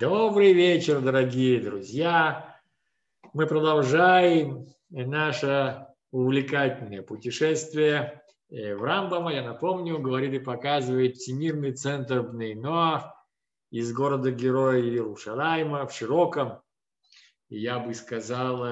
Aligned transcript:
Добрый 0.00 0.54
вечер, 0.54 1.02
дорогие 1.02 1.60
друзья. 1.60 2.58
Мы 3.34 3.46
продолжаем 3.46 4.66
наше 4.88 5.88
увлекательное 6.10 7.02
путешествие 7.02 8.22
э, 8.48 8.74
в 8.74 8.82
Рамбама. 8.82 9.30
Я 9.30 9.42
напомню, 9.42 9.98
говорит 9.98 10.32
и 10.32 10.38
показывает 10.38 11.18
Всемирный 11.18 11.72
центр 11.72 12.22
Бнейноах 12.22 13.12
из 13.70 13.92
города-героя 13.92 14.80
Иерушалайма 14.80 15.86
в 15.86 15.92
широком, 15.92 16.62
я 17.50 17.78
бы 17.78 17.92
сказал, 17.92 18.64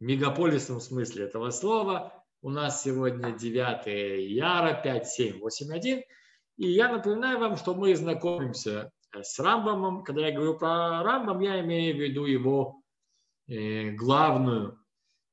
мегаполисном 0.00 0.80
смысле 0.80 1.26
этого 1.26 1.50
слова. 1.50 2.24
У 2.40 2.48
нас 2.48 2.82
сегодня 2.82 3.32
9 3.32 4.30
яра 4.30 4.80
5781. 4.82 6.04
И 6.56 6.68
я 6.68 6.88
напоминаю 6.88 7.38
вам, 7.38 7.56
что 7.58 7.74
мы 7.74 7.94
знакомимся 7.94 8.90
с 9.22 9.38
Рамбамом. 9.38 10.02
Когда 10.02 10.28
я 10.28 10.34
говорю 10.34 10.58
про 10.58 11.02
Рамбам, 11.02 11.40
я 11.40 11.60
имею 11.60 11.96
в 11.96 12.00
виду 12.00 12.24
его 12.24 12.82
э, 13.48 13.90
главную, 13.90 14.78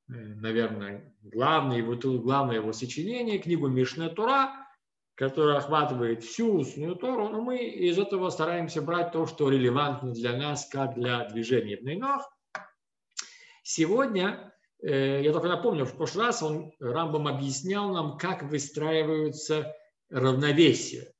э, 0.08 0.12
наверное, 0.12 1.14
главное 1.22 1.78
его, 1.78 1.94
главное 2.18 2.56
его 2.56 2.72
сочинение, 2.72 3.38
книгу 3.38 3.68
Мишна 3.68 4.08
Тура, 4.08 4.62
которая 5.14 5.58
охватывает 5.58 6.24
всю 6.24 6.54
устную 6.54 6.96
Тору, 6.96 7.28
но 7.28 7.40
мы 7.40 7.58
из 7.58 7.98
этого 7.98 8.30
стараемся 8.30 8.82
брать 8.82 9.12
то, 9.12 9.26
что 9.26 9.50
релевантно 9.50 10.12
для 10.12 10.36
нас, 10.36 10.66
как 10.66 10.94
для 10.94 11.24
движения 11.28 11.76
Бнейнох. 11.76 12.22
Сегодня, 13.62 14.52
э, 14.82 15.22
я 15.22 15.32
только 15.32 15.48
напомню, 15.48 15.84
в 15.84 15.96
прошлый 15.96 16.26
раз 16.26 16.42
он, 16.42 16.72
Рамбам 16.80 17.28
объяснял 17.28 17.92
нам, 17.92 18.16
как 18.16 18.42
выстраиваются 18.42 19.74
равновесие. 20.10 21.12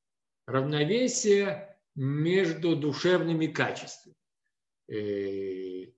Равновесие 0.45 1.72
между 1.95 2.75
душевными 2.75 3.47
качествами. 3.47 4.15
Э, 4.89 5.91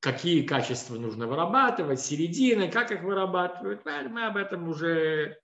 какие 0.00 0.42
качества 0.42 0.96
нужно 0.96 1.26
вырабатывать, 1.26 2.00
середина, 2.00 2.68
как 2.68 2.90
их 2.90 3.02
вырабатывают. 3.02 3.84
Мы 3.84 4.26
об 4.26 4.36
этом 4.36 4.68
уже, 4.68 5.38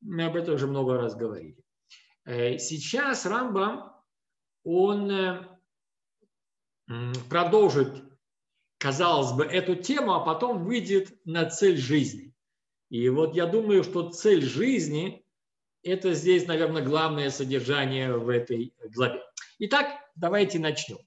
мы 0.00 0.24
об 0.24 0.36
этом 0.36 0.54
уже 0.54 0.66
много 0.66 0.96
раз 0.96 1.14
говорили. 1.14 1.62
Э, 2.24 2.58
сейчас 2.58 3.26
Рамбам, 3.26 3.92
он 4.64 5.10
э, 5.10 5.44
продолжит, 7.28 8.02
казалось 8.78 9.32
бы, 9.32 9.44
эту 9.44 9.76
тему, 9.76 10.14
а 10.14 10.20
потом 10.20 10.64
выйдет 10.64 11.14
на 11.24 11.48
цель 11.48 11.76
жизни. 11.76 12.34
И 12.90 13.08
вот 13.10 13.34
я 13.34 13.46
думаю, 13.46 13.84
что 13.84 14.10
цель 14.10 14.42
жизни 14.42 15.24
это 15.82 16.14
здесь, 16.14 16.46
наверное, 16.46 16.82
главное 16.82 17.30
содержание 17.30 18.16
в 18.16 18.28
этой 18.28 18.74
главе. 18.94 19.22
Итак, 19.58 19.86
давайте 20.16 20.58
начнем. 20.58 20.98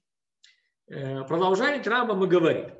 Э, 0.88 1.22
продолжает 1.24 1.86
Раба 1.86 2.14
мы 2.14 2.26
говорим. 2.26 2.70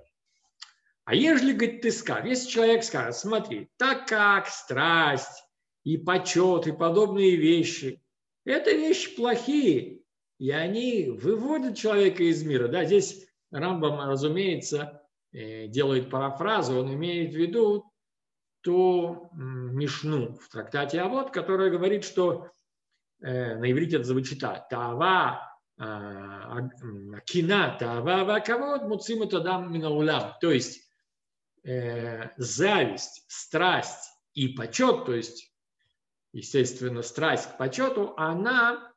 А 1.04 1.14
ежели, 1.14 1.52
говорит, 1.52 1.82
ты 1.82 1.90
скажешь, 1.90 2.28
если 2.28 2.50
человек 2.50 2.84
скажет, 2.84 3.16
смотри, 3.16 3.68
так 3.76 4.06
как 4.06 4.48
страсть 4.48 5.44
и 5.82 5.98
почет 5.98 6.66
и 6.66 6.72
подобные 6.72 7.36
вещи, 7.36 8.00
это 8.44 8.70
вещи 8.70 9.14
плохие, 9.16 10.00
и 10.38 10.50
они 10.50 11.06
выводят 11.10 11.76
человека 11.76 12.22
из 12.22 12.42
мира. 12.44 12.68
Да, 12.68 12.84
здесь 12.84 13.26
Рамбам, 13.50 14.00
разумеется, 14.00 15.02
э, 15.32 15.66
делает 15.66 16.10
парафразу, 16.10 16.78
он 16.78 16.94
имеет 16.94 17.32
в 17.32 17.36
виду 17.36 17.91
ту 18.62 19.30
Мишну 19.32 20.34
в 20.34 20.48
трактате 20.48 21.00
Авод, 21.00 21.30
которая 21.30 21.70
говорит, 21.70 22.04
что 22.04 22.48
э, 23.20 23.56
на 23.56 23.70
иврите 23.70 23.96
это 23.96 24.04
звучит. 24.04 24.40
Тава 24.40 25.52
а, 25.78 26.68
кина, 27.26 27.76
тава 27.78 28.24
вакавод, 28.24 28.82
муцим 28.82 29.22
это 29.22 29.40
дам 29.40 29.72
минаулам. 29.72 30.34
То 30.40 30.52
есть 30.52 30.88
э, 31.64 32.28
зависть, 32.36 33.24
страсть 33.26 34.12
и 34.34 34.48
почет, 34.48 35.06
то 35.06 35.14
есть, 35.14 35.52
естественно, 36.32 37.02
страсть 37.02 37.50
к 37.50 37.56
почету, 37.58 38.14
она 38.16 38.92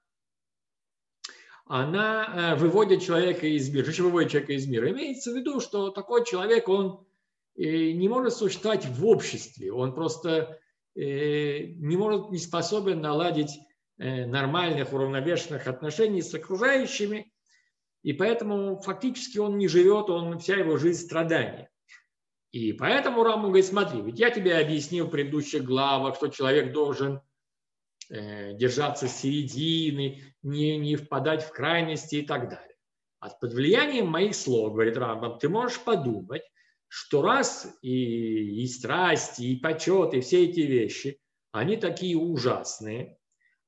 она 1.67 2.53
э, 2.53 2.55
выводит 2.55 3.01
человека 3.01 3.47
из 3.47 3.73
мира. 3.73 3.91
Что 3.91 4.03
выводит 4.03 4.31
человека 4.31 4.53
из 4.53 4.67
мира? 4.67 4.91
Имеется 4.91 5.31
в 5.31 5.35
виду, 5.35 5.59
что 5.59 5.89
такой 5.89 6.23
человек, 6.23 6.69
он 6.69 7.04
не 7.63 8.09
может 8.09 8.33
существовать 8.33 8.85
в 8.85 9.05
обществе. 9.05 9.71
Он 9.71 9.93
просто 9.93 10.59
э, 10.95 11.65
не 11.65 11.97
может, 11.97 12.31
не 12.31 12.37
способен 12.37 13.01
наладить 13.01 13.51
э, 13.97 14.25
нормальных, 14.25 14.93
уравновешенных 14.93 15.67
отношений 15.67 16.21
с 16.21 16.33
окружающими. 16.33 17.31
И 18.03 18.13
поэтому 18.13 18.79
фактически 18.81 19.37
он 19.37 19.57
не 19.57 19.67
живет, 19.67 20.09
он, 20.09 20.39
вся 20.39 20.55
его 20.55 20.77
жизнь 20.77 21.05
страдания. 21.05 21.69
И 22.51 22.71
поэтому 22.71 23.23
Раму 23.23 23.47
говорит, 23.47 23.65
смотри, 23.65 24.01
ведь 24.01 24.19
я 24.19 24.29
тебе 24.29 24.57
объяснил 24.57 25.07
в 25.07 25.09
предыдущих 25.09 25.63
главах, 25.63 26.15
что 26.15 26.27
человек 26.27 26.71
должен 26.71 27.21
э, 28.09 28.53
держаться 28.53 29.07
середины, 29.07 30.21
не, 30.43 30.77
не 30.77 30.95
впадать 30.95 31.43
в 31.43 31.51
крайности 31.51 32.17
и 32.17 32.25
так 32.25 32.49
далее. 32.49 32.75
А 33.19 33.29
под 33.29 33.53
влиянием 33.53 34.07
моих 34.07 34.35
слов, 34.35 34.73
говорит 34.73 34.97
Рамбам, 34.97 35.39
ты 35.39 35.49
можешь 35.49 35.79
подумать, 35.79 36.43
что 36.87 37.21
раз 37.21 37.77
и, 37.81 38.63
и 38.63 38.67
страсти, 38.67 39.43
и 39.43 39.59
почет, 39.59 40.13
и 40.13 40.21
все 40.21 40.45
эти 40.45 40.61
вещи, 40.61 41.19
они 41.51 41.77
такие 41.77 42.17
ужасные, 42.17 43.17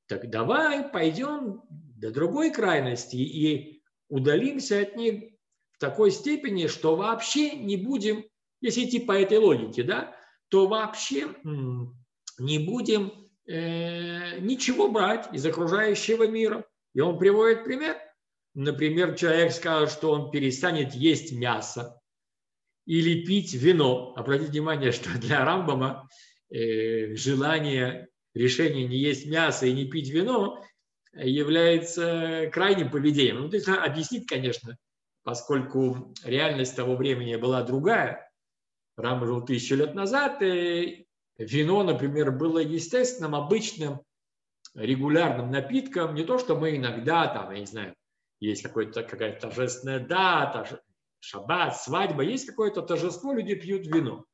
так 0.07 0.29
давай 0.29 0.87
пойдем 0.87 1.61
до 1.69 2.11
другой 2.11 2.51
крайности 2.51 3.17
и 3.17 3.81
удалимся 4.09 4.81
от 4.81 4.95
них 4.95 5.31
в 5.71 5.79
такой 5.79 6.11
степени, 6.11 6.67
что 6.67 6.95
вообще 6.95 7.51
не 7.51 7.77
будем, 7.77 8.23
если 8.61 8.85
идти 8.85 8.99
по 8.99 9.11
этой 9.11 9.37
логике, 9.37 9.83
да, 9.83 10.15
то 10.49 10.67
вообще 10.67 11.27
не 12.39 12.59
будем 12.59 13.11
э, 13.47 14.39
ничего 14.39 14.89
брать 14.89 15.29
из 15.33 15.45
окружающего 15.45 16.27
мира. 16.27 16.65
И 16.93 16.99
он 16.99 17.19
приводит 17.19 17.63
пример. 17.63 17.97
Например, 18.53 19.13
человек 19.15 19.51
скажет, 19.51 19.91
что 19.91 20.11
он 20.11 20.31
перестанет 20.31 20.93
есть 20.93 21.31
мясо, 21.31 21.96
или 22.87 23.25
пить 23.25 23.53
вино. 23.53 24.13
Обратите 24.15 24.51
внимание, 24.51 24.91
что 24.91 25.09
для 25.19 25.45
Рамбама 25.45 26.09
э, 26.49 27.15
желание, 27.15 28.07
решение 28.33 28.87
не 28.87 28.97
есть 28.97 29.27
мясо 29.27 29.67
и 29.67 29.73
не 29.73 29.85
пить 29.85 30.09
вино 30.09 30.63
является 31.13 32.49
крайним 32.51 32.89
поведением. 32.89 33.41
Ну, 33.41 33.49
то 33.49 33.83
объяснить, 33.83 34.25
конечно, 34.25 34.77
поскольку 35.23 36.13
реальность 36.23 36.75
того 36.75 36.95
времени 36.95 37.35
была 37.35 37.61
другая. 37.63 38.31
Рам 38.95 39.25
жил 39.25 39.43
тысячу 39.43 39.75
лет 39.75 39.93
назад, 39.93 40.41
и 40.41 41.05
вино, 41.37 41.83
например, 41.83 42.31
было 42.31 42.59
естественным, 42.59 43.35
обычным, 43.35 44.01
регулярным 44.73 45.51
напитком. 45.51 46.15
Не 46.15 46.23
то, 46.23 46.39
что 46.39 46.55
мы 46.55 46.77
иногда, 46.77 47.27
там, 47.27 47.51
я 47.51 47.59
не 47.59 47.65
знаю, 47.65 47.95
есть 48.39 48.63
какая-то 48.63 49.39
торжественная 49.41 49.99
дата, 49.99 50.81
шаббат, 51.19 51.77
свадьба, 51.77 52.23
есть 52.23 52.45
какое-то 52.45 52.81
торжество, 52.81 53.33
люди 53.33 53.55
пьют 53.55 53.87
вино. 53.87 54.25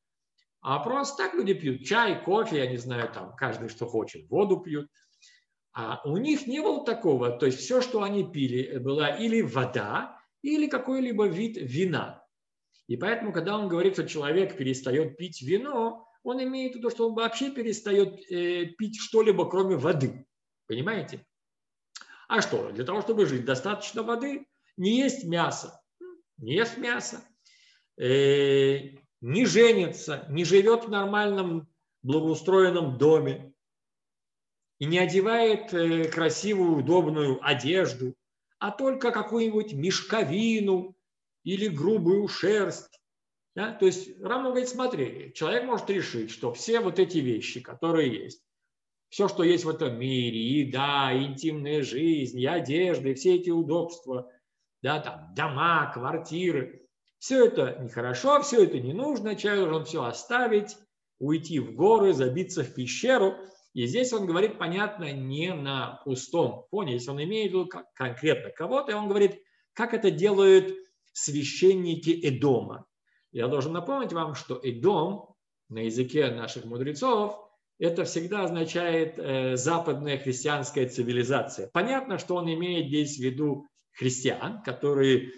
А 0.61 0.79
просто 0.79 1.23
так 1.23 1.33
люди 1.33 1.53
пьют 1.53 1.85
чай, 1.85 2.23
кофе, 2.23 2.57
я 2.57 2.67
не 2.67 2.77
знаю, 2.77 3.11
там 3.11 3.35
каждый 3.35 3.69
что 3.69 3.85
хочет, 3.85 4.29
воду 4.29 4.57
пьют. 4.57 4.89
А 5.73 6.01
у 6.05 6.17
них 6.17 6.47
не 6.47 6.61
было 6.61 6.85
такого, 6.85 7.31
то 7.31 7.45
есть 7.47 7.59
все, 7.59 7.81
что 7.81 8.03
они 8.03 8.23
пили, 8.23 8.77
была 8.77 9.09
или 9.09 9.41
вода, 9.41 10.17
или 10.41 10.67
какой-либо 10.67 11.27
вид 11.27 11.57
вина. 11.57 12.23
И 12.87 12.95
поэтому, 12.95 13.33
когда 13.33 13.57
он 13.57 13.67
говорит, 13.67 13.93
что 13.93 14.07
человек 14.07 14.55
перестает 14.55 15.17
пить 15.17 15.41
вино, 15.41 16.07
он 16.21 16.41
имеет 16.43 16.73
в 16.73 16.75
виду, 16.77 16.89
что 16.89 17.09
он 17.09 17.15
вообще 17.15 17.49
перестает 17.49 18.19
э, 18.31 18.65
пить 18.77 18.99
что-либо, 18.99 19.49
кроме 19.49 19.75
воды. 19.75 20.25
Понимаете? 20.67 21.25
А 22.27 22.41
что? 22.41 22.71
Для 22.71 22.85
того, 22.85 23.01
чтобы 23.01 23.25
жить, 23.25 23.45
достаточно 23.45 24.03
воды, 24.03 24.45
не 24.77 24.97
есть 24.99 25.25
мясо 25.25 25.82
не 26.43 26.55
ест 26.55 26.77
мясо, 26.77 27.23
э, 27.97 28.97
не 29.21 29.45
женится, 29.45 30.27
не 30.29 30.43
живет 30.43 30.85
в 30.85 30.89
нормальном 30.89 31.69
благоустроенном 32.03 32.97
доме 32.97 33.53
и 34.79 34.85
не 34.85 34.99
одевает 34.99 35.73
э, 35.73 36.09
красивую, 36.09 36.79
удобную 36.79 37.39
одежду, 37.41 38.13
а 38.59 38.71
только 38.71 39.11
какую-нибудь 39.11 39.73
мешковину 39.73 40.95
или 41.43 41.67
грубую 41.67 42.27
шерсть. 42.27 43.01
Да? 43.55 43.71
То 43.71 43.85
есть 43.85 44.19
Рама 44.21 44.49
говорит, 44.49 44.67
смотри, 44.67 45.31
человек 45.33 45.63
может 45.63 45.89
решить, 45.89 46.31
что 46.31 46.51
все 46.51 46.81
вот 46.81 46.99
эти 46.99 47.19
вещи, 47.19 47.61
которые 47.61 48.23
есть, 48.23 48.43
все, 49.07 49.29
что 49.29 49.43
есть 49.43 49.63
в 49.63 49.69
этом 49.69 49.97
мире, 49.97 50.41
еда, 50.41 51.11
интимная 51.15 51.83
жизнь, 51.83 52.39
и 52.39 52.45
одежда, 52.45 53.09
и 53.09 53.13
все 53.13 53.35
эти 53.35 53.49
удобства– 53.49 54.29
да, 54.83 54.99
там 54.99 55.33
дома, 55.33 55.91
квартиры. 55.91 56.85
Все 57.17 57.45
это 57.45 57.77
нехорошо, 57.81 58.41
все 58.41 58.65
это 58.65 58.79
не 58.79 58.93
нужно, 58.93 59.35
человек 59.35 59.63
должен 59.63 59.85
все 59.85 60.03
оставить, 60.03 60.77
уйти 61.19 61.59
в 61.59 61.73
горы, 61.73 62.13
забиться 62.13 62.63
в 62.63 62.75
пещеру. 62.75 63.35
И 63.73 63.87
здесь 63.87 64.11
он 64.11 64.27
говорит, 64.27 64.59
понятно, 64.59 65.13
не 65.13 65.53
на 65.53 66.01
пустом 66.03 66.65
фоне. 66.69 66.93
Если 66.93 67.09
он 67.09 67.23
имеет 67.23 67.51
в 67.51 67.53
виду 67.55 67.69
конкретно 67.95 68.51
кого-то, 68.51 68.95
он 68.95 69.07
говорит, 69.07 69.41
как 69.71 69.93
это 69.93 70.11
делают 70.11 70.75
священники 71.13 72.19
Эдома. 72.27 72.85
Я 73.31 73.47
должен 73.47 73.71
напомнить 73.71 74.11
вам, 74.11 74.35
что 74.35 74.59
Эдом 74.61 75.33
на 75.69 75.79
языке 75.79 76.29
наших 76.29 76.65
мудрецов 76.65 77.39
это 77.79 78.03
всегда 78.03 78.43
означает 78.43 79.17
э, 79.17 79.55
западная 79.55 80.17
христианская 80.17 80.87
цивилизация. 80.87 81.69
Понятно, 81.73 82.17
что 82.17 82.35
он 82.35 82.53
имеет 82.53 82.87
здесь 82.87 83.17
в 83.17 83.21
виду 83.21 83.67
христиан, 83.93 84.61
которые 84.63 85.31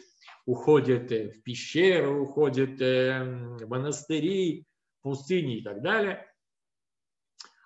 уходят 0.46 1.12
э, 1.12 1.30
в 1.30 1.44
пещеры, 1.44 2.10
уходят 2.10 2.82
э, 2.82 3.24
в 3.24 3.68
монастыри, 3.68 4.66
пустыни 5.02 5.58
и 5.58 5.64
так 5.64 5.82
далее. 5.82 6.26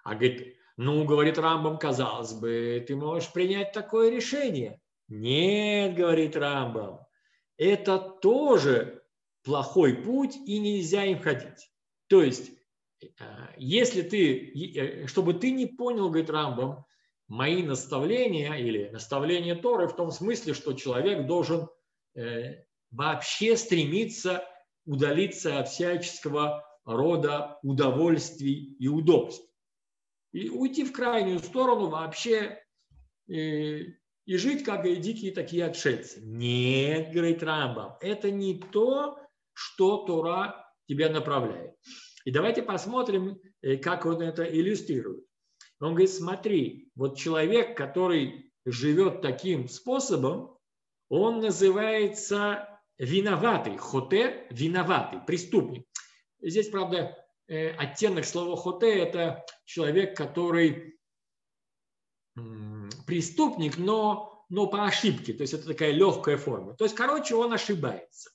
А 0.03 0.15
говорит, 0.15 0.56
ну, 0.77 1.03
говорит 1.06 1.38
Рамбам, 1.38 1.77
казалось 1.77 2.33
бы, 2.33 2.83
ты 2.88 2.95
можешь 2.95 3.31
принять 3.31 3.71
такое 3.71 4.09
решение. 4.09 4.80
Нет, 5.07 5.95
говорит 5.95 6.36
Рамбам, 6.36 7.00
это 7.57 8.00
тоже 8.00 9.03
плохой 9.44 9.95
путь, 9.95 10.35
и 10.45 10.59
нельзя 10.59 11.06
им 11.06 11.19
ходить. 11.19 11.71
То 12.07 12.24
есть, 12.24 12.51
э, 13.01 13.07
если 13.57 14.01
ты, 14.01 15.06
чтобы 15.07 15.33
ты 15.33 15.51
не 15.51 15.65
понял, 15.65 16.09
говорит 16.09 16.30
Рамбам, 16.30 16.85
мои 17.30 17.64
наставления 17.64 18.54
или 18.56 18.90
наставления 18.90 19.56
Торы 19.56 19.88
в 19.88 19.96
том 19.96 20.12
смысле, 20.12 20.54
что 20.54 20.74
человек 20.74 21.26
должен 21.26 21.70
вообще 22.92 23.56
стремиться 23.56 24.44
удалиться 24.86 25.60
от 25.60 25.70
всяческого 25.70 26.66
рода 26.84 27.60
удовольствий 27.62 28.76
и 28.80 28.88
удобств. 28.88 29.48
И 30.31 30.50
уйти 30.50 30.84
в 30.84 30.92
крайнюю 30.92 31.40
сторону 31.40 31.90
вообще 31.90 32.64
и, 33.28 33.38
э, 33.38 33.86
и 34.26 34.38
жить 34.38 34.64
как 34.64 34.86
и 34.86 34.96
дикие 34.96 35.31
такие 35.31 35.66
отшельцы. 35.66 36.22
Нет, 36.22 37.12
говорит 37.14 37.44
Рамбам, 37.44 37.98
это 38.02 38.31
не 38.31 38.60
то, 38.60 39.18
что 39.54 40.06
Тора 40.06 40.72
тебя 40.88 41.10
направляет. 41.10 41.76
И 42.26 42.31
давайте 42.31 42.64
посмотрим, 42.64 43.40
э, 43.62 43.78
как 43.78 44.06
он 44.06 44.22
это 44.22 44.44
иллюстрирует. 44.44 45.26
Он 45.80 45.92
говорит, 45.92 46.12
смотри, 46.12 46.92
вот 46.96 47.18
человек, 47.18 47.78
который 47.78 48.52
живет 48.66 49.22
таким 49.22 49.70
способом, 49.70 50.58
он 51.08 51.40
называется 51.40 52.80
виноватый, 52.98 53.78
хоте– 53.78 54.48
виноватый, 54.50 55.22
преступник. 55.26 55.86
Здесь, 56.42 56.70
правда, 56.70 57.18
э, 57.48 57.70
оттенок 57.72 58.26
слова 58.26 58.56
хоте– 58.58 58.94
это 59.00 59.46
человек, 59.66 60.18
который 60.18 61.00
преступник, 63.06 63.78
но, 63.78 64.46
но 64.50 64.68
по 64.68 64.86
ошибке, 64.86 65.34
то 65.34 65.42
есть 65.42 65.54
это 65.54 65.68
такая 65.68 65.92
легкая 65.92 66.38
форма. 66.38 66.76
То 66.76 66.86
есть, 66.86 66.96
короче, 66.96 67.36
он 67.36 67.54
ошибается. 67.54 68.31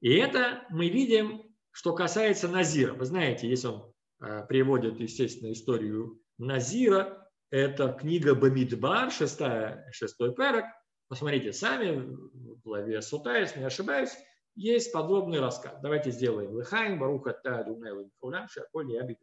И 0.00 0.12
это 0.14 0.64
мы 0.70 0.88
видим, 0.88 1.42
что 1.70 1.94
касается 1.94 2.48
Назира. 2.48 2.94
Вы 2.94 3.04
знаете, 3.04 3.48
если 3.48 3.68
он 3.68 3.93
приводит, 4.48 5.00
естественно, 5.00 5.52
историю 5.52 6.20
Назира, 6.38 7.30
это 7.50 7.92
книга 7.92 8.34
Бамидбар, 8.34 9.10
6, 9.10 9.40
6 9.92 10.18
перек, 10.36 10.64
Посмотрите 11.08 11.52
сами, 11.52 11.96
в 11.96 12.60
главе 12.62 13.02
Сута, 13.02 13.38
если 13.38 13.60
не 13.60 13.66
ошибаюсь, 13.66 14.16
есть 14.56 14.92
подробный 14.92 15.40
рассказ. 15.40 15.78
Давайте 15.82 16.10
сделаем 16.10 16.52
Лыхаем, 16.52 16.98
Баруха 16.98 17.32
Та 17.32 17.62
Дунел 17.62 18.10
Фулям, 18.20 18.48
Шаколь 18.48 18.90
Ябит 18.90 19.18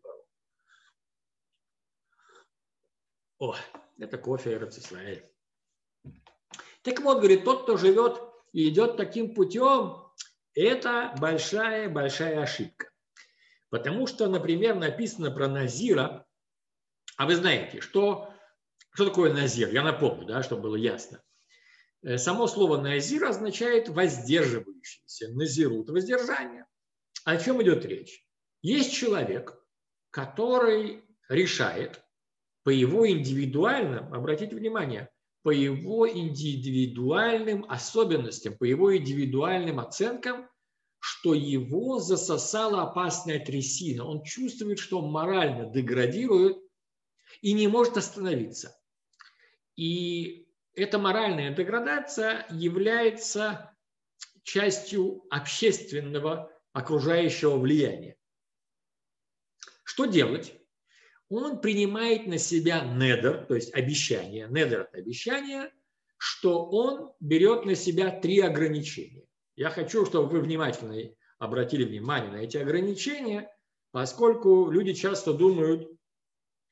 О, 3.39 3.55
это 3.97 4.17
кофе 4.19 4.53
Эрцисраэль. 4.53 5.27
Так 6.83 6.99
вот, 7.01 7.17
говорит, 7.17 7.43
тот, 7.43 7.63
кто 7.63 7.77
живет 7.77 8.21
и 8.53 8.69
идет 8.69 8.97
таким 8.97 9.33
путем, 9.33 9.97
это 10.53 11.15
большая-большая 11.19 12.41
ошибка. 12.41 12.90
Потому 13.71 14.05
что, 14.05 14.27
например, 14.27 14.75
написано 14.75 15.31
про 15.31 15.47
Назира, 15.47 16.27
а 17.17 17.25
вы 17.25 17.35
знаете, 17.35 17.81
что, 17.81 18.31
что 18.93 19.05
такое 19.05 19.33
Назир? 19.33 19.69
Я 19.69 19.81
напомню, 19.81 20.27
да, 20.27 20.43
чтобы 20.43 20.63
было 20.63 20.75
ясно. 20.75 21.23
Э, 22.03 22.17
само 22.17 22.47
слово 22.47 22.77
назир 22.77 23.25
означает 23.25 23.89
воздерживающийся, 23.89 25.29
назирут, 25.29 25.89
воздержание. 25.89 26.65
О 27.25 27.37
чем 27.37 27.61
идет 27.61 27.85
речь? 27.85 28.25
Есть 28.61 28.93
человек, 28.93 29.57
который 30.09 31.03
решает 31.29 32.01
по 32.63 32.69
его 32.69 33.09
индивидуальным, 33.09 34.13
обратите 34.13 34.55
внимание, 34.55 35.09
по 35.43 35.51
его 35.51 36.09
индивидуальным 36.09 37.65
особенностям, 37.69 38.57
по 38.57 38.65
его 38.65 38.95
индивидуальным 38.95 39.79
оценкам, 39.79 40.49
что 41.01 41.33
его 41.33 41.99
засосала 41.99 42.83
опасная 42.83 43.43
трясина. 43.43 44.05
Он 44.05 44.23
чувствует, 44.23 44.77
что 44.77 44.99
он 44.99 45.11
морально 45.11 45.65
деградирует 45.65 46.57
и 47.41 47.53
не 47.53 47.67
может 47.67 47.97
остановиться. 47.97 48.79
И 49.75 50.47
эта 50.75 50.99
моральная 50.99 51.53
деградация 51.55 52.45
является 52.51 53.75
частью 54.43 55.23
общественного 55.31 56.51
окружающего 56.71 57.57
влияния. 57.57 58.15
Что 59.83 60.05
делать? 60.05 60.53
Он 61.29 61.61
принимает 61.61 62.27
на 62.27 62.37
себя 62.37 62.81
недер, 62.81 63.45
то 63.47 63.55
есть 63.55 63.73
обещание, 63.73 64.47
недер– 64.49 64.81
это 64.91 64.99
обещание, 64.99 65.73
что 66.17 66.63
он 66.65 67.13
берет 67.19 67.65
на 67.65 67.73
себя 67.73 68.11
три 68.11 68.39
ограничения. 68.39 69.25
Я 69.55 69.69
хочу, 69.69 70.05
чтобы 70.05 70.29
вы 70.29 70.41
внимательно 70.41 70.97
обратили 71.39 71.83
внимание 71.83 72.31
на 72.31 72.37
эти 72.37 72.57
ограничения, 72.57 73.49
поскольку 73.91 74.69
люди 74.69 74.93
часто 74.93 75.33
думают, 75.33 75.89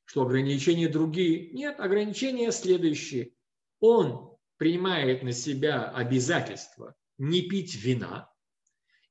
что 0.06 0.24
ограничения 0.24 0.88
другие. 0.88 1.52
Нет, 1.52 1.80
ограничения 1.80 2.52
следующие 2.52 3.34
он 3.80 4.38
принимает 4.58 5.24
на 5.24 5.32
себя 5.32 5.90
обязательство 5.90 6.96
не 7.18 7.42
пить 7.42 7.76
вина 7.76 8.32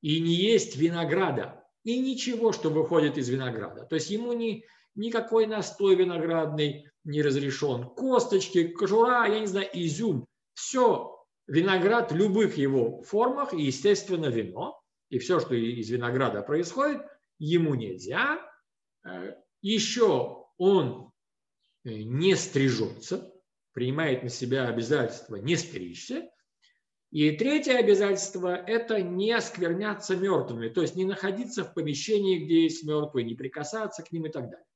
и 0.01 0.21
не 0.21 0.35
есть 0.35 0.77
винограда, 0.77 1.65
и 1.85 1.99
ничего, 1.99 2.53
что 2.53 2.71
выходит 2.71 3.19
из 3.19 3.29
винограда. 3.29 3.85
То 3.85 3.97
есть 3.97 4.11
ему 4.11 4.33
ни, 4.33 4.65
никакой 4.95 5.47
настой 5.47 5.95
виноградный 5.97 6.91
не 7.05 7.23
разрешен. 7.23 7.85
Косточки, 7.85 8.69
кожура, 8.69 9.27
я 9.27 9.41
не 9.41 9.47
знаю, 9.47 9.69
изюм. 9.73 10.27
Все, 10.55 11.18
виноград 11.49 12.13
в 12.13 12.17
любых 12.17 12.57
его 12.57 13.03
формах 13.03 13.53
и, 13.53 13.63
естественно, 13.63 14.27
вино. 14.27 14.81
И 15.09 15.19
все, 15.19 15.41
что 15.41 15.55
из 15.55 15.89
винограда 15.89 16.43
происходит, 16.43 17.03
ему 17.39 17.75
нельзя. 17.75 18.41
Э, 19.05 19.35
Еще 19.63 20.47
он 20.59 21.13
э, 21.85 22.03
не 22.03 22.37
стрижется, 22.37 23.33
принимает 23.73 24.23
на 24.23 24.29
себя 24.29 24.69
обязательство 24.69 25.37
не 25.37 25.57
стричься. 25.57 26.31
И 27.11 27.31
третье 27.31 27.79
обязательство– 27.79 28.55
это 28.67 29.01
не 29.01 29.33
оскверняться 29.33 30.15
мертвыми, 30.15 30.69
то 30.69 30.83
есть 30.83 30.95
не 30.95 31.07
находиться 31.07 31.65
в 31.65 31.73
помещении, 31.73 32.45
где 32.45 32.65
есть 32.65 32.85
мертвые, 32.85 33.25
не 33.25 33.35
прикасаться 33.35 34.03
к 34.03 34.13
ним 34.13 34.27
и 34.27 34.29
так 34.29 34.51
далее. 34.51 34.67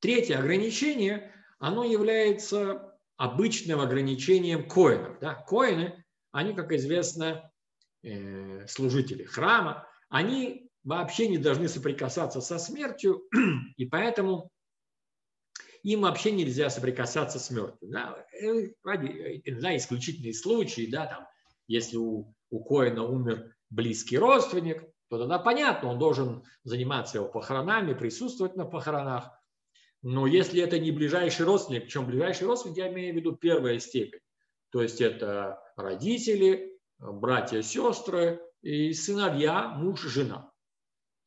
Третье 0.00 0.38
ограничение, 0.38 1.30
оно 1.58 1.84
является 1.84 2.93
обычным 3.16 3.80
ограничением 3.80 4.68
коинов. 4.68 5.18
Да? 5.20 5.34
Коины, 5.34 6.04
они, 6.32 6.52
как 6.54 6.72
известно, 6.72 7.50
э, 8.02 8.66
служители 8.66 9.24
храма, 9.24 9.86
они 10.08 10.70
вообще 10.82 11.28
не 11.28 11.38
должны 11.38 11.68
соприкасаться 11.68 12.40
со 12.40 12.58
смертью, 12.58 13.22
и 13.76 13.86
поэтому 13.86 14.50
им 15.82 16.00
вообще 16.00 16.32
нельзя 16.32 16.70
соприкасаться 16.70 17.38
с 17.38 17.50
мертвым. 17.50 17.90
Да, 17.90 18.26
э, 18.40 18.72
ради, 18.82 19.42
да, 19.60 19.76
исключительные 19.76 20.34
случаи, 20.34 20.90
да, 20.90 21.06
там, 21.06 21.26
если 21.66 21.96
у, 21.96 22.34
у 22.50 22.64
Коина 22.64 23.04
умер 23.04 23.54
близкий 23.70 24.18
родственник, 24.18 24.82
то 25.08 25.18
тогда 25.18 25.38
понятно, 25.38 25.90
он 25.90 25.98
должен 25.98 26.44
заниматься 26.64 27.18
его 27.18 27.28
похоронами, 27.28 27.94
присутствовать 27.94 28.56
на 28.56 28.64
похоронах. 28.64 29.30
Но 30.04 30.28
если 30.28 30.62
это 30.62 30.78
не 30.78 30.92
ближайший 30.92 31.44
родственник, 31.44 31.84
причем 31.84 32.06
ближайший 32.06 32.46
родственник, 32.46 32.76
я 32.76 32.92
имею 32.92 33.12
в 33.12 33.16
виду 33.16 33.34
первая 33.34 33.80
степень, 33.80 34.20
то 34.70 34.80
есть 34.80 35.00
это 35.00 35.60
родители, 35.76 36.78
братья, 36.98 37.60
сестры 37.62 38.40
и 38.62 38.92
сыновья, 38.92 39.70
муж, 39.70 40.02
жена. 40.02 40.52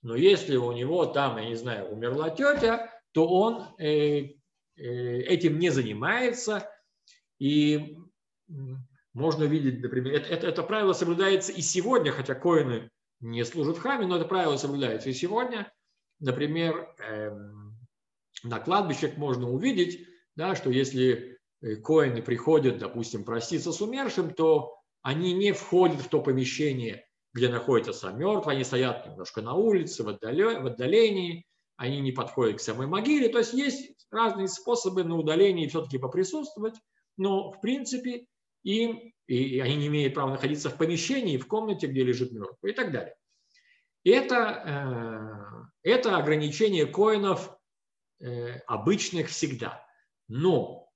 Но 0.01 0.15
если 0.15 0.55
у 0.55 0.71
него 0.71 1.05
там, 1.07 1.37
я 1.37 1.49
не 1.49 1.55
знаю, 1.55 1.89
умерла 1.89 2.29
тетя, 2.29 2.89
то 3.11 3.27
он 3.27 3.63
э, 3.79 4.37
Э, 4.77 4.83
этим 4.83 5.59
не 5.59 5.69
занимается. 5.69 6.69
И 7.39 7.97
можно 9.13 9.43
видеть, 9.43 9.81
например, 9.81 10.13
это, 10.13 10.29
это, 10.29 10.47
это 10.47 10.63
правило 10.63 10.93
соблюдается 10.93 11.51
и 11.51 11.61
сегодня, 11.61 12.11
хотя 12.11 12.35
коины 12.35 12.89
не 13.19 13.43
служат 13.43 13.77
в 13.77 13.81
храме, 13.81 14.05
но 14.05 14.17
это 14.17 14.25
правило 14.25 14.57
соблюдается 14.57 15.09
и 15.09 15.13
сегодня. 15.13 15.71
Например, 16.19 16.95
эм, 16.99 17.66
на 18.43 18.59
кладбищах 18.59 19.17
можно 19.17 19.49
увидеть, 19.49 20.07
да, 20.35 20.55
что 20.55 20.69
если 20.69 21.39
э, 21.61 21.75
коины 21.77 22.21
приходят, 22.21 22.77
допустим, 22.77 23.23
проститься 23.23 23.71
с 23.71 23.81
умершим, 23.81 24.33
то 24.33 24.75
они 25.01 25.33
не 25.33 25.51
входят 25.51 26.01
в 26.01 26.09
то 26.09 26.21
помещение, 26.21 27.05
где 27.33 27.49
находится 27.49 27.93
сам 27.93 28.19
мертвый, 28.19 28.55
они 28.55 28.63
стоят 28.63 29.07
немножко 29.07 29.41
на 29.41 29.53
улице, 29.53 30.03
в 30.03 30.09
отдалении, 30.09 31.45
они 31.75 31.99
не 32.01 32.11
подходят 32.11 32.57
к 32.57 32.61
самой 32.61 32.87
могиле. 32.87 33.29
То 33.29 33.37
есть 33.37 33.53
есть 33.53 33.95
разные 34.11 34.47
способы 34.47 35.03
на 35.03 35.15
удалении 35.15 35.67
все-таки 35.67 35.97
поприсутствовать, 35.97 36.75
но 37.17 37.51
в 37.51 37.61
принципе 37.61 38.25
им, 38.63 39.13
и 39.27 39.59
они 39.59 39.75
не 39.75 39.87
имеют 39.87 40.13
права 40.13 40.31
находиться 40.31 40.69
в 40.69 40.77
помещении, 40.77 41.37
в 41.37 41.47
комнате, 41.47 41.87
где 41.87 42.03
лежит 42.03 42.31
мертвый 42.31 42.71
и 42.71 42.75
так 42.75 42.91
далее. 42.91 43.15
Это, 44.03 45.69
э, 45.83 45.89
это 45.91 46.17
ограничение 46.17 46.85
коинов 46.85 47.56
обычных 48.65 49.29
всегда. 49.29 49.85
Но 50.27 50.91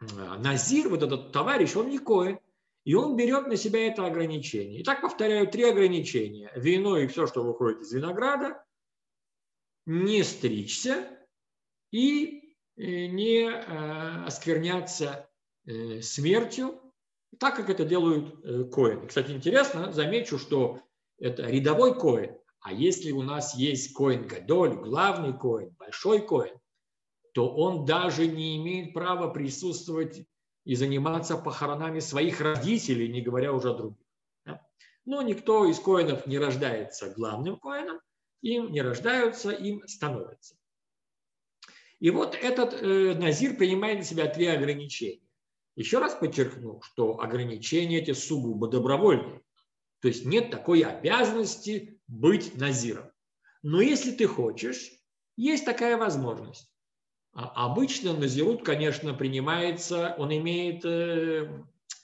э, 0.00 0.04
Назир, 0.38 0.88
вот 0.88 1.02
этот 1.02 1.32
товарищ, 1.32 1.74
он 1.74 1.88
не 1.90 1.98
коин, 1.98 2.38
и 2.84 2.94
он 2.94 3.16
берет 3.16 3.46
на 3.46 3.56
себя 3.56 3.86
это 3.86 4.06
ограничение. 4.06 4.82
Итак, 4.82 5.00
повторяю, 5.00 5.48
три 5.48 5.64
ограничения. 5.64 6.52
Вино 6.54 6.98
и 6.98 7.06
все, 7.06 7.26
что 7.26 7.42
выходит 7.42 7.80
из 7.82 7.92
винограда, 7.92 8.64
не 9.86 10.22
стричься 10.22 11.18
и 11.90 12.56
не 12.76 13.48
оскверняться 14.26 15.30
смертью, 16.00 16.80
так 17.38 17.56
как 17.56 17.70
это 17.70 17.84
делают 17.84 18.70
коины. 18.72 19.06
Кстати, 19.06 19.30
интересно, 19.30 19.92
замечу, 19.92 20.38
что 20.38 20.80
это 21.18 21.44
рядовой 21.44 21.98
коин. 21.98 22.36
А 22.62 22.72
если 22.72 23.10
у 23.10 23.22
нас 23.22 23.56
есть 23.56 23.92
коин 23.92 24.26
Гадоль, 24.26 24.74
главный 24.74 25.36
коин, 25.36 25.74
большой 25.78 26.24
коин, 26.24 26.54
то 27.34 27.52
он 27.52 27.84
даже 27.84 28.28
не 28.28 28.56
имеет 28.56 28.94
права 28.94 29.28
присутствовать 29.28 30.24
и 30.64 30.76
заниматься 30.76 31.36
похоронами 31.36 31.98
своих 31.98 32.40
родителей, 32.40 33.08
не 33.08 33.20
говоря 33.20 33.52
уже 33.52 33.70
о 33.70 33.74
других. 33.74 34.06
Но 35.04 35.22
никто 35.22 35.66
из 35.66 35.80
коинов 35.80 36.26
не 36.28 36.38
рождается 36.38 37.12
главным 37.12 37.58
коином, 37.58 37.98
им 38.42 38.70
не 38.70 38.80
рождаются, 38.80 39.50
им 39.50 39.86
становятся. 39.88 40.56
И 41.98 42.10
вот 42.10 42.36
этот 42.36 42.74
э, 42.74 43.14
Назир 43.14 43.56
принимает 43.56 43.98
на 43.98 44.04
себя 44.04 44.28
три 44.28 44.46
ограничения. 44.46 45.26
Еще 45.74 45.98
раз 45.98 46.14
подчеркну, 46.14 46.80
что 46.82 47.20
ограничения 47.20 47.98
эти 47.98 48.12
сугубо 48.12 48.68
добровольные. 48.68 49.42
То 50.00 50.08
есть 50.08 50.24
нет 50.24 50.50
такой 50.50 50.82
обязанности 50.82 51.91
быть 52.08 52.56
назиром. 52.56 53.10
Но 53.62 53.80
если 53.80 54.12
ты 54.12 54.26
хочешь, 54.26 54.90
есть 55.36 55.64
такая 55.64 55.96
возможность. 55.96 56.68
А 57.34 57.66
обычно 57.66 58.12
назирут, 58.12 58.62
конечно, 58.62 59.14
принимается, 59.14 60.14
он 60.18 60.34
имеет 60.36 60.84
э, 60.84 61.48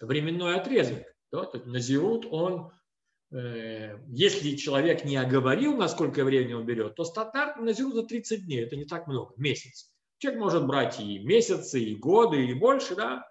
временной 0.00 0.57
отрезок. 0.57 1.05
Да? 1.31 1.50
Назирут, 1.67 2.26
он, 2.31 2.73
э, 3.31 3.99
если 4.09 4.57
человек 4.57 5.05
не 5.05 5.17
оговорил, 5.17 5.76
насколько 5.76 6.25
времени 6.25 6.55
он 6.55 6.64
берет, 6.64 6.95
то 6.95 7.05
стандартно 7.05 7.64
назирут 7.64 7.95
за 7.95 8.05
30 8.05 8.47
дней, 8.47 8.64
это 8.64 8.76
не 8.76 8.87
так 8.87 9.07
много, 9.07 9.35
месяц. 9.37 9.93
Человек 10.17 10.40
может 10.40 10.67
брать 10.67 10.99
и 10.99 11.19
месяцы, 11.19 11.81
и 11.81 11.95
годы, 11.95 12.47
и 12.47 12.55
больше, 12.55 12.97
да, 12.97 13.31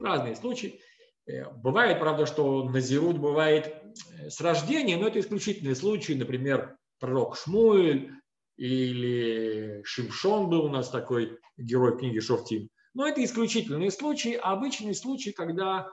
разные 0.00 0.36
случаи. 0.36 0.80
Э, 1.26 1.50
бывает, 1.50 1.98
правда, 1.98 2.24
что 2.24 2.64
назирут 2.64 3.18
бывает 3.18 3.83
с 4.28 4.40
рождения, 4.40 4.96
но 4.96 5.08
это 5.08 5.20
исключительные 5.20 5.74
случаи, 5.74 6.12
например, 6.12 6.76
пророк 6.98 7.36
Шмуэль 7.36 8.12
или 8.56 9.82
Шимшон 9.84 10.48
был 10.48 10.66
у 10.66 10.68
нас 10.68 10.90
такой 10.90 11.38
герой 11.56 11.98
книги 11.98 12.20
Шофтим. 12.20 12.68
Но 12.94 13.06
это 13.06 13.24
исключительные 13.24 13.90
случаи, 13.90 14.34
обычные 14.34 14.94
случаи, 14.94 15.30
когда, 15.30 15.90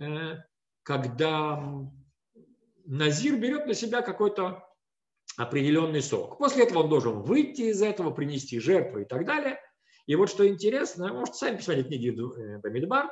э, 0.00 0.36
когда 0.82 1.62
Назир 2.84 3.36
берет 3.36 3.66
на 3.66 3.74
себя 3.74 4.02
какой-то 4.02 4.64
определенный 5.36 6.02
срок. 6.02 6.38
После 6.38 6.64
этого 6.64 6.82
он 6.82 6.88
должен 6.88 7.22
выйти 7.22 7.62
из 7.62 7.82
этого, 7.82 8.10
принести 8.10 8.58
жертву 8.58 9.00
и 9.00 9.04
так 9.04 9.24
далее. 9.24 9.60
И 10.06 10.16
вот 10.16 10.28
что 10.28 10.46
интересно, 10.48 11.12
можете 11.12 11.38
сами 11.38 11.56
посмотреть 11.56 11.86
книги 11.86 12.10
Бамидбар, 12.10 13.10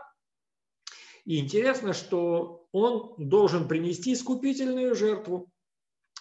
и 1.29 1.41
интересно, 1.41 1.93
что 1.93 2.67
он 2.73 3.15
должен 3.19 3.69
принести 3.69 4.15
искупительную 4.15 4.95
жертву. 4.95 5.53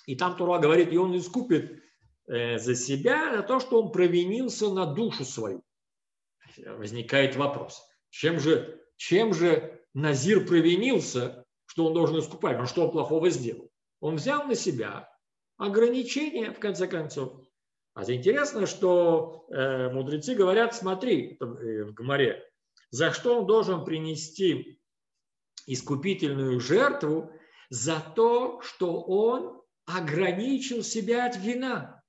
И 0.05 0.17
там 0.17 0.35
Тура 0.35 0.59
говорит, 0.59 0.91
и 0.91 0.97
он 0.97 1.17
искупит 1.17 1.81
э, 2.27 2.57
за 2.59 2.75
себя 2.75 3.33
за 3.37 3.41
то, 3.41 3.61
что 3.61 3.81
он 3.81 3.93
провинился 3.93 4.69
на 4.69 4.85
душу 4.85 5.23
свою. 5.23 5.63
Возникает 6.57 7.37
вопрос, 7.37 7.81
чем 8.09 8.37
же, 8.37 8.81
чем 8.97 9.33
же 9.33 9.81
Назир 9.93 10.45
провинился, 10.45 11.45
что 11.67 11.85
он 11.85 11.93
должен 11.93 12.19
искупать, 12.19 12.57
но 12.57 12.65
что 12.65 12.83
он 12.83 12.91
плохого 12.91 13.29
сделал? 13.29 13.71
Он 14.01 14.17
взял 14.17 14.43
на 14.43 14.55
себя 14.55 15.09
ограничения, 15.55 16.51
в 16.51 16.59
конце 16.59 16.85
концов. 16.85 17.47
А 17.93 18.03
интересно, 18.11 18.65
что 18.65 19.45
э, 19.51 19.89
мудрецы 19.89 20.35
говорят, 20.35 20.75
смотри, 20.75 21.37
э, 21.39 21.83
в 21.85 21.93
Гмаре, 21.93 22.43
за 22.89 23.13
что 23.13 23.39
он 23.39 23.47
должен 23.47 23.85
принести 23.85 24.77
искупительную 25.67 26.59
жертву 26.59 27.31
за 27.69 27.99
то, 27.99 28.61
что 28.61 29.01
он 29.03 29.61
ограничил 29.85 30.81
себя 30.81 31.27
от 31.27 31.37
вина. 31.37 32.01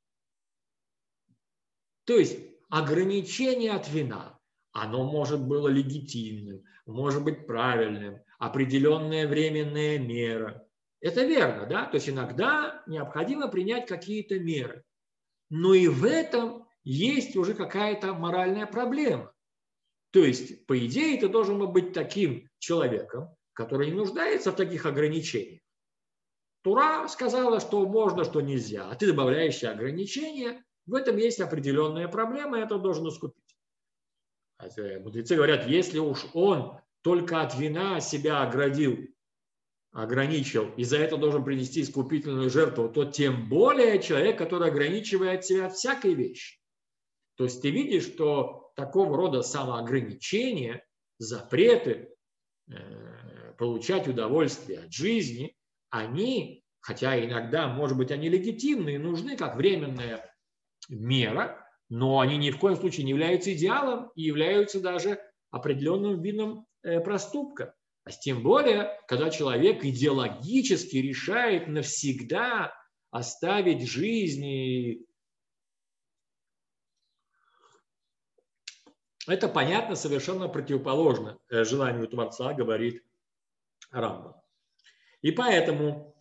То 2.05 2.17
есть 2.17 2.38
ограничение 2.71 3.73
от 3.73 3.88
вина, 3.91 4.38
оно 4.73 5.05
может 5.05 5.41
было 5.41 5.69
легитимным, 5.69 6.65
может 6.87 7.23
быть 7.23 7.47
правильным, 7.47 8.21
определенная 8.38 9.29
временная 9.29 9.99
мера. 9.99 10.67
Это 11.00 11.25
верно, 11.25 11.67
да? 11.67 11.87
То 11.87 11.97
есть 11.97 12.09
иногда 12.09 12.83
необходимо 12.87 13.49
принять 13.49 13.87
какие-то 13.87 14.38
меры. 14.38 14.85
Но 15.50 15.75
и 15.75 15.88
в 15.88 16.05
этом 16.05 16.67
есть 16.85 17.37
уже 17.37 17.55
какая-то 17.55 18.15
моральная 18.15 18.67
проблема. 18.67 19.33
То 20.11 20.25
есть, 20.25 20.67
по 20.67 20.79
идее, 20.87 21.21
ты 21.21 21.29
должен 21.29 21.59
быть 21.71 21.93
таким 21.93 22.49
человеком, 22.59 23.37
который 23.59 23.88
не 23.88 23.93
нуждается 23.93 24.53
в 24.53 24.57
таких 24.57 24.87
ограничениях. 24.87 25.61
Тура 26.62 27.09
сказала, 27.09 27.59
что 27.59 27.85
можно, 27.88 28.23
что 28.23 28.41
нельзя, 28.41 28.88
а 28.88 28.95
ты 28.95 29.09
добавляешь 29.09 29.65
ограничения, 29.65 30.65
в 30.87 30.95
этом 30.95 31.17
есть 31.17 31.41
определенная 31.41 32.07
проблема, 32.07 32.61
это 32.61 32.79
должен 32.79 33.09
искупить. 33.09 33.57
Мудрецы 35.03 35.35
говорят, 35.35 35.67
если 35.67 35.99
уж 35.99 36.25
он 36.35 36.79
только 37.03 37.41
от 37.41 37.59
вина 37.59 38.00
себя 38.00 38.43
оградил, 38.43 38.97
ограничил, 39.91 40.73
и 40.77 40.85
за 40.85 40.99
это 40.99 41.17
должен 41.17 41.43
принести 41.45 41.83
искупительную 41.83 42.50
жертву, 42.50 42.88
то 42.88 43.07
тем 43.07 43.49
более 43.49 44.00
человек, 44.00 44.38
который 44.38 44.69
ограничивает 44.69 45.45
себя 45.45 45.67
от 45.67 45.75
всякой 45.75 46.15
вещи. 46.15 46.61
То 47.35 47.43
есть 47.43 47.61
ты 47.61 47.71
видишь, 47.73 48.07
что 48.07 48.71
такого 48.77 49.17
рода 49.17 49.43
самоограничения, 49.43 50.87
запреты, 51.19 52.15
э, 52.71 53.08
получать 53.59 54.07
удовольствие 54.09 54.79
от 54.79 54.93
жизни, 54.93 55.55
они, 55.91 56.65
хотя 56.81 57.23
иногда, 57.23 57.67
может 57.69 57.99
быть, 57.99 58.11
они 58.11 58.29
легитимны 58.29 58.95
и 58.95 58.99
нужны 58.99 59.37
как 59.37 59.57
временная 59.57 60.33
мера, 60.88 61.67
но 61.91 62.21
они 62.21 62.37
ни 62.38 62.50
в 62.50 62.59
коем 62.59 62.77
случае 62.77 63.05
не 63.05 63.11
являются 63.11 63.53
идеалом 63.53 64.11
и 64.15 64.23
являются 64.23 64.81
даже 64.81 65.21
определенным 65.50 66.23
видом 66.23 66.67
э, 66.83 67.00
проступка. 67.00 67.75
А 68.05 68.11
тем 68.11 68.43
более, 68.43 68.99
когда 69.07 69.29
человек 69.29 69.85
идеологически 69.85 70.97
решает 70.97 71.67
навсегда 71.67 72.73
оставить 73.11 73.88
жизнь 73.88 75.05
это 79.27 79.49
понятно 79.49 79.95
совершенно 79.95 80.49
противоположно 80.49 81.38
э, 81.50 81.65
желанию 81.65 82.09
Творца, 82.09 82.55
говорит 82.55 83.03
Рамбам. 83.90 84.35
И 85.23 85.30
поэтому 85.33 86.16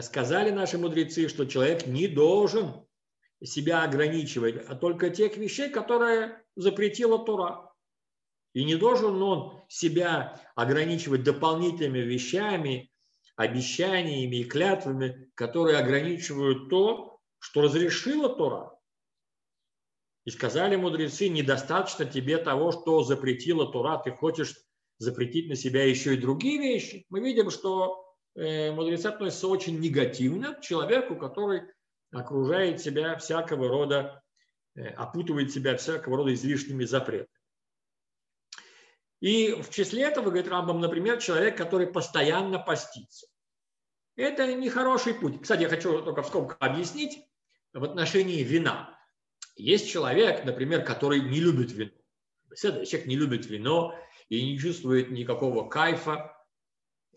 сказали 0.00 0.50
наши 0.50 0.78
мудрецы, 0.78 1.28
что 1.28 1.44
человек 1.44 1.86
не 1.86 2.08
должен 2.08 2.86
себя 3.42 3.82
ограничивать, 3.82 4.64
а 4.68 4.74
только 4.74 5.10
тех 5.10 5.36
вещей, 5.36 5.68
которые 5.68 6.42
запретила 6.54 7.24
Тура. 7.24 7.72
И 8.54 8.64
не 8.64 8.76
должен 8.76 9.20
он 9.22 9.64
себя 9.68 10.40
ограничивать 10.54 11.22
дополнительными 11.22 12.00
вещами, 12.00 12.92
обещаниями 13.36 14.36
и 14.36 14.44
клятвами, 14.44 15.30
которые 15.34 15.78
ограничивают 15.78 16.68
то, 16.68 17.18
что 17.38 17.62
разрешила 17.62 18.28
Тора. 18.28 18.78
И 20.24 20.30
сказали 20.30 20.76
мудрецы, 20.76 21.28
недостаточно 21.28 22.04
тебе 22.04 22.38
того, 22.38 22.70
что 22.70 23.02
запретила 23.02 23.70
Тора, 23.72 23.98
ты 23.98 24.12
хочешь 24.12 24.54
запретить 25.02 25.48
на 25.48 25.56
себя 25.56 25.84
еще 25.84 26.14
и 26.14 26.20
другие 26.20 26.58
вещи, 26.58 27.04
мы 27.10 27.20
видим, 27.20 27.50
что 27.50 28.04
э, 28.34 28.70
мудрецы 28.72 29.06
относятся 29.06 29.48
очень 29.48 29.78
негативно 29.80 30.54
к 30.54 30.60
человеку, 30.60 31.16
который 31.16 31.62
окружает 32.12 32.80
себя 32.80 33.16
всякого 33.16 33.68
рода, 33.68 34.22
э, 34.74 34.86
опутывает 34.88 35.52
себя 35.52 35.76
всякого 35.76 36.18
рода 36.18 36.32
излишними 36.32 36.84
запретами. 36.84 37.28
И 39.20 39.52
в 39.52 39.70
числе 39.70 40.02
этого, 40.02 40.26
говорит 40.26 40.48
Рамбам, 40.48 40.80
например, 40.80 41.18
человек, 41.18 41.56
который 41.56 41.86
постоянно 41.86 42.58
постится. 42.58 43.26
Это 44.16 44.52
нехороший 44.54 45.14
путь. 45.14 45.42
Кстати, 45.42 45.62
я 45.62 45.68
хочу 45.68 46.02
только 46.02 46.22
в 46.22 46.26
скобках 46.26 46.56
объяснить 46.60 47.24
в 47.72 47.84
отношении 47.84 48.42
вина. 48.42 48.98
Есть 49.56 49.88
человек, 49.88 50.44
например, 50.44 50.84
который 50.84 51.20
не 51.20 51.40
любит 51.40 51.72
вино. 51.72 51.92
Человек 52.54 53.06
не 53.06 53.16
любит 53.16 53.46
вино 53.46 53.94
и 54.32 54.42
не 54.52 54.58
чувствует 54.58 55.10
никакого 55.10 55.68
кайфа, 55.68 56.34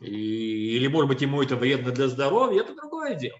и, 0.01 0.75
или, 0.75 0.87
может 0.87 1.07
быть, 1.07 1.21
ему 1.21 1.41
это 1.41 1.55
вредно 1.55 1.91
для 1.91 2.09
здоровья, 2.09 2.59
это 2.59 2.75
другое 2.75 3.15
дело. 3.15 3.39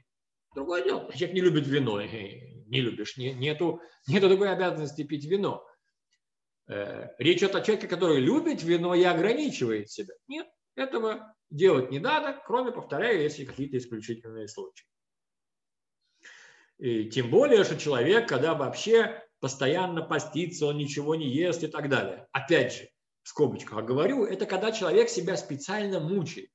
Другое 0.54 0.82
дело. 0.82 1.12
Человек 1.12 1.34
не 1.34 1.42
любит 1.42 1.68
вино, 1.68 2.02
не 2.02 2.80
любишь, 2.80 3.18
не, 3.18 3.34
нету, 3.34 3.82
нету 4.08 4.30
такой 4.30 4.50
обязанности 4.50 5.04
пить 5.04 5.26
вино. 5.26 5.68
Э, 6.70 7.10
речь 7.18 7.40
идет 7.40 7.56
о 7.56 7.62
человеке, 7.62 7.90
который 7.90 8.22
любит 8.22 8.64
вино 8.64 8.96
и 8.96 9.04
ограничивает 9.04 9.92
себя. 9.92 10.14
Нет, 10.30 10.48
этого 10.76 11.36
делать 11.50 11.92
не 11.92 12.00
надо, 12.00 12.42
кроме, 12.48 12.72
повторяю, 12.72 13.22
если 13.22 13.44
какие-то 13.44 13.78
исключительные 13.78 14.48
случаи. 14.48 14.88
И 16.78 17.10
тем 17.10 17.30
более, 17.30 17.66
что 17.66 17.78
человек, 17.78 18.30
когда 18.30 18.54
вообще 18.56 19.22
постоянно 19.42 20.02
постится, 20.02 20.68
он 20.68 20.78
ничего 20.78 21.16
не 21.16 21.28
ест 21.28 21.62
и 21.62 21.68
так 21.68 21.90
далее. 21.90 22.26
Опять 22.32 22.74
же, 22.74 22.90
в 23.26 23.30
скобочках 23.30 23.84
говорю, 23.86 24.24
это 24.24 24.46
когда 24.46 24.72
человек 24.72 25.10
себя 25.10 25.36
специально 25.36 26.00
мучает. 26.00 26.52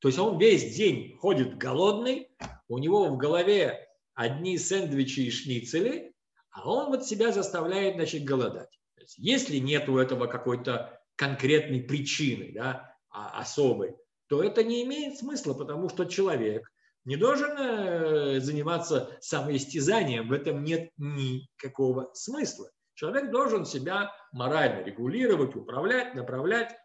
То 0.00 0.08
есть 0.08 0.18
он 0.18 0.38
весь 0.38 0.76
день 0.76 1.16
ходит 1.16 1.56
голодный, 1.56 2.28
у 2.68 2.76
него 2.76 3.06
в 3.06 3.16
голове 3.16 3.88
одни 4.12 4.58
сэндвичи 4.58 5.20
и 5.20 5.30
шницели, 5.30 6.12
а 6.50 6.70
он 6.70 6.88
вот 6.88 7.06
себя 7.06 7.32
заставляет, 7.32 7.94
значит, 7.94 8.24
голодать. 8.24 8.68
есть, 8.98 9.16
если 9.16 9.56
нет 9.56 9.88
у 9.88 9.96
этого 9.96 10.26
какой-то 10.26 11.00
конкретной 11.16 11.80
причины, 11.80 12.52
да, 12.52 12.94
а, 13.08 13.40
особой, 13.40 13.96
то 14.26 14.42
это 14.42 14.62
не 14.62 14.82
имеет 14.82 15.16
смысла, 15.16 15.54
потому 15.54 15.88
что 15.88 16.04
человек 16.04 16.70
не 17.06 17.16
должен 17.16 17.56
э, 17.56 18.40
заниматься 18.40 19.16
самоистязанием, 19.22 20.28
в 20.28 20.32
этом 20.32 20.64
нет 20.64 20.90
никакого 20.98 22.10
смысла. 22.12 22.70
Человек 23.00 23.30
должен 23.30 23.64
себя 23.64 24.14
морально 24.30 24.84
регулировать, 24.84 25.56
управлять, 25.56 26.14
направлять. 26.14 26.76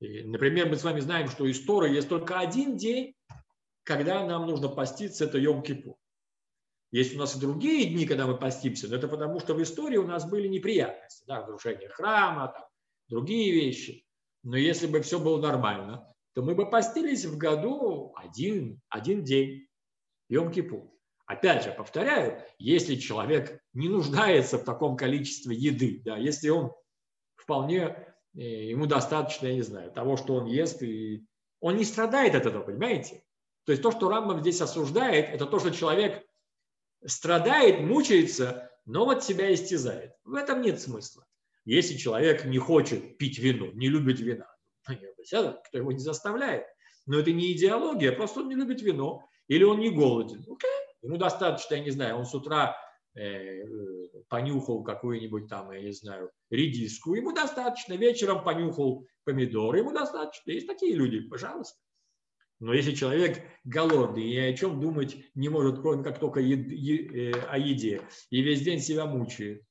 И, 0.00 0.24
например, 0.24 0.68
мы 0.68 0.74
с 0.74 0.82
вами 0.82 0.98
знаем, 0.98 1.28
что 1.28 1.46
из 1.46 1.64
Торы 1.64 1.90
есть 1.90 2.08
только 2.08 2.40
один 2.40 2.76
день, 2.76 3.14
когда 3.84 4.26
нам 4.26 4.48
нужно 4.48 4.68
поститься, 4.68 5.26
это 5.26 5.38
Йом-Кипур. 5.38 5.94
Есть 6.90 7.14
у 7.14 7.20
нас 7.20 7.36
и 7.36 7.40
другие 7.40 7.88
дни, 7.88 8.04
когда 8.04 8.26
мы 8.26 8.36
постимся, 8.36 8.88
но 8.88 8.96
это 8.96 9.06
потому, 9.06 9.38
что 9.38 9.54
в 9.54 9.62
истории 9.62 9.96
у 9.96 10.08
нас 10.08 10.28
были 10.28 10.48
неприятности, 10.48 11.22
да, 11.24 11.42
разрушение 11.42 11.88
храма, 11.88 12.48
там, 12.48 12.66
другие 13.06 13.52
вещи. 13.52 14.04
Но 14.42 14.56
если 14.56 14.88
бы 14.88 15.02
все 15.02 15.20
было 15.20 15.40
нормально, 15.40 16.12
то 16.34 16.42
мы 16.42 16.56
бы 16.56 16.68
постились 16.68 17.24
в 17.24 17.38
году 17.38 18.12
один, 18.16 18.80
один 18.88 19.22
день, 19.22 19.68
Йом-Кипур. 20.32 20.90
Опять 21.26 21.64
же, 21.64 21.72
повторяю, 21.72 22.40
если 22.58 22.94
человек 22.94 23.60
не 23.72 23.88
нуждается 23.88 24.58
в 24.58 24.64
таком 24.64 24.96
количестве 24.96 25.56
еды, 25.56 26.00
да, 26.04 26.16
если 26.16 26.48
он 26.50 26.72
вполне, 27.34 28.14
э, 28.34 28.40
ему 28.40 28.86
достаточно, 28.86 29.48
я 29.48 29.54
не 29.54 29.62
знаю, 29.62 29.90
того, 29.90 30.16
что 30.16 30.34
он 30.34 30.46
ест, 30.46 30.82
и 30.82 31.26
он 31.60 31.76
не 31.76 31.84
страдает 31.84 32.36
от 32.36 32.46
этого, 32.46 32.62
понимаете? 32.62 33.24
То 33.64 33.72
есть 33.72 33.82
то, 33.82 33.90
что 33.90 34.08
Рамбам 34.08 34.40
здесь 34.40 34.60
осуждает, 34.60 35.28
это 35.28 35.46
то, 35.46 35.58
что 35.58 35.72
человек 35.72 36.24
страдает, 37.04 37.80
мучается, 37.80 38.70
но 38.84 39.04
вот 39.04 39.24
себя 39.24 39.52
истязает. 39.52 40.12
В 40.24 40.34
этом 40.34 40.62
нет 40.62 40.80
смысла. 40.80 41.26
Если 41.64 41.96
человек 41.96 42.44
не 42.44 42.58
хочет 42.58 43.18
пить 43.18 43.40
вино, 43.40 43.66
не 43.72 43.88
любит 43.88 44.20
вина, 44.20 44.46
ну, 44.88 45.60
кто 45.64 45.78
его 45.78 45.90
не 45.90 45.98
заставляет. 45.98 46.64
Но 47.06 47.18
это 47.18 47.32
не 47.32 47.52
идеология, 47.52 48.12
просто 48.12 48.40
он 48.40 48.48
не 48.48 48.54
любит 48.54 48.80
вино 48.80 49.28
или 49.48 49.64
он 49.64 49.80
не 49.80 49.90
голоден. 49.90 50.44
Окей, 50.48 50.70
ему 51.02 51.16
достаточно, 51.16 51.74
я 51.74 51.84
не 51.84 51.90
знаю, 51.90 52.16
он 52.16 52.26
с 52.26 52.34
утра 52.34 52.76
э, 53.14 53.64
понюхал 54.28 54.82
какую-нибудь 54.82 55.48
там, 55.48 55.70
я 55.72 55.82
не 55.82 55.92
знаю, 55.92 56.30
редиску, 56.50 57.14
ему 57.14 57.32
достаточно, 57.32 57.94
вечером 57.94 58.44
понюхал 58.44 59.06
помидоры, 59.24 59.78
ему 59.78 59.92
достаточно. 59.92 60.50
Есть 60.50 60.66
такие 60.66 60.94
люди, 60.94 61.20
пожалуйста. 61.20 61.78
Но 62.58 62.72
если 62.72 62.92
человек 62.92 63.42
голодный 63.64 64.24
и 64.24 64.38
о 64.38 64.56
чем 64.56 64.80
думать 64.80 65.16
не 65.34 65.48
может, 65.48 65.80
кроме 65.80 66.02
как 66.02 66.18
только 66.18 66.40
ед, 66.40 66.68
е, 66.68 67.32
э, 67.32 67.40
о 67.50 67.58
еде, 67.58 68.02
и 68.30 68.40
весь 68.40 68.62
день 68.62 68.80
себя 68.80 69.04
мучает, 69.04 69.62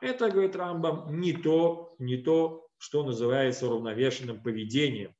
это, 0.00 0.30
говорит 0.30 0.56
Рамбам, 0.56 1.20
не 1.20 1.34
то, 1.34 1.94
не 1.98 2.16
то, 2.16 2.66
что 2.78 3.04
называется 3.04 3.66
уравновешенным 3.66 4.42
поведением. 4.42 5.14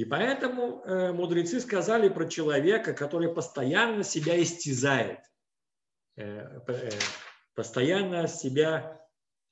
Э, 0.00 0.02
и 0.02 0.04
поэтому 0.04 0.82
э, 0.84 1.12
мудрецы 1.12 1.60
сказали 1.60 2.08
про 2.08 2.26
человека, 2.26 2.92
который 2.94 3.32
постоянно 3.32 4.02
себя 4.02 4.40
истязает, 4.42 5.20
э, 6.16 6.60
постоянно 7.54 8.26
себя... 8.28 8.96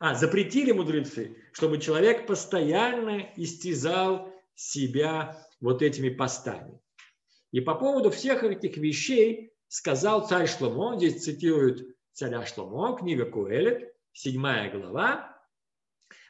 А, 0.01 0.15
запретили 0.15 0.71
мудрецы, 0.71 1.37
чтобы 1.53 1.79
человек 1.79 2.29
постоянно 2.29 3.33
истязал 3.35 4.33
себя 4.55 5.45
вот 5.61 5.83
этими 5.83 6.09
постами. 6.09 6.81
И 7.51 7.61
по 7.61 7.75
поводу 7.75 8.11
всех 8.11 8.45
этих 8.45 8.77
вещей 8.77 9.53
сказал 9.67 10.29
царь 10.29 10.47
Шломо, 10.47 10.97
здесь 10.97 11.25
цитируют 11.25 11.85
царя 12.13 12.47
Шломо, 12.47 12.97
книга 12.97 13.25
Куэлет, 13.25 13.93
седьмая 14.13 14.71
глава. 14.71 15.37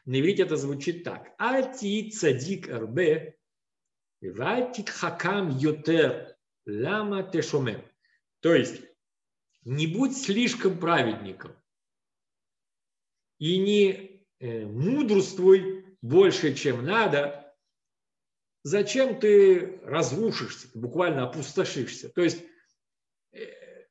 На 0.05 0.19
иврите 0.19 0.41
это 0.43 0.55
звучит 0.57 1.03
так. 1.03 1.29
Альти 1.37 2.09
цадик 2.09 2.69
арбе 2.69 3.38
хакам 4.89 5.57
йотер 5.57 6.35
лама 6.65 7.23
тешомем. 7.23 7.81
То 8.41 8.53
есть, 8.53 8.81
не 9.63 9.87
будь 9.87 10.17
слишком 10.17 10.79
праведником 10.79 11.55
и 13.37 13.57
не 13.57 14.25
э, 14.39 14.65
мудрствуй 14.65 15.85
больше, 16.01 16.53
чем 16.53 16.85
надо, 16.85 17.55
зачем 18.63 19.19
ты 19.19 19.79
разрушишься, 19.83 20.69
буквально 20.73 21.23
опустошишься. 21.23 22.09
То 22.09 22.21
есть, 22.21 22.43
э, 23.31 23.87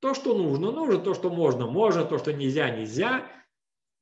то, 0.00 0.14
что 0.14 0.36
нужно, 0.36 0.70
нужно, 0.70 0.98
то, 0.98 1.14
что 1.14 1.30
можно, 1.30 1.66
можно, 1.66 2.04
то, 2.04 2.18
что 2.18 2.32
нельзя, 2.32 2.70
нельзя. 2.70 3.30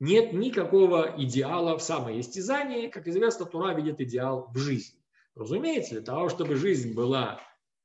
Нет 0.00 0.32
никакого 0.32 1.14
идеала 1.18 1.78
в 1.78 1.82
самоистязании. 1.82 2.88
Как 2.88 3.06
известно, 3.06 3.46
Тура 3.46 3.74
видит 3.74 4.00
идеал 4.00 4.50
в 4.52 4.58
жизни. 4.58 5.03
Разумеется, 5.34 5.94
для 5.94 6.02
того, 6.02 6.28
чтобы 6.28 6.56
жизнь 6.56 6.94
была 6.94 7.40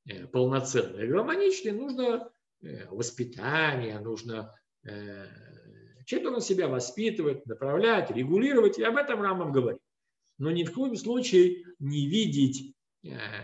э, 0.06 0.26
полноценной 0.26 1.04
и 1.04 1.08
гармоничной, 1.08 1.72
нужно 1.72 2.30
э, 2.62 2.86
воспитание, 2.90 3.98
нужно 3.98 4.54
э, 4.84 5.26
чем-то 6.06 6.30
он 6.30 6.40
себя 6.40 6.68
воспитывать, 6.68 7.44
направлять, 7.46 8.10
регулировать, 8.10 8.78
и 8.78 8.84
об 8.84 8.96
этом 8.96 9.20
Рамам 9.20 9.52
говорит. 9.52 9.80
Но 10.38 10.50
ни 10.50 10.64
в 10.64 10.72
коем 10.72 10.96
случае 10.96 11.64
не 11.78 12.06
видеть 12.08 12.74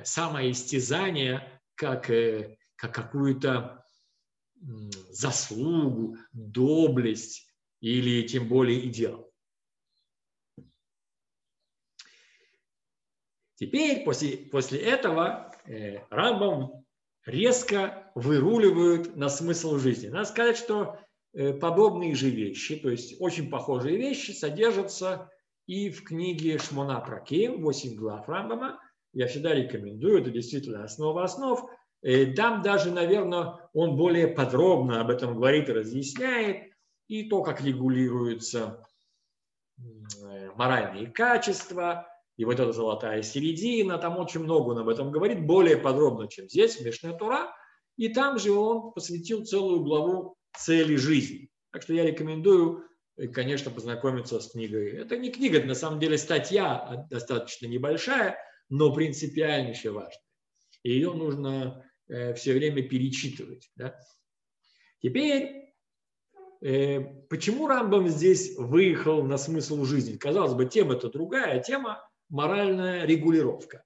самоистязание 0.05 1.61
как, 1.75 2.07
как 2.07 2.95
какую-то 2.95 3.85
заслугу, 5.11 6.17
доблесть 6.33 7.47
или 7.81 8.27
тем 8.27 8.49
более 8.49 8.87
идеал. 8.89 9.31
Теперь 13.57 14.05
после, 14.05 14.37
после 14.37 14.79
этого 14.81 15.51
э, 15.67 15.99
Рамбам 16.11 16.85
резко 17.25 18.13
выруливают 18.15 19.17
на 19.17 19.29
смысл 19.29 19.79
жизни. 19.79 20.09
Надо 20.09 20.27
сказать, 20.27 20.59
что 20.59 20.99
э, 21.33 21.55
подобные 21.55 22.15
же 22.15 22.29
вещи, 22.31 22.77
то 22.77 22.91
есть 22.91 23.17
очень 23.19 23.51
похожие 23.51 23.97
вещи, 23.97 24.33
содержатся 24.33 25.31
и 25.67 25.91
в 25.91 26.05
книге 26.05 26.59
Шмона 26.59 27.01
Праким, 27.01 27.63
8 27.63 27.97
глав 27.97 28.29
Рамбама. 28.29 28.79
Я 29.13 29.27
всегда 29.27 29.55
рекомендую, 29.55 30.21
это 30.21 30.31
действительно 30.31 30.85
основа 30.85 31.25
основ. 31.25 31.69
Э, 32.03 32.27
там 32.27 32.61
даже, 32.61 32.91
наверное, 32.91 33.55
он 33.73 33.97
более 33.97 34.29
подробно 34.29 35.01
об 35.01 35.09
этом 35.09 35.35
говорит 35.35 35.71
и 35.71 35.73
разъясняет, 35.73 36.73
и 37.09 37.29
то, 37.29 37.43
как 37.43 37.63
регулируются 37.63 38.85
э, 39.79 40.51
моральные 40.57 41.07
качества, 41.07 42.07
и 42.37 42.45
вот 42.45 42.61
эта 42.61 42.73
золотая 42.73 43.23
середина, 43.23 43.99
там 43.99 44.19
очень 44.19 44.41
много 44.41 44.71
он 44.71 44.79
об 44.79 44.89
этом 44.89 45.11
говорит, 45.11 45.47
более 45.47 45.79
подробно, 45.79 46.29
чем 46.29 46.49
здесь, 46.49 46.77
в 46.77 46.85
Мишне 46.85 47.17
Тура. 47.17 47.55
И 47.97 48.09
там 48.09 48.39
же 48.39 48.53
он 48.53 48.93
посвятил 48.93 49.45
целую 49.45 49.83
главу 49.83 50.37
цели 50.57 50.97
жизни. 50.97 51.49
Так 51.73 51.83
что 51.83 51.95
я 51.95 52.05
рекомендую, 52.05 52.85
э, 53.17 53.29
конечно, 53.29 53.71
познакомиться 53.71 54.39
с 54.39 54.51
книгой. 54.51 54.91
Это 54.91 55.17
не 55.17 55.31
книга, 55.31 55.59
это 55.59 55.67
на 55.67 55.75
самом 55.75 55.99
деле 55.99 56.19
статья 56.19 56.77
а 56.77 57.07
достаточно 57.09 57.67
небольшая, 57.67 58.37
но 58.69 58.93
принципиальнейшая 58.93 59.93
важная. 59.93 60.21
И 60.83 60.93
ее 60.93 61.15
нужно 61.15 61.91
э, 62.09 62.35
все 62.35 62.53
время 62.53 62.87
перечитывать. 62.87 63.71
Да? 63.77 63.99
Теперь 65.01 65.73
э, 66.61 67.01
почему 67.31 67.67
Рамбам 67.67 68.09
здесь 68.09 68.59
выехал 68.59 69.23
на 69.23 69.39
смысл 69.39 69.85
жизни? 69.85 70.19
Казалось 70.19 70.53
бы, 70.53 70.67
тема-то 70.67 71.09
другая, 71.09 71.63
тема 71.63 72.06
моральная 72.29 73.05
регулировка. 73.07 73.85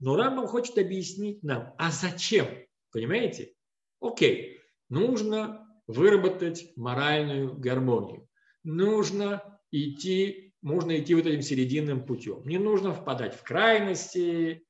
Но 0.00 0.16
Рамбам 0.16 0.46
хочет 0.46 0.78
объяснить 0.78 1.42
нам, 1.42 1.74
а 1.78 1.90
зачем? 1.90 2.46
Понимаете? 2.90 3.54
Окей, 4.00 4.58
нужно 4.88 5.66
выработать 5.86 6.72
моральную 6.76 7.56
гармонию. 7.56 8.28
Нужно 8.64 9.60
идти, 9.70 10.54
можно 10.60 10.98
идти 10.98 11.14
вот 11.14 11.26
этим 11.26 11.42
серединным 11.42 12.04
путем. 12.04 12.42
Не 12.46 12.58
нужно 12.58 12.92
впадать 12.92 13.34
в 13.34 13.42
крайности, 13.42 14.64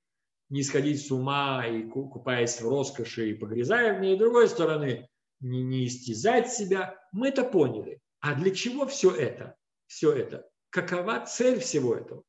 не 0.49 0.63
сходить 0.63 1.07
с 1.07 1.11
ума 1.11 1.67
и 1.67 1.83
купаясь 1.85 2.61
в 2.61 2.69
роскоши 2.69 3.31
и 3.31 3.35
погрязая 3.35 3.99
в 3.99 4.01
ней. 4.01 4.17
С 4.17 4.19
другой 4.19 4.49
стороны, 4.49 5.09
не, 5.41 5.63
не 5.63 5.87
истязать 5.87 6.53
себя. 6.53 6.99
Мы 7.13 7.29
это 7.29 7.43
поняли. 7.43 8.01
А 8.21 8.35
для 8.35 8.55
чего 8.55 8.87
все 8.87 9.11
это? 9.11 9.57
Все 9.87 10.13
это. 10.13 10.47
Какова 10.71 11.25
цель 11.27 11.59
всего 11.59 11.95
этого? 11.95 12.23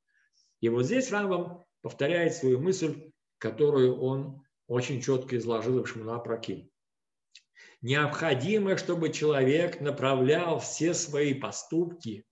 И 0.64 0.70
вот 0.70 0.86
здесь 0.86 1.12
Рамбам 1.12 1.66
повторяет 1.82 2.36
свою 2.36 2.58
мысль, 2.58 3.12
которую 3.38 4.00
он 4.00 4.46
очень 4.68 5.02
четко 5.02 5.36
изложил 5.36 5.84
в 5.84 5.88
Шмуна 5.88 6.20
Праким. 6.20 6.72
Необходимо, 7.82 8.78
чтобы 8.78 9.12
человек 9.12 9.82
направлял 9.82 10.60
все 10.60 10.94
свои 10.94 11.34
поступки 11.34 12.26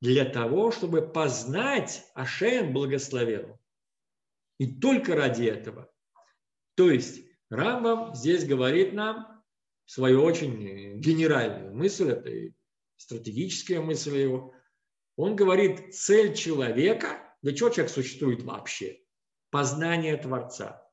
для 0.00 0.24
того, 0.24 0.70
чтобы 0.70 1.02
познать 1.02 2.04
Ашем 2.14 2.72
благословен. 2.72 3.58
И 4.58 4.78
только 4.78 5.16
ради 5.16 5.46
этого. 5.46 5.92
То 6.76 6.88
есть 6.88 7.20
Рамбам 7.48 8.14
здесь 8.14 8.46
говорит 8.46 8.92
нам 8.92 9.42
свою 9.86 10.22
очень 10.22 11.00
генеральную 11.00 11.74
мысль, 11.74 12.12
это 12.12 12.30
и 12.30 12.52
стратегическая 12.94 13.80
мысль 13.80 14.18
его. 14.18 14.54
Он 15.16 15.34
говорит, 15.34 15.92
цель 15.92 16.32
человека, 16.36 17.26
для 17.42 17.52
чего 17.54 17.70
человек 17.70 17.92
существует 17.92 18.42
вообще? 18.42 19.00
Познание 19.50 20.16
Творца. 20.16 20.86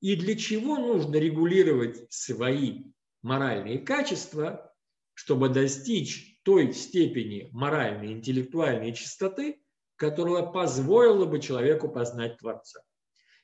И 0.00 0.16
для 0.16 0.34
чего 0.36 0.76
нужно 0.76 1.16
регулировать 1.16 2.10
свои 2.12 2.84
моральные 3.22 3.80
качества, 3.80 4.74
чтобы 5.14 5.50
достичь 5.50 6.40
той 6.42 6.72
степени 6.72 7.50
моральной, 7.52 8.12
интеллектуальной 8.12 8.94
чистоты, 8.94 9.62
которая 9.96 10.44
позволила 10.44 11.26
бы 11.26 11.40
человеку 11.40 11.88
познать 11.88 12.38
Творца. 12.38 12.80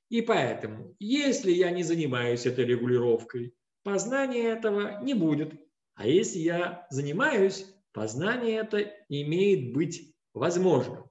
И 0.08 0.22
поэтому, 0.22 0.94
если 0.98 1.50
я 1.50 1.70
не 1.70 1.82
занимаюсь 1.82 2.46
этой 2.46 2.64
регулировкой, 2.64 3.54
познания 3.82 4.44
этого 4.44 5.02
не 5.02 5.12
будет. 5.14 5.52
А 5.94 6.06
если 6.06 6.38
я 6.38 6.86
занимаюсь, 6.90 7.66
познание 7.92 8.60
это 8.60 8.80
имеет 9.08 9.74
быть 9.74 10.14
возможным. 10.32 11.10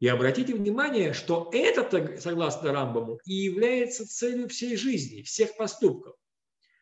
И 0.00 0.08
обратите 0.08 0.54
внимание, 0.54 1.12
что 1.12 1.50
это, 1.52 2.20
согласно 2.20 2.72
Рамбаму, 2.72 3.18
и 3.24 3.34
является 3.34 4.06
целью 4.06 4.48
всей 4.48 4.76
жизни, 4.76 5.22
всех 5.22 5.56
поступков. 5.56 6.16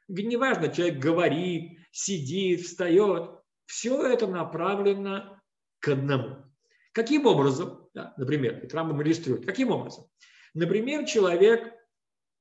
Неважно, 0.09 0.69
человек 0.69 0.99
говорит, 0.99 1.79
сидит, 1.91 2.63
встает, 2.63 3.31
все 3.67 4.07
это 4.07 4.27
направлено 4.27 5.41
к 5.79 5.89
одному. 5.89 6.45
Каким 6.93 7.27
образом, 7.27 7.89
да, 7.95 8.15
например, 8.17 8.69
Рамбам 8.73 9.03
иллюстрирует, 9.03 9.47
каким 9.47 9.71
образом? 9.71 10.07
Например, 10.55 11.05
человек 11.07 11.73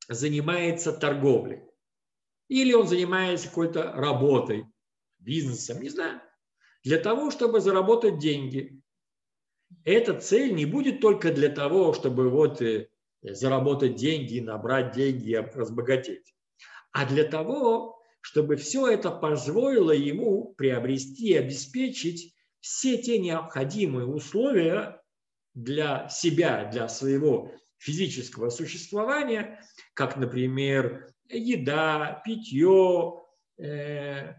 занимается 0.07 0.91
торговлей. 0.91 1.63
Или 2.47 2.73
он 2.73 2.88
занимается 2.88 3.47
какой-то 3.47 3.93
работой, 3.93 4.65
бизнесом, 5.19 5.81
не 5.81 5.89
знаю. 5.89 6.21
Для 6.84 6.97
того, 6.97 7.31
чтобы 7.31 7.62
заработать 7.62 8.19
деньги. 8.19 8.81
Эта 9.84 10.13
цель 10.19 10.53
не 10.53 10.65
будет 10.65 10.99
только 11.01 11.31
для 11.31 11.49
того, 11.49 11.93
чтобы 11.93 12.29
вот 12.29 12.62
э, 12.62 12.88
заработать 13.21 13.95
деньги, 13.95 14.39
набрать 14.39 14.93
деньги 14.93 15.34
разбогатеть. 15.34 16.34
А 16.91 17.05
для 17.05 17.23
того, 17.23 18.01
чтобы 18.21 18.55
все 18.55 18.88
это 18.88 19.12
позволило 19.12 19.91
ему 19.91 20.53
приобрести 20.55 21.29
и 21.29 21.38
обеспечить 21.38 22.36
все 22.60 22.97
те 22.97 23.17
необходимые 23.17 24.05
условия 24.05 25.01
для 25.53 26.07
себя, 26.10 26.69
для 26.71 26.88
своего 26.88 27.51
физического 27.77 28.49
существования, 28.49 29.60
как, 29.95 30.15
например, 30.15 31.12
еда, 31.27 32.21
питье, 32.23 33.23
э, 33.57 34.36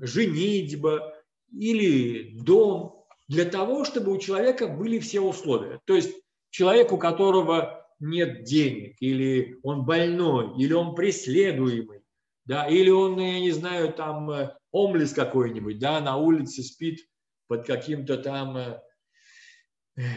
женитьба 0.00 1.14
или 1.50 2.38
дом, 2.38 2.93
для 3.28 3.44
того, 3.44 3.84
чтобы 3.84 4.12
у 4.12 4.18
человека 4.18 4.66
были 4.66 4.98
все 4.98 5.20
условия. 5.20 5.80
То 5.86 5.94
есть 5.94 6.14
человек, 6.50 6.92
у 6.92 6.98
которого 6.98 7.86
нет 8.00 8.44
денег, 8.44 8.96
или 9.00 9.58
он 9.62 9.84
больной, 9.84 10.56
или 10.58 10.72
он 10.72 10.94
преследуемый, 10.94 12.02
да, 12.44 12.66
или 12.66 12.90
он, 12.90 13.18
я 13.18 13.40
не 13.40 13.52
знаю, 13.52 13.92
там 13.92 14.30
э, 14.30 14.56
омлес 14.72 15.12
какой-нибудь, 15.12 15.78
да, 15.78 16.00
на 16.00 16.16
улице 16.16 16.62
спит 16.62 17.00
под 17.48 17.66
каким-то 17.66 18.18
там, 18.18 18.56
э, 18.56 18.80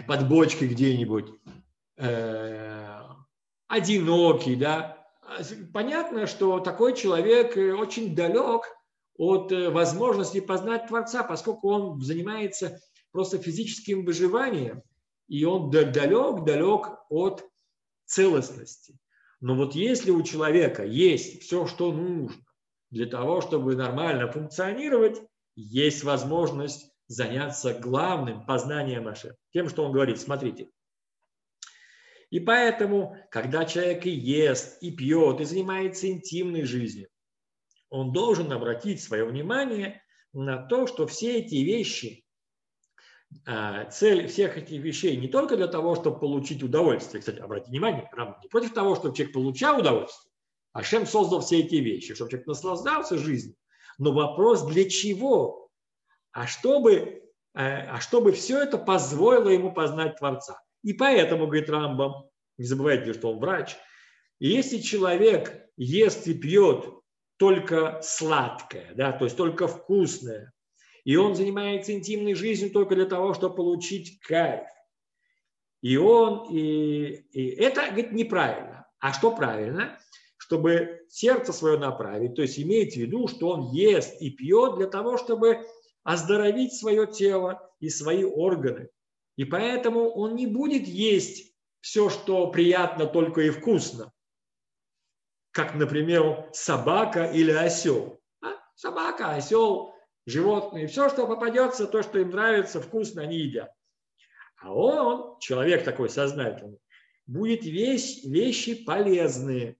под 0.08 0.28
бочкой 0.28 0.68
где-нибудь, 0.68 1.28
Э, 1.98 3.02
одинокий, 3.68 4.56
да, 4.56 5.04
понятно, 5.74 6.28
что 6.28 6.60
такой 6.60 6.96
человек 6.96 7.58
э, 7.58 7.74
очень 7.74 8.16
далек 8.16 8.62
от 9.18 9.52
э, 9.52 9.72
возможности 9.72 10.40
познать 10.40 10.88
Творца, 10.88 11.24
поскольку 11.24 11.72
он 11.72 12.00
занимается 12.00 12.80
просто 13.18 13.40
физическим 13.40 14.06
выживанием, 14.06 14.84
и 15.28 15.44
он 15.44 15.72
далек-далек 15.72 17.00
от 17.10 17.44
целостности. 18.06 19.00
Но 19.40 19.56
вот 19.56 19.74
если 19.74 20.12
у 20.12 20.22
человека 20.22 20.86
есть 20.86 21.42
все, 21.42 21.66
что 21.66 21.92
нужно 21.92 22.46
для 22.92 23.08
того, 23.08 23.42
чтобы 23.42 23.76
нормально 23.76 24.32
функционировать, 24.32 25.20
есть 25.56 26.04
возможность 26.04 26.92
заняться 27.08 27.74
главным 27.74 28.46
познанием 28.46 29.06
Машем. 29.06 29.34
Тем, 29.52 29.68
что 29.68 29.84
он 29.86 29.94
говорит, 29.94 30.20
смотрите, 30.20 30.70
и 32.30 32.40
поэтому, 32.40 33.18
когда 33.32 33.66
человек 33.66 34.06
и 34.06 34.12
ест, 34.12 34.78
и 34.84 34.92
пьет, 34.92 35.42
и 35.42 35.46
занимается 35.46 36.08
интимной 36.08 36.66
жизнью, 36.66 37.10
он 37.90 38.14
должен 38.14 38.52
обратить 38.52 39.02
свое 39.02 39.26
внимание 39.26 40.04
на 40.34 40.58
то, 40.68 40.86
что 40.86 41.08
все 41.08 41.40
эти 41.40 41.56
вещи, 41.56 42.27
цель 43.92 44.28
всех 44.28 44.58
этих 44.58 44.82
вещей 44.82 45.18
не 45.18 45.28
только 45.28 45.58
для 45.58 45.68
того, 45.68 45.96
чтобы 45.96 46.20
получить 46.20 46.64
удовольствие. 46.64 47.20
Кстати, 47.20 47.40
обратите 47.40 47.72
внимание, 47.72 48.10
не 48.42 48.50
против 48.50 48.74
того, 48.74 48.96
чтобы 48.96 49.16
человек 49.16 49.34
получал 49.34 49.80
удовольствие, 49.80 50.32
а 50.74 50.84
Шем 50.84 51.06
создал 51.06 51.42
все 51.42 51.60
эти 51.60 51.76
вещи, 51.76 52.14
чтобы 52.14 52.32
человек 52.32 52.48
наслаждался 52.48 53.18
жизнью. 53.18 53.56
Но 53.98 54.14
вопрос 54.14 54.66
для 54.66 54.90
чего? 54.90 55.70
А 56.32 56.46
чтобы, 56.46 56.94
э, 56.94 57.22
а 57.54 58.00
чтобы 58.00 58.32
все 58.32 58.62
это 58.62 58.78
позволило 58.78 59.50
ему 59.50 59.74
познать 59.74 60.18
Творца. 60.18 60.62
И 60.84 60.94
поэтому, 60.94 61.48
говорит 61.48 61.70
Рамбам, 61.70 62.30
не 62.58 62.66
забывайте, 62.66 63.14
что 63.14 63.32
он 63.32 63.40
врач, 63.40 63.76
если 64.40 64.78
человек 64.78 65.68
ест 65.78 66.28
и 66.28 66.34
пьет 66.34 66.86
только 67.38 68.00
сладкое, 68.04 68.94
да, 68.96 69.12
то 69.12 69.26
есть 69.26 69.38
только 69.38 69.68
вкусное, 69.68 70.54
и 71.08 71.16
он 71.16 71.36
занимается 71.36 71.94
интимной 71.94 72.34
жизнью 72.34 72.70
только 72.70 72.94
для 72.94 73.06
того, 73.06 73.34
чтобы 73.34 73.56
получить 73.56 74.20
кайф, 74.20 74.68
и 75.82 75.96
он, 75.96 76.54
и, 76.54 77.24
и 77.32 77.48
это, 77.62 77.86
говорит, 77.86 78.12
неправильно. 78.12 78.86
А 79.00 79.14
что 79.14 79.32
правильно? 79.32 79.98
Чтобы 80.36 81.06
сердце 81.08 81.54
свое 81.54 81.80
направить, 81.80 82.36
то 82.36 82.42
есть 82.42 82.60
имеет 82.60 82.92
в 82.92 82.98
виду, 82.98 83.30
что 83.30 83.52
он 83.52 83.72
ест 83.72 84.22
и 84.22 84.30
пьет 84.32 84.76
для 84.76 84.88
того, 84.88 85.18
чтобы 85.18 85.66
оздоровить 86.04 86.74
свое 86.74 87.08
тело 87.08 87.72
и 87.80 87.88
свои 87.88 88.26
органы. 88.26 88.90
И 89.38 89.46
поэтому 89.46 90.10
он 90.10 90.36
не 90.36 90.46
будет 90.46 90.90
есть 90.90 91.56
все, 91.80 92.10
что 92.10 92.48
приятно 92.48 93.06
только 93.06 93.44
и 93.44 93.50
вкусно. 93.50 94.12
Как, 95.52 95.74
например, 95.74 96.50
собака 96.52 97.24
или 97.24 97.52
осел. 97.52 98.20
А? 98.42 98.56
Собака, 98.76 99.36
осел, 99.36 99.94
животные, 100.28 100.88
все, 100.88 101.10
что 101.10 101.26
попадется, 101.26 101.88
то, 101.88 102.04
что 102.04 102.20
им 102.20 102.30
нравится, 102.30 102.82
вкусно, 102.82 103.24
они 103.24 103.38
едят. 103.38 103.72
А 104.62 104.74
он, 104.74 105.40
человек 105.40 105.84
такой 105.84 106.10
сознательный, 106.10 106.80
будет 107.26 107.64
вещь, 107.64 108.24
вещи 108.26 108.84
полезные. 108.84 109.78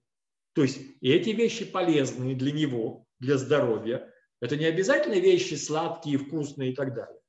То 0.54 0.62
есть 0.62 0.80
эти 1.00 1.30
вещи 1.30 1.64
полезные 1.64 2.34
для 2.34 2.50
него, 2.50 3.06
для 3.20 3.36
здоровья. 3.36 4.12
Это 4.40 4.56
не 4.56 4.64
обязательно 4.64 5.14
вещи 5.14 5.54
сладкие, 5.54 6.18
вкусные 6.18 6.72
и 6.72 6.74
так 6.74 6.94
далее. 6.94 7.20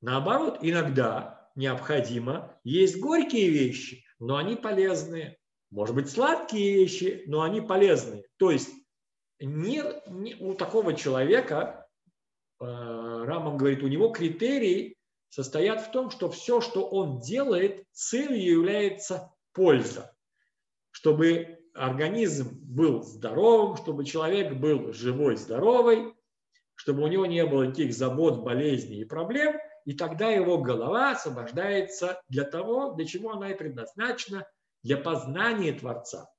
Наоборот, 0.00 0.58
иногда 0.62 1.50
необходимо 1.54 2.58
есть 2.64 2.98
горькие 2.98 3.50
вещи, 3.50 4.04
но 4.18 4.36
они 4.36 4.56
полезные. 4.56 5.38
Может 5.70 5.94
быть, 5.94 6.10
сладкие 6.10 6.74
вещи, 6.74 7.22
но 7.26 7.42
они 7.42 7.60
полезные. 7.60 8.24
То 8.38 8.50
есть 8.50 8.70
не, 9.38 9.82
не, 10.08 10.34
у 10.36 10.54
такого 10.54 10.94
человека 10.94 11.81
Рамам 12.62 13.56
говорит, 13.56 13.82
у 13.82 13.88
него 13.88 14.08
критерии 14.08 14.96
состоят 15.28 15.80
в 15.80 15.90
том, 15.90 16.10
что 16.10 16.30
все, 16.30 16.60
что 16.60 16.86
он 16.86 17.20
делает, 17.20 17.84
целью 17.92 18.42
является 18.42 19.32
польза. 19.52 20.14
Чтобы 20.90 21.58
организм 21.74 22.58
был 22.62 23.02
здоровым, 23.02 23.76
чтобы 23.76 24.04
человек 24.04 24.54
был 24.54 24.92
живой, 24.92 25.36
здоровый, 25.36 26.14
чтобы 26.74 27.02
у 27.02 27.06
него 27.06 27.26
не 27.26 27.44
было 27.46 27.64
никаких 27.64 27.94
забот, 27.94 28.42
болезней 28.42 29.00
и 29.00 29.04
проблем, 29.04 29.56
и 29.84 29.94
тогда 29.94 30.30
его 30.30 30.58
голова 30.58 31.12
освобождается 31.12 32.22
для 32.28 32.44
того, 32.44 32.92
для 32.92 33.04
чего 33.06 33.32
она 33.32 33.50
и 33.50 33.56
предназначена, 33.56 34.46
для 34.82 34.96
познания 34.96 35.72
Творца. 35.72 36.30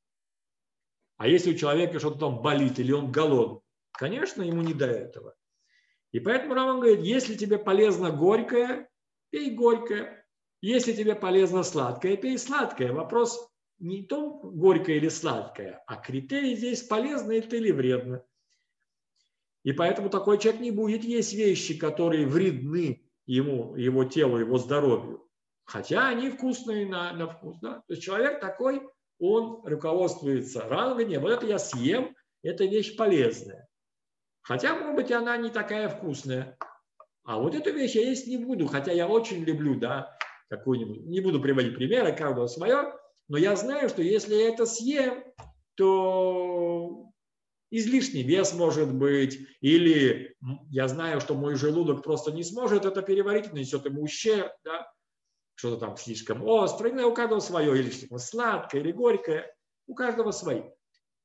А 1.17 1.27
если 1.27 1.53
у 1.53 1.57
человека 1.57 1.99
что-то 1.99 2.19
там 2.19 2.41
болит 2.41 2.79
или 2.79 2.91
он 2.91 3.11
голоден, 3.11 3.61
конечно, 3.91 4.41
ему 4.41 4.61
не 4.61 4.73
до 4.73 4.87
этого. 4.87 5.35
И 6.13 6.19
поэтому 6.19 6.53
Раман 6.53 6.79
говорит, 6.79 7.01
если 7.01 7.35
тебе 7.35 7.57
полезно 7.57 8.11
горькое, 8.11 8.87
пей 9.31 9.51
горькое. 9.51 10.25
Если 10.61 10.93
тебе 10.93 11.15
полезно 11.15 11.63
сладкое, 11.63 12.15
пей 12.15 12.37
сладкое. 12.37 12.93
Вопрос 12.93 13.49
не 13.79 14.03
в 14.03 14.07
том, 14.07 14.39
горькое 14.57 14.97
или 14.97 15.09
сладкое, 15.09 15.83
а 15.87 15.95
критерий 15.97 16.55
здесь, 16.55 16.83
полезно 16.83 17.33
это 17.33 17.57
или 17.57 17.71
вредно. 17.71 18.23
И 19.63 19.73
поэтому 19.73 20.09
такой 20.09 20.37
человек 20.37 20.61
не 20.61 20.71
будет 20.71 21.03
есть 21.03 21.33
вещи, 21.33 21.77
которые 21.77 22.27
вредны 22.27 23.03
ему, 23.25 23.75
его 23.75 24.05
телу, 24.05 24.37
его 24.37 24.57
здоровью. 24.57 25.27
Хотя 25.65 26.09
они 26.09 26.29
вкусные 26.29 26.85
на, 26.85 27.11
на 27.13 27.27
вкус. 27.27 27.57
Да? 27.59 27.83
То 27.87 27.93
есть 27.93 28.03
человек 28.03 28.39
такой, 28.39 28.87
он 29.19 29.65
руководствуется 29.65 30.61
рангом, 30.67 31.21
вот 31.21 31.31
это 31.31 31.45
я 31.45 31.57
съем, 31.57 32.15
это 32.43 32.65
вещь 32.65 32.95
полезная. 32.95 33.67
Хотя, 34.43 34.75
может 34.75 34.95
быть, 34.95 35.11
она 35.11 35.37
не 35.37 35.49
такая 35.49 35.89
вкусная. 35.89 36.57
А 37.23 37.39
вот 37.39 37.55
эту 37.55 37.71
вещь 37.71 37.95
я 37.95 38.01
есть 38.01 38.27
не 38.27 38.37
буду, 38.37 38.67
хотя 38.67 38.91
я 38.91 39.07
очень 39.07 39.43
люблю, 39.43 39.79
да, 39.79 40.17
какую-нибудь, 40.49 41.05
не 41.05 41.21
буду 41.21 41.41
приводить 41.41 41.75
примеры, 41.75 42.13
каждого 42.13 42.47
свое, 42.47 42.93
но 43.29 43.37
я 43.37 43.55
знаю, 43.55 43.87
что 43.87 44.01
если 44.01 44.35
я 44.35 44.49
это 44.49 44.65
съем, 44.65 45.23
то 45.75 47.09
излишний 47.71 48.23
вес 48.23 48.53
может 48.53 48.93
быть, 48.93 49.39
или 49.61 50.35
я 50.69 50.87
знаю, 50.89 51.21
что 51.21 51.33
мой 51.33 51.55
желудок 51.55 52.03
просто 52.03 52.31
не 52.31 52.43
сможет 52.43 52.85
это 52.85 53.01
переварить, 53.01 53.53
нанесет 53.53 53.85
ему 53.85 54.03
ущерб, 54.03 54.51
да, 54.65 54.91
что-то 55.55 55.77
там 55.77 55.97
слишком 55.97 56.47
острое, 56.47 57.05
у 57.05 57.13
каждого 57.13 57.39
свое, 57.39 57.79
или 57.79 57.89
слишком 57.89 58.19
сладкое, 58.19 58.81
или 58.81 58.91
горькое, 58.91 59.55
у 59.87 59.95
каждого 59.95 60.31
свои. 60.31 60.63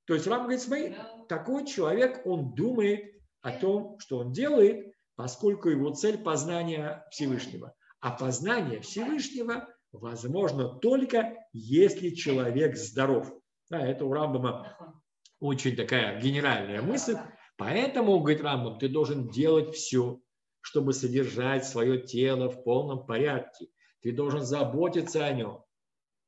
То 0.06 0.14
есть 0.14 0.26
Рам 0.28 0.42
говорит, 0.42 0.62
смотри, 0.62 0.96
такой 1.28 1.66
человек, 1.66 2.26
он 2.26 2.54
думает 2.54 3.14
о 3.42 3.52
том, 3.52 3.98
что 3.98 4.18
он 4.18 4.32
делает, 4.32 4.92
поскольку 5.14 5.68
его 5.68 5.90
цель– 5.90 6.18
познание 6.24 7.04
Всевышнего. 7.10 7.74
А 8.00 8.10
познание 8.10 8.80
Всевышнего 8.80 9.68
возможно 9.92 10.68
только, 10.68 11.34
если 11.52 12.10
человек 12.10 12.76
здоров. 12.76 13.32
Да, 13.70 13.86
это 13.86 14.04
у 14.04 14.12
Рамбама 14.12 14.76
очень 15.40 15.76
такая 15.76 16.20
генеральная 16.20 16.82
мысль. 16.82 17.16
Поэтому, 17.56 18.18
говорит 18.20 18.42
Рамбам, 18.42 18.78
ты 18.78 18.88
должен 18.88 19.28
делать 19.28 19.74
все, 19.74 20.20
чтобы 20.60 20.92
содержать 20.92 21.64
свое 21.64 22.00
тело 22.00 22.50
в 22.50 22.62
полном 22.62 23.04
порядке. 23.04 23.68
Ты 24.00 24.12
должен 24.12 24.42
заботиться 24.42 25.24
о 25.24 25.32
нем, 25.32 25.64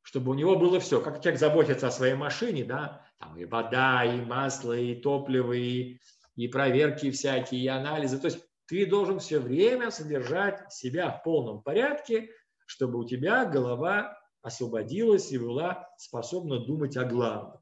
чтобы 0.02 0.32
у 0.32 0.34
него 0.34 0.56
было 0.56 0.80
все. 0.80 1.00
Как 1.00 1.22
человек 1.22 1.38
заботится 1.40 1.86
о 1.86 1.92
своей 1.92 2.14
машине, 2.14 2.64
да, 2.64 3.06
там 3.20 3.36
и 3.36 3.44
вода, 3.44 4.04
и 4.04 4.20
масло, 4.24 4.76
и 4.76 4.94
топливо, 4.94 5.52
и, 5.52 5.98
и 6.36 6.48
проверки 6.48 7.10
всякие, 7.10 7.60
и 7.60 7.68
анализы. 7.68 8.18
То 8.18 8.26
есть 8.28 8.40
ты 8.66 8.86
должен 8.86 9.18
все 9.18 9.38
время 9.38 9.90
содержать 9.90 10.72
себя 10.72 11.10
в 11.10 11.22
полном 11.22 11.62
порядке, 11.62 12.30
чтобы 12.66 12.98
у 12.98 13.04
тебя 13.04 13.44
голова 13.44 14.18
освободилась 14.42 15.30
и 15.32 15.38
была 15.38 15.86
способна 15.98 16.60
думать 16.60 16.96
о 16.96 17.04
главном. 17.04 17.60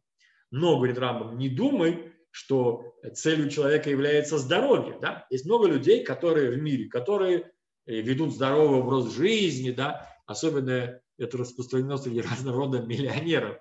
Но, 0.51 0.77
говорит 0.77 0.99
Рамбам, 0.99 1.37
не 1.37 1.49
думай, 1.49 2.13
что 2.31 2.95
целью 3.15 3.51
человека 3.51 3.91
является 3.91 4.39
здоровье. 4.39 4.99
Да? 5.01 5.27
Есть 5.29 5.45
много 5.45 5.67
людей, 5.67 6.05
которые 6.05 6.51
в 6.53 6.63
мире, 6.63 6.89
которые 6.89 7.51
э, 7.87 8.01
ведут 8.01 8.33
здоровый 8.33 8.81
образ 8.81 9.13
жизни, 9.13 9.73
да? 9.73 10.09
особенно 10.27 11.01
это 11.19 11.37
распространено 11.37 11.97
среди 11.97 12.21
разного 12.31 12.57
рода 12.59 12.81
миллионеров. 12.81 13.59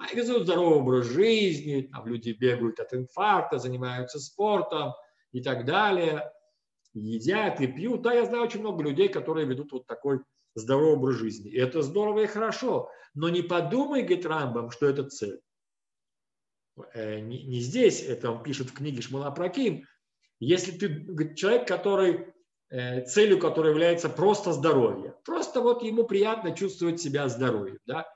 Они 0.00 0.20
ведут 0.20 0.44
здоровый 0.44 0.80
образ 0.80 1.06
жизни, 1.06 1.88
там 1.92 2.06
люди 2.06 2.30
бегают 2.30 2.80
от 2.80 2.92
инфаркта, 2.94 3.58
занимаются 3.58 4.18
спортом 4.18 4.94
и 5.32 5.42
так 5.42 5.64
далее 5.64 6.32
едят 6.94 7.60
и 7.60 7.66
пьют. 7.66 8.02
Да, 8.02 8.12
я 8.12 8.26
знаю 8.26 8.44
очень 8.44 8.60
много 8.60 8.82
людей, 8.82 9.08
которые 9.08 9.46
ведут 9.46 9.72
вот 9.72 9.86
такой 9.86 10.20
здоровый 10.54 10.94
образ 10.94 11.16
жизни. 11.16 11.50
И 11.50 11.58
это 11.58 11.82
здорово 11.82 12.20
и 12.20 12.26
хорошо. 12.26 12.90
Но 13.14 13.28
не 13.28 13.42
подумай, 13.42 14.02
говорит 14.02 14.26
Рамбам, 14.26 14.70
что 14.70 14.86
это 14.86 15.08
цель. 15.08 15.40
Э, 16.94 17.20
не, 17.20 17.44
не 17.44 17.60
здесь, 17.60 18.02
это 18.02 18.30
он 18.30 18.42
пишет 18.42 18.70
в 18.70 18.74
книге 18.74 19.02
Шмала 19.02 19.30
Праким. 19.30 19.84
Если 20.38 20.72
ты 20.72 20.88
говорит, 20.88 21.36
человек, 21.36 21.68
который 21.68 22.32
э, 22.70 23.04
целью 23.04 23.38
которой 23.38 23.70
является 23.70 24.08
просто 24.08 24.52
здоровье. 24.52 25.14
Просто 25.24 25.60
вот 25.60 25.82
ему 25.82 26.04
приятно 26.04 26.52
чувствовать 26.52 27.00
себя 27.00 27.28
здоровьем, 27.28 27.78
да? 27.86 28.06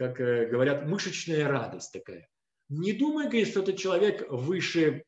Как 0.00 0.18
э, 0.18 0.46
говорят, 0.46 0.86
мышечная 0.86 1.46
радость 1.46 1.92
такая. 1.92 2.26
Не 2.70 2.94
думай, 2.94 3.24
говорит, 3.24 3.48
что 3.48 3.60
это 3.60 3.74
человек 3.74 4.26
выше 4.30 5.04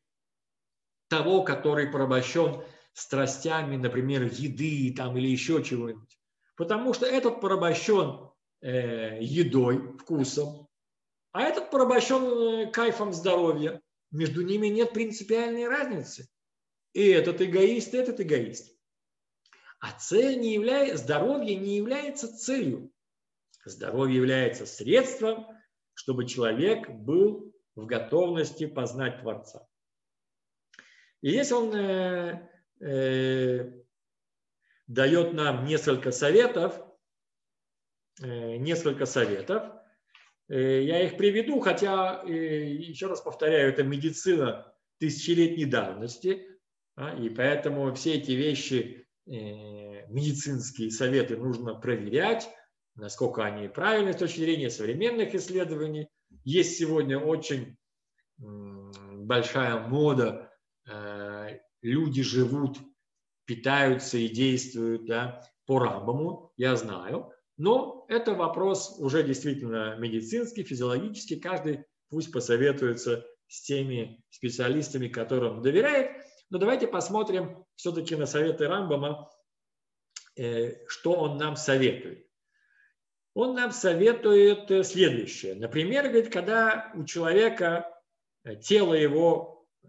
того, 1.07 1.41
который 1.41 1.87
порабощен 1.87 2.63
страстями, 2.93 3.75
например, 3.75 4.21
еды 4.31 4.93
там, 4.95 5.17
или 5.17 5.27
еще 5.27 5.63
чего-нибудь. 5.63 6.19
Потому 6.55 6.93
что 6.93 7.07
этот 7.07 7.41
порабощен 7.41 8.29
э, 8.61 9.17
едой, 9.19 9.97
вкусом, 9.97 10.67
а 11.31 11.41
этот 11.41 11.71
порабощен 11.71 12.67
э, 12.67 12.71
кайфом 12.71 13.13
здоровья. 13.13 13.81
Между 14.11 14.43
ними 14.43 14.67
нет 14.67 14.93
принципиальной 14.93 15.67
разницы. 15.67 16.27
И 16.93 17.03
этот 17.07 17.41
эгоист, 17.41 17.95
и 17.95 17.97
этот 17.97 18.21
эгоист. 18.21 18.77
А 19.79 19.91
цель 19.93 20.39
не 20.39 20.53
является, 20.53 20.97
здоровье 20.97 21.55
не 21.55 21.77
является 21.77 22.31
целью. 22.37 22.92
Здоровье 23.65 24.17
является 24.17 24.65
средством, 24.65 25.47
чтобы 25.93 26.25
человек 26.25 26.89
был 26.89 27.53
в 27.75 27.85
готовности 27.85 28.65
познать 28.65 29.21
Творца. 29.21 29.67
И 31.21 31.29
если 31.31 31.53
он 31.53 31.73
э, 31.73 32.49
э, 32.81 33.83
дает 34.87 35.33
нам 35.33 35.65
несколько 35.65 36.11
советов, 36.11 36.79
э, 38.21 38.57
несколько 38.57 39.05
советов. 39.05 39.63
Э, 40.49 40.81
я 40.83 41.03
их 41.03 41.17
приведу, 41.17 41.59
хотя, 41.59 42.21
э, 42.25 42.31
еще 42.31 43.07
раз 43.07 43.21
повторяю, 43.21 43.69
это 43.69 43.83
медицина 43.83 44.73
тысячелетней 44.99 45.65
давности, 45.65 46.47
а, 46.95 47.15
и 47.15 47.29
поэтому 47.29 47.93
все 47.95 48.15
эти 48.15 48.31
вещи, 48.31 49.07
э, 49.25 50.07
медицинские 50.09 50.91
советы 50.91 51.37
нужно 51.37 51.75
проверять, 51.75 52.47
насколько 52.95 53.43
они 53.43 53.67
правильны 53.67 54.13
с 54.13 54.17
точки 54.17 54.39
зрения 54.39 54.69
современных 54.69 55.33
исследований. 55.35 56.07
Есть 56.43 56.77
сегодня 56.77 57.19
очень 57.19 57.77
большая 58.37 59.79
мода 59.87 60.51
э, 60.89 61.59
люди 61.81 62.23
живут, 62.23 62.77
питаются 63.45 64.17
и 64.17 64.27
действуют 64.27 65.05
да, 65.05 65.41
по 65.65 65.79
Рамбаму, 65.79 66.51
я 66.57 66.75
знаю. 66.75 67.31
Но 67.57 68.05
это 68.09 68.33
вопрос 68.33 68.95
уже 68.99 69.23
действительно 69.23 69.95
медицинский, 69.97 70.63
физиологический. 70.63 71.39
Каждый 71.39 71.85
пусть 72.09 72.31
посоветуется 72.31 73.25
с 73.47 73.61
теми 73.61 74.23
специалистами, 74.29 75.07
которым 75.07 75.61
доверяет. 75.61 76.11
Но 76.49 76.57
давайте 76.57 76.87
посмотрим 76.87 77.65
все-таки 77.75 78.15
на 78.15 78.25
советы 78.25 78.67
Рамбама, 78.67 79.29
э, 80.35 80.85
что 80.87 81.13
он 81.13 81.37
нам 81.37 81.55
советует. 81.55 82.27
Он 83.33 83.55
нам 83.55 83.71
советует 83.71 84.85
следующее. 84.85 85.55
Например, 85.55 86.07
говорит, 86.07 86.31
когда 86.31 86.91
у 86.93 87.03
человека 87.03 87.91
э, 88.43 88.55
тело 88.55 88.93
его 88.93 89.67
э, 89.83 89.87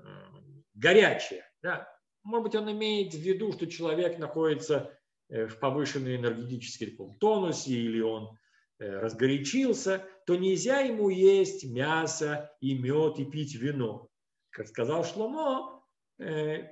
горячее, 0.75 1.45
да? 1.63 1.89
Может 2.23 2.45
быть, 2.45 2.55
он 2.55 2.73
имеет 2.73 3.13
в 3.13 3.19
виду, 3.19 3.53
что 3.53 3.67
человек 3.67 4.19
находится 4.19 4.99
э, 5.29 5.47
в 5.47 5.59
повышенной 5.59 6.17
энергетической 6.17 6.97
тонусе 7.21 7.73
или 7.73 8.01
он 8.01 8.39
э, 8.79 8.89
разгорячился, 8.99 10.07
то 10.27 10.35
нельзя 10.37 10.81
ему 10.81 11.11
есть 11.11 11.65
мясо 11.65 12.51
и 12.61 12.79
мед 12.79 13.19
и 13.19 13.27
пить 13.27 13.55
вино. 13.55 14.09
Как 14.51 14.69
сказал 14.69 15.05
Шломо, 15.05 15.85
э, 16.19 16.71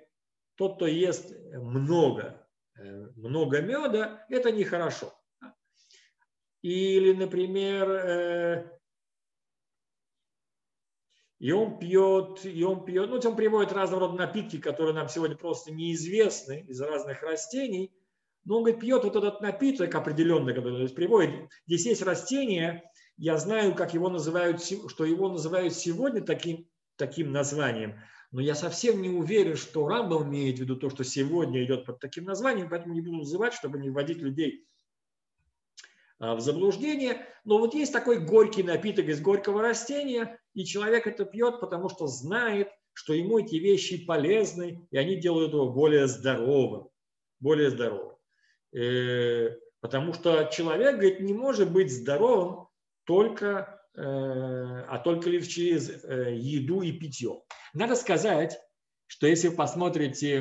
тот, 0.57 0.77
кто 0.77 0.87
ест 0.87 1.35
много, 1.53 2.47
много 3.17 3.61
меда, 3.61 4.25
это 4.29 4.53
нехорошо. 4.53 5.13
Или, 6.63 7.13
например, 7.13 8.71
и 11.41 11.51
он 11.51 11.81
пьет, 11.81 12.45
и 12.45 12.63
он 12.63 12.85
пьет, 12.85 13.11
ну, 13.11 13.17
он 13.17 13.37
приводит 13.37 13.73
разного 13.73 14.07
рода 14.07 14.15
напитки, 14.15 14.59
которые 14.59 14.95
нам 14.95 15.09
сегодня 15.09 15.37
просто 15.37 15.73
неизвестны 15.73 16.65
из 16.69 16.81
разных 16.81 17.23
растений. 17.23 17.93
Но 18.45 18.59
он 18.59 18.63
говорит, 18.63 18.81
пьет 18.81 19.03
вот 19.03 19.17
этот 19.17 19.41
напиток 19.41 19.93
определенный, 19.93 20.55
который 20.55 20.89
приводит. 20.89 21.51
Здесь 21.67 21.87
есть 21.87 22.03
растение, 22.03 22.89
я 23.17 23.39
знаю, 23.39 23.75
как 23.75 23.93
его 23.93 24.09
называют, 24.09 24.63
что 24.63 25.05
его 25.05 25.29
называют 25.29 25.75
сегодня 25.75 26.23
таким, 26.23 26.69
таким 26.97 27.33
названием, 27.33 27.99
но 28.31 28.41
я 28.41 28.55
совсем 28.55 29.03
не 29.03 29.09
уверен, 29.09 29.57
что 29.57 29.89
Рамбам 29.89 30.29
имеет 30.29 30.59
в 30.59 30.61
виду 30.61 30.77
то, 30.77 30.91
что 30.91 31.03
сегодня 31.03 31.65
идет 31.65 31.87
под 31.87 31.99
таким 31.99 32.25
названием, 32.25 32.69
поэтому 32.69 32.95
не 32.95 33.01
буду 33.01 33.19
называть, 33.19 33.53
чтобы 33.53 33.79
не 33.79 33.91
вводить 33.91 34.19
людей 34.19 34.65
в 36.23 36.41
заблуждение. 36.41 37.27
Но 37.45 37.59
вот 37.59 37.75
есть 37.75 37.93
такой 37.93 38.21
горький 38.21 38.63
напиток 38.63 39.07
из 39.07 39.21
горького 39.21 39.61
растения, 39.61 40.39
и 40.55 40.65
человек 40.65 41.07
это 41.07 41.25
пьет, 41.25 41.61
потому 41.61 41.89
что 41.89 42.07
знает, 42.07 42.69
что 42.93 43.13
ему 43.13 43.41
эти 43.41 43.57
вещи 43.57 44.05
полезны, 44.05 44.87
и 44.91 44.97
они 44.97 45.17
делают 45.17 45.53
его 45.53 45.71
более 45.71 46.07
здоровым. 46.07 46.89
Более 47.41 47.71
здоровым. 47.71 48.17
Э, 48.73 49.57
потому 49.81 50.13
что 50.13 50.45
человек, 50.45 50.95
говорит, 50.97 51.21
не 51.21 51.33
может 51.33 51.73
быть 51.73 51.93
здоровым 51.93 52.69
только, 53.05 53.83
э, 53.95 54.01
а 54.01 55.01
только 55.03 55.29
лишь 55.29 55.49
через 55.49 55.89
э, 55.89 56.37
еду 56.37 56.83
и 56.83 56.93
питье. 56.93 57.43
Надо 57.75 57.97
сказать, 57.97 58.61
что 59.07 59.27
если 59.27 59.49
вы 59.49 59.57
посмотрите 59.57 60.41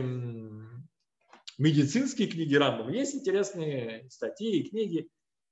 медицинские 1.57 2.27
книги 2.27 2.55
Рамбова, 2.55 2.89
есть 2.89 3.15
интересные 3.15 4.07
статьи 4.09 4.59
и 4.59 4.69
книги, 4.69 5.09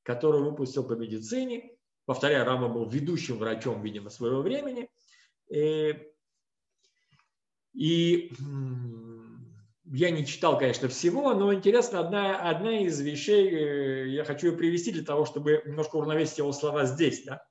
который 0.10 0.42
выпустил 0.42 0.84
по 0.84 0.94
медицине. 0.94 1.70
Повторяю, 2.08 2.44
Рама 2.44 2.68
был 2.68 2.90
ведущим 2.90 3.38
врачом, 3.38 3.84
видимо, 3.84 4.10
своего 4.10 4.42
времени. 4.42 4.90
И, 5.52 5.60
э, 5.60 5.94
и 7.76 8.32
я 9.86 10.10
не 10.10 10.26
читал, 10.26 10.58
конечно, 10.58 10.88
всего, 10.88 11.36
но 11.36 11.54
интересно, 11.54 12.00
одна, 12.00 12.40
одна 12.50 12.80
из 12.80 13.00
вещей, 13.00 13.52
э, 13.52 14.08
я 14.08 14.24
хочу 14.24 14.48
ее 14.48 14.58
привести 14.58 14.92
для 14.92 15.04
того, 15.04 15.26
чтобы 15.26 15.62
немножко 15.64 15.98
уравновесить 15.98 16.40
его 16.40 16.52
слова 16.54 16.86
здесь. 16.86 17.24
Да? 17.24 17.44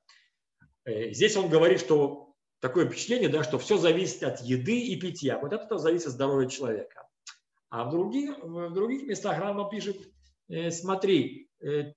Э, 0.84 1.12
здесь 1.12 1.36
он 1.36 1.48
говорит, 1.48 1.78
что 1.78 2.34
такое 2.58 2.88
впечатление, 2.88 3.28
да, 3.28 3.44
что 3.44 3.60
все 3.60 3.78
зависит 3.78 4.24
от 4.24 4.40
еды 4.40 4.80
и 4.80 4.96
питья. 4.96 5.38
Вот 5.38 5.52
это 5.52 5.78
зависит 5.78 6.08
от 6.08 6.14
здоровья 6.14 6.48
человека. 6.48 7.06
А 7.70 7.84
в 7.84 7.92
других, 7.92 8.36
в 8.42 8.72
других 8.72 9.06
местах 9.06 9.38
Рама 9.38 9.70
пишет, 9.70 9.96
смотри, 10.70 11.47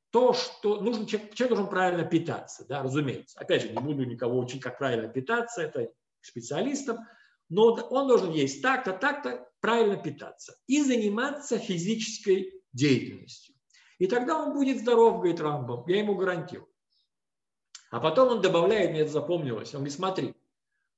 то, 0.09 0.33
что 0.33 0.81
нужно, 0.81 1.05
человек, 1.05 1.33
человек 1.33 1.55
должен 1.55 1.69
правильно 1.69 2.03
питаться, 2.03 2.65
да, 2.67 2.81
разумеется. 2.81 3.39
Опять 3.39 3.63
же, 3.63 3.69
не 3.69 3.79
буду 3.79 4.05
никого 4.05 4.39
учить, 4.39 4.61
как 4.61 4.77
правильно 4.79 5.07
питаться, 5.07 5.61
это 5.61 5.91
специалистам, 6.21 6.99
но 7.49 7.73
он 7.73 8.07
должен 8.07 8.31
есть 8.31 8.61
так-то, 8.61 8.93
так-то, 8.93 9.47
правильно 9.59 9.97
питаться 9.97 10.57
и 10.67 10.81
заниматься 10.81 11.59
физической 11.59 12.63
деятельностью. 12.73 13.55
И 13.99 14.07
тогда 14.07 14.39
он 14.39 14.53
будет 14.53 14.79
здоров, 14.79 15.17
говорит 15.17 15.39
Рамбом, 15.39 15.87
я 15.87 15.99
ему 15.99 16.15
гарантирую. 16.15 16.67
А 17.91 17.99
потом 17.99 18.29
он 18.29 18.41
добавляет, 18.41 18.91
мне 18.91 19.01
это 19.01 19.11
запомнилось, 19.11 19.73
он 19.75 19.81
говорит, 19.81 19.93
смотри, 19.93 20.33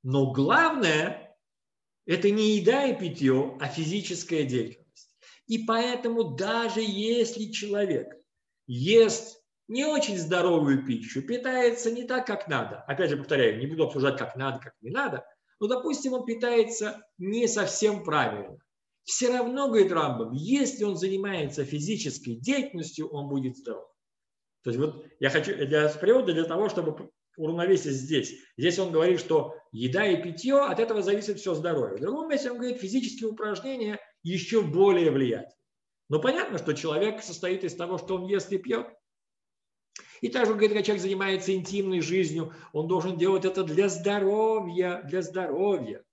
но 0.03 0.31
главное– 0.31 1.35
это 2.05 2.29
не 2.29 2.57
еда 2.57 2.85
и 2.85 2.97
питье, 2.97 3.57
а 3.59 3.67
физическая 3.67 4.43
деятельность. 4.43 5.17
И 5.47 5.65
поэтому 5.65 6.35
даже 6.35 6.81
если 6.81 7.51
человек– 7.51 8.13
ест 8.67 9.41
не 9.67 9.85
очень 9.85 10.17
здоровую 10.17 10.85
пищу, 10.85 11.21
питается 11.21 11.91
не 11.91 12.03
так, 12.03 12.27
как 12.27 12.47
надо. 12.47 12.83
Опять 12.87 13.09
же, 13.09 13.17
повторяю, 13.17 13.59
не 13.59 13.67
буду 13.67 13.85
обсуждать, 13.85 14.17
как 14.17 14.35
надо, 14.35 14.59
как 14.59 14.73
не 14.81 14.91
надо. 14.91 15.25
Но, 15.59 15.67
допустим, 15.67 16.13
он 16.13 16.25
питается 16.25 17.01
не 17.17 17.47
совсем 17.47 18.03
правильно. 18.03 18.57
Все 19.03 19.29
равно, 19.29 19.67
говорит 19.67 19.91
Рамбам, 19.91 20.31
если 20.31 20.83
он 20.83 20.97
занимается 20.97 21.65
физической 21.65 22.35
деятельностью, 22.35 23.07
он 23.09 23.27
будет 23.27 23.57
здоров. 23.57 23.87
То 24.63 24.69
есть 24.69 24.79
вот 24.79 25.05
я 25.19 25.29
хочу 25.29 25.55
для 25.55 25.89
привода 25.89 26.33
для 26.33 26.45
того, 26.45 26.69
чтобы 26.69 27.09
уравновесить 27.35 27.93
здесь. 27.93 28.33
Здесь 28.57 28.79
он 28.79 28.91
говорит, 28.91 29.19
что 29.19 29.55
еда 29.71 30.05
и 30.05 30.21
питье, 30.21 30.61
от 30.61 30.79
этого 30.79 31.01
зависит 31.01 31.39
все 31.39 31.53
здоровье. 31.53 31.97
В 31.97 32.01
другом 32.01 32.29
месте 32.29 32.51
он 32.51 32.57
говорит, 32.57 32.79
физические 32.79 33.29
упражнения 33.29 33.99
еще 34.21 34.61
более 34.61 35.11
влияют. 35.11 35.49
Но 36.13 36.19
понятно, 36.19 36.59
что 36.59 36.73
человек 36.73 37.23
состоит 37.23 37.63
из 37.63 37.73
того, 37.73 37.97
что 37.97 38.17
он 38.17 38.27
ест 38.27 38.51
и 38.51 38.59
пьет. 38.59 38.85
И 40.21 40.27
также, 40.27 40.53
когда 40.53 40.83
человек 40.83 41.01
занимается 41.01 41.55
интимной 41.55 42.01
жизнью, 42.01 42.53
он 42.71 42.87
должен 42.87 43.17
делать 43.17 43.45
это 43.45 43.63
для 43.63 43.89
здоровья, 43.89 45.01
для 45.05 45.23
здоровья. 45.23 46.03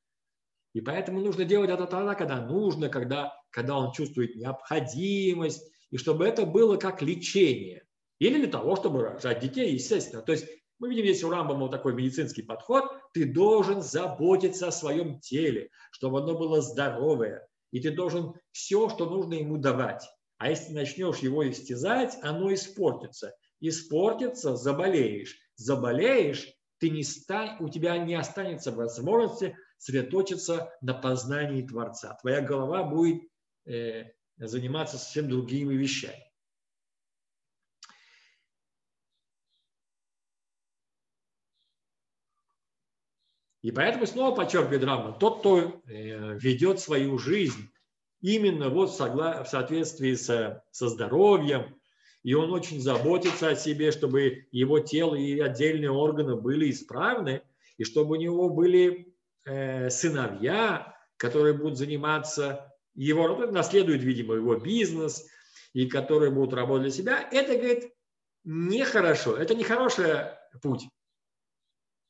И 0.72 0.80
поэтому 0.80 1.20
нужно 1.20 1.44
делать 1.44 1.68
это 1.68 1.84
тогда, 1.84 2.14
когда 2.14 2.40
нужно, 2.40 2.88
когда, 2.88 3.36
когда 3.50 3.76
он 3.76 3.92
чувствует 3.92 4.36
необходимость, 4.36 5.70
и 5.90 5.98
чтобы 5.98 6.26
это 6.26 6.46
было 6.46 6.78
как 6.78 7.02
лечение. 7.02 7.84
Или 8.20 8.38
для 8.38 8.50
того, 8.50 8.76
чтобы 8.76 9.02
рожать 9.02 9.40
детей, 9.40 9.74
естественно. 9.74 10.22
То 10.22 10.32
есть 10.32 10.46
мы 10.78 10.88
видим 10.88 11.04
здесь 11.04 11.22
у 11.24 11.28
Рамбама 11.28 11.68
такой 11.68 11.92
медицинский 11.92 12.40
подход. 12.40 12.90
Ты 13.12 13.30
должен 13.30 13.82
заботиться 13.82 14.68
о 14.68 14.72
своем 14.72 15.20
теле, 15.20 15.68
чтобы 15.90 16.20
оно 16.20 16.38
было 16.38 16.62
здоровое, 16.62 17.46
и 17.70 17.80
ты 17.80 17.90
должен 17.90 18.34
все, 18.52 18.88
что 18.88 19.08
нужно 19.08 19.34
ему 19.34 19.58
давать. 19.58 20.08
А 20.38 20.50
если 20.50 20.72
начнешь 20.72 21.18
его 21.18 21.48
истязать, 21.48 22.16
оно 22.22 22.52
испортится. 22.52 23.34
Испортится, 23.60 24.56
заболеешь. 24.56 25.36
Заболеешь, 25.56 26.48
ты 26.78 26.88
не 26.88 27.02
стань, 27.02 27.56
у 27.60 27.68
тебя 27.68 27.98
не 27.98 28.14
останется 28.14 28.72
возможности 28.72 29.56
сосредоточиться 29.76 30.70
на 30.80 30.94
познании 30.94 31.66
Творца. 31.66 32.16
Твоя 32.20 32.40
голова 32.40 32.84
будет 32.84 33.22
э, 33.66 34.04
заниматься 34.38 34.96
совсем 34.96 35.28
другими 35.28 35.74
вещами. 35.74 36.29
И 43.62 43.72
поэтому 43.72 44.06
снова 44.06 44.34
подчеркивает 44.34 44.84
Рамбам, 44.84 45.18
тот, 45.18 45.40
кто 45.40 45.58
э, 45.58 46.38
ведет 46.38 46.80
свою 46.80 47.18
жизнь 47.18 47.70
именно 48.22 48.70
вот 48.70 48.90
в 48.90 49.46
соответствии 49.46 50.14
со, 50.14 50.64
со 50.70 50.88
здоровьем, 50.88 51.76
и 52.22 52.34
он 52.34 52.52
очень 52.52 52.80
заботится 52.80 53.48
о 53.48 53.56
себе, 53.56 53.92
чтобы 53.92 54.46
его 54.50 54.78
тело 54.78 55.14
и 55.14 55.38
отдельные 55.40 55.90
органы 55.90 56.36
были 56.36 56.70
исправны, 56.70 57.42
и 57.78 57.84
чтобы 57.84 58.16
у 58.16 58.20
него 58.20 58.50
были 58.50 59.14
э, 59.44 59.88
сыновья, 59.90 60.94
которые 61.16 61.54
будут 61.54 61.78
заниматься 61.78 62.74
его, 62.94 63.28
ну, 63.28 63.50
наследуют, 63.50 64.02
видимо, 64.02 64.34
его 64.34 64.56
бизнес, 64.56 65.26
и 65.72 65.86
которые 65.86 66.30
будут 66.30 66.54
работать 66.54 66.82
для 66.82 66.90
себя, 66.92 67.28
это, 67.30 67.56
говорит, 67.56 67.92
нехорошо, 68.44 69.36
это 69.36 69.54
нехороший 69.54 70.06
путь. 70.62 70.88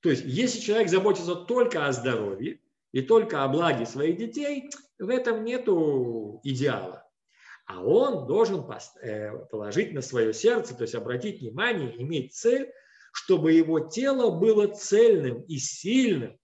То 0.00 0.10
есть, 0.10 0.24
если 0.24 0.60
человек 0.60 0.88
заботится 0.88 1.34
только 1.34 1.86
о 1.86 1.92
здоровье 1.92 2.60
и 2.92 3.02
только 3.02 3.44
о 3.44 3.48
благе 3.48 3.86
своих 3.86 4.16
детей, 4.16 4.70
в 4.98 5.08
этом 5.08 5.44
нет 5.44 5.68
идеала. 5.68 7.06
А 7.66 7.82
он 7.84 8.26
должен 8.26 8.64
э, 9.02 9.46
положить 9.50 9.92
на 9.92 10.02
свое 10.02 10.34
сердце, 10.34 10.74
то 10.74 10.82
есть 10.82 10.94
обратить 10.94 11.40
внимание, 11.40 12.00
иметь 12.02 12.34
цель, 12.34 12.72
чтобы 13.12 13.52
его 13.52 13.80
тело 13.80 14.30
было 14.30 14.66
цельным 14.66 15.42
и 15.42 15.58
сильным, 15.58 16.36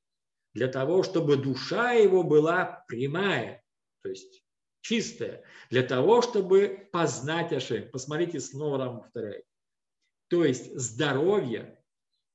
для 0.54 0.68
того, 0.68 1.02
чтобы 1.02 1.36
душа 1.36 1.92
его 1.92 2.22
была 2.22 2.84
прямая, 2.88 3.62
то 4.02 4.08
есть 4.08 4.42
чистая, 4.80 5.42
для 5.68 5.82
того, 5.82 6.22
чтобы 6.22 6.88
познать 6.92 7.52
Ашем. 7.52 7.90
Посмотрите, 7.90 8.40
снова 8.40 8.78
вам 8.78 9.00
повторяю. 9.00 9.42
То 10.28 10.44
есть 10.44 10.78
здоровье 10.78 11.78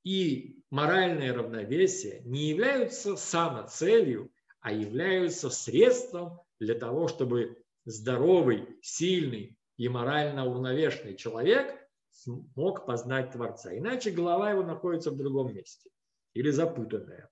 и 0.04 0.61
моральное 0.72 1.34
равновесие 1.34 2.22
не 2.24 2.50
являются 2.50 3.16
самоцелью, 3.16 4.32
а 4.62 4.72
являются 4.72 5.50
средством 5.50 6.40
для 6.60 6.76
того, 6.76 7.08
чтобы 7.08 7.64
здоровый, 7.86 8.80
сильный 8.82 9.58
и 9.78 9.90
морально 9.90 10.46
уравновешенный 10.46 11.16
человек 11.16 11.78
мог 12.56 12.86
познать 12.86 13.32
Творца. 13.32 13.76
Иначе 13.76 14.12
голова 14.12 14.52
его 14.52 14.64
находится 14.64 15.12
в 15.12 15.18
другом 15.18 15.54
месте 15.54 15.90
или 16.34 16.50
запутанная. 16.52 17.30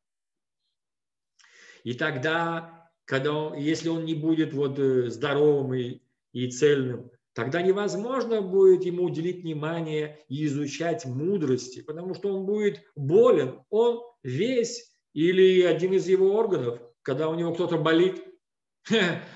И 1.84 1.94
тогда, 1.94 2.92
когда 3.06 3.34
он, 3.34 3.58
если 3.58 3.90
он 3.90 4.04
не 4.04 4.16
будет 4.16 4.54
вот 4.54 4.78
э, 4.80 5.10
здоровым 5.10 5.74
и, 5.74 6.02
и 6.34 6.52
цельным, 6.52 7.12
тогда 7.34 7.62
невозможно 7.62 8.42
будет 8.42 8.84
ему 8.86 9.04
уделить 9.04 9.44
внимание 9.44 10.24
и 10.28 10.46
изучать 10.46 11.06
мудрости, 11.06 11.82
потому 11.82 12.14
что 12.14 12.36
он 12.36 12.46
будет 12.46 12.82
болен, 12.96 13.62
он 13.70 14.02
весь 14.24 14.92
или 15.14 15.64
один 15.64 15.94
из 15.94 16.08
его 16.08 16.34
органов, 16.34 16.80
когда 17.02 17.30
у 17.30 17.36
него 17.36 17.54
кто-то 17.54 17.78
болит, 17.78 18.24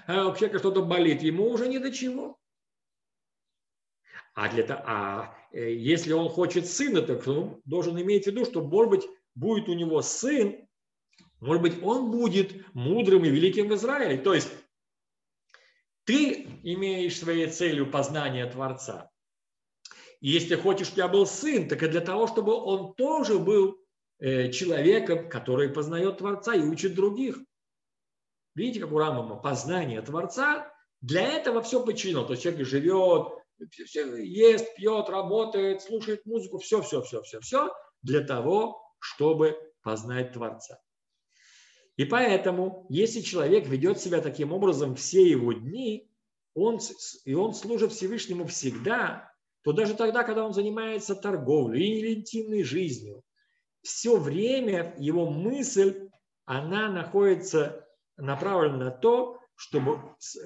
а 0.07 0.27
у 0.27 0.35
человека 0.35 0.59
что-то 0.59 0.83
болит, 0.83 1.21
ему 1.21 1.49
уже 1.49 1.67
ни 1.67 1.77
до 1.77 1.91
чего. 1.91 2.37
А, 4.35 4.49
для, 4.49 4.65
а 4.85 5.35
э, 5.51 5.73
если 5.73 6.13
он 6.13 6.29
хочет 6.29 6.65
сына, 6.65 7.01
то 7.01 7.31
он 7.31 7.61
должен 7.65 7.99
иметь 8.01 8.23
в 8.23 8.27
виду, 8.27 8.45
что, 8.45 8.63
может 8.63 8.89
быть, 8.89 9.07
будет 9.35 9.69
у 9.69 9.73
него 9.73 10.01
сын, 10.01 10.67
Может 11.39 11.61
быть, 11.61 11.83
он 11.83 12.09
будет 12.09 12.73
мудрым 12.73 13.25
и 13.25 13.29
великим 13.29 13.67
в 13.67 13.75
Израиле. 13.75 14.17
То 14.17 14.33
есть 14.33 14.49
ты 16.05 16.47
имеешь 16.63 17.17
своей 17.17 17.47
целью 17.47 17.89
познание 17.89 18.45
Творца. 18.45 19.09
И 20.19 20.29
если 20.29 20.55
хочешь, 20.55 20.89
у 20.89 20.93
тебя 20.93 21.07
был 21.07 21.25
сын, 21.25 21.67
так 21.67 21.83
и 21.83 21.87
для 21.87 22.01
того, 22.01 22.27
чтобы 22.27 22.53
он 22.53 22.93
тоже 22.95 23.39
был 23.39 23.77
э, 24.19 24.51
человеком, 24.51 25.29
который 25.29 25.69
познает 25.69 26.19
Творца 26.19 26.55
и 26.55 26.61
учит 26.61 26.95
других. 26.95 27.37
Видите, 28.55 28.79
как 28.81 28.91
у 28.91 28.97
Рамама 28.97 29.35
познание 29.35 30.01
Творца, 30.01 30.71
для 31.01 31.23
этого 31.23 31.61
все 31.61 31.83
подчинено. 31.83 32.23
То 32.23 32.33
есть 32.33 32.43
человек 32.43 32.65
живет, 32.65 33.33
ест, 33.59 34.75
пьет, 34.75 35.09
работает, 35.09 35.81
слушает 35.81 36.25
музыку, 36.25 36.59
все, 36.59 36.81
все, 36.81 37.01
все, 37.01 37.21
все, 37.23 37.39
все 37.39 37.73
для 38.01 38.21
того, 38.21 38.81
чтобы 38.99 39.57
познать 39.81 40.33
Творца. 40.33 40.79
И 41.95 42.05
поэтому, 42.05 42.85
если 42.89 43.21
человек 43.21 43.67
ведет 43.67 43.99
себя 43.99 44.21
таким 44.21 44.51
образом 44.51 44.95
все 44.95 45.29
его 45.29 45.53
дни, 45.53 46.09
он, 46.55 46.79
и 47.25 47.33
он 47.33 47.53
служит 47.53 47.91
Всевышнему 47.91 48.47
всегда, 48.47 49.31
то 49.63 49.71
даже 49.73 49.93
тогда, 49.93 50.23
когда 50.23 50.45
он 50.45 50.53
занимается 50.53 51.15
торговлей 51.15 51.99
или 51.99 52.13
интимной 52.15 52.63
жизнью, 52.63 53.23
все 53.81 54.17
время 54.17 54.95
его 54.97 55.29
мысль, 55.29 56.09
она 56.45 56.89
находится 56.89 57.85
направлена 58.17 58.77
на 58.77 58.91
то, 58.91 59.39
чтобы, 59.55 59.99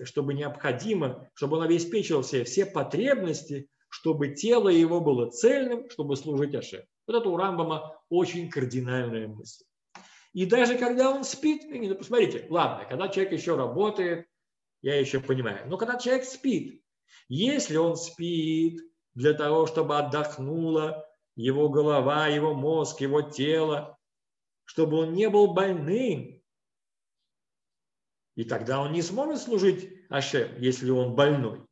чтобы 0.04 0.34
необходимо, 0.34 1.30
чтобы 1.34 1.58
он 1.58 1.64
обеспечил 1.64 2.22
все, 2.22 2.44
все 2.44 2.66
потребности, 2.66 3.70
чтобы 3.90 4.30
тело 4.30 4.70
его 4.70 5.00
было 5.00 5.30
цельным, 5.30 5.90
чтобы 5.90 6.16
служить 6.18 6.56
Аше. 6.56 6.86
Вот 7.08 7.16
это 7.16 7.30
у 7.30 7.38
Рамбама 7.38 7.96
очень 8.10 8.50
кардинальная 8.50 9.28
мысль. 9.28 9.64
И 10.38 10.46
даже 10.46 10.78
когда 10.78 11.10
он 11.10 11.24
спит, 11.24 11.64
ну, 11.68 11.96
посмотрите, 11.96 12.46
ладно, 12.52 12.86
когда 12.88 13.08
человек 13.08 13.34
еще 13.34 13.56
работает, 13.56 14.28
я 14.84 15.00
еще 15.00 15.20
понимаю, 15.20 15.68
но 15.68 15.78
когда 15.78 15.98
человек 15.98 16.26
спит, 16.26 16.84
если 17.28 17.76
он 17.78 17.98
спит 17.98 18.84
для 19.16 19.34
того, 19.34 19.66
чтобы 19.66 19.98
отдохнула 19.98 21.10
его 21.36 21.70
голова, 21.70 22.28
его 22.28 22.54
мозг, 22.54 23.02
его 23.02 23.24
тело, 23.24 23.98
чтобы 24.66 24.98
он 24.98 25.14
не 25.14 25.28
был 25.28 25.56
больным, 25.56 26.40
и 28.36 28.44
тогда 28.44 28.82
он 28.82 28.92
не 28.92 29.02
сможет 29.02 29.42
служить 29.42 29.90
Ашем, 30.08 30.52
если 30.62 30.92
он 30.92 31.16
больной. 31.16 31.66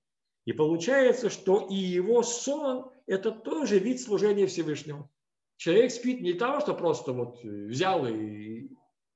И 0.45 0.53
получается, 0.53 1.29
что 1.29 1.67
и 1.69 1.75
его 1.75 2.23
сон– 2.23 2.91
это 3.05 3.29
тоже 3.29 3.77
вид 3.77 4.01
служения 4.01 4.47
Всевышнему. 4.47 5.11
Человек 5.57 5.91
спит 5.91 6.21
не 6.21 6.31
для 6.31 6.39
того, 6.39 6.59
что 6.59 6.73
просто 6.73 7.13
вот 7.13 7.43
взял 7.43 8.05
и, 8.05 8.69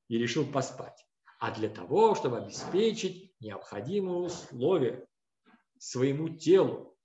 и 0.08 0.18
решил 0.18 0.46
поспать, 0.46 1.06
а 1.40 1.54
для 1.54 1.70
того, 1.70 2.16
чтобы 2.16 2.38
обеспечить 2.38 3.34
необходимые 3.40 4.20
условия 4.20 5.06
своему 5.78 6.30
телу, 6.30 6.98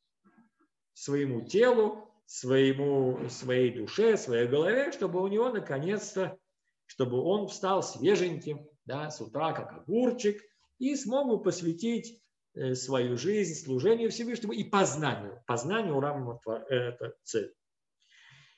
своему 0.93 1.43
телу, 1.43 2.11
своему, 2.27 3.29
своей 3.29 3.73
душе, 3.73 4.17
своей 4.17 4.49
голове, 4.49 4.93
чтобы 4.93 5.23
у 5.23 5.29
него 5.29 5.51
наконец-то, 5.51 6.39
чтобы 6.87 7.21
он 7.21 7.49
встал 7.49 7.83
свеженьким, 7.83 8.67
да, 8.85 9.11
с 9.11 9.21
утра 9.21 9.53
как 9.53 9.73
огурчик, 9.73 10.41
и 10.79 10.97
смог 10.97 11.29
бы 11.29 11.43
посвятить 11.43 12.23
э, 12.55 12.75
свою 12.75 13.17
жизнь 13.17 13.65
служению 13.65 14.11
Всевышнему 14.11 14.53
и 14.53 14.65
познанию. 14.65 15.43
Познанию 15.47 16.01
Рама– 16.01 16.41
это 16.69 17.15
цель. 17.23 17.55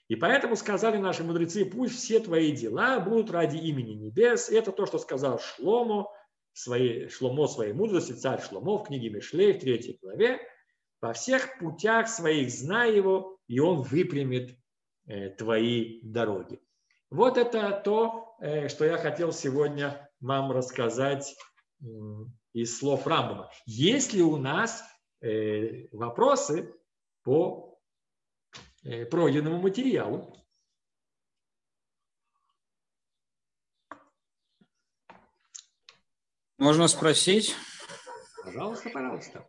И 0.09 0.15
поэтому 0.15 0.55
сказали 0.57 0.99
наши 0.99 1.25
мудрецы, 1.25 1.65
пусть 1.65 1.97
все 1.97 2.21
твои 2.21 2.53
дела 2.53 3.01
будут 3.01 3.31
ради 3.31 3.57
имени 3.57 3.93
небес. 3.93 4.49
Это 4.49 4.71
то, 4.71 4.87
что 4.87 4.99
сказал 4.99 5.41
Шломо, 5.41 6.09
своей, 6.53 7.09
Шломо 7.09 7.49
своей 7.49 7.73
мудрости, 7.73 8.13
царь 8.13 8.41
Шломо 8.41 8.79
в 8.79 8.85
книге 8.85 9.11
Мишлей 9.11 9.53
в 9.53 9.61
третьей 9.61 9.99
главе. 10.01 10.41
Во 11.01 11.13
всех 11.13 11.59
путях 11.59 12.09
своих 12.09 12.51
знай 12.51 12.95
его, 12.95 13.39
и 13.49 13.59
он 13.59 13.83
выпрямит 13.83 14.57
э, 15.07 15.31
твои 15.31 16.01
дороги. 16.03 16.61
Вот 17.11 17.37
это 17.37 17.71
то, 17.85 18.37
э, 18.41 18.69
что 18.69 18.85
я 18.85 18.99
хотел 18.99 19.33
сегодня 19.33 20.09
вам 20.21 20.53
рассказать 20.53 21.37
э, 21.81 21.85
из 22.53 22.79
слов 22.79 23.07
Рамбама. 23.07 23.51
Есть 23.67 24.15
ли 24.15 24.23
у 24.23 24.37
нас 24.37 24.83
э, 25.21 25.89
вопросы 25.93 26.75
по 27.23 27.76
Э, 28.89 29.05
пройденному 29.05 29.61
материалу. 29.61 30.33
Можно 36.57 36.87
спросить? 36.87 37.57
Пожалуйста, 38.45 38.91
пожалуйста. 38.91 39.45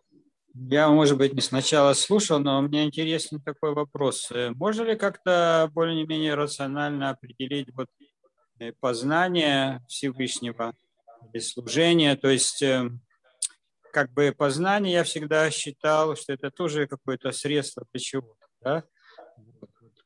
Я, 0.55 0.89
может 0.89 1.19
быть, 1.19 1.33
не 1.33 1.41
сначала 1.41 1.93
слушал, 1.93 2.39
но 2.39 2.59
мне 2.63 2.85
интересен 2.85 3.39
такой 3.39 3.75
вопрос. 3.75 4.31
Э, 4.31 4.49
можно 4.55 4.81
ли 4.81 4.95
как-то 4.95 5.69
более-менее 5.71 6.33
рационально 6.33 7.11
определить 7.11 7.71
вот 7.75 7.89
э, 8.57 8.71
познание 8.79 9.85
Всевышнего 9.87 10.73
или 11.31 11.39
служение? 11.41 12.15
То 12.15 12.29
есть, 12.29 12.63
как 13.93 14.11
бы 14.13 14.33
познание 14.35 14.93
я 14.93 15.03
всегда 15.03 15.51
считал, 15.51 16.15
что 16.15 16.33
это 16.33 16.49
тоже 16.49 16.87
какое-то 16.87 17.31
средство 17.31 17.85
для 17.91 17.99
чего-то. 17.99 18.47
Да? 18.61 18.83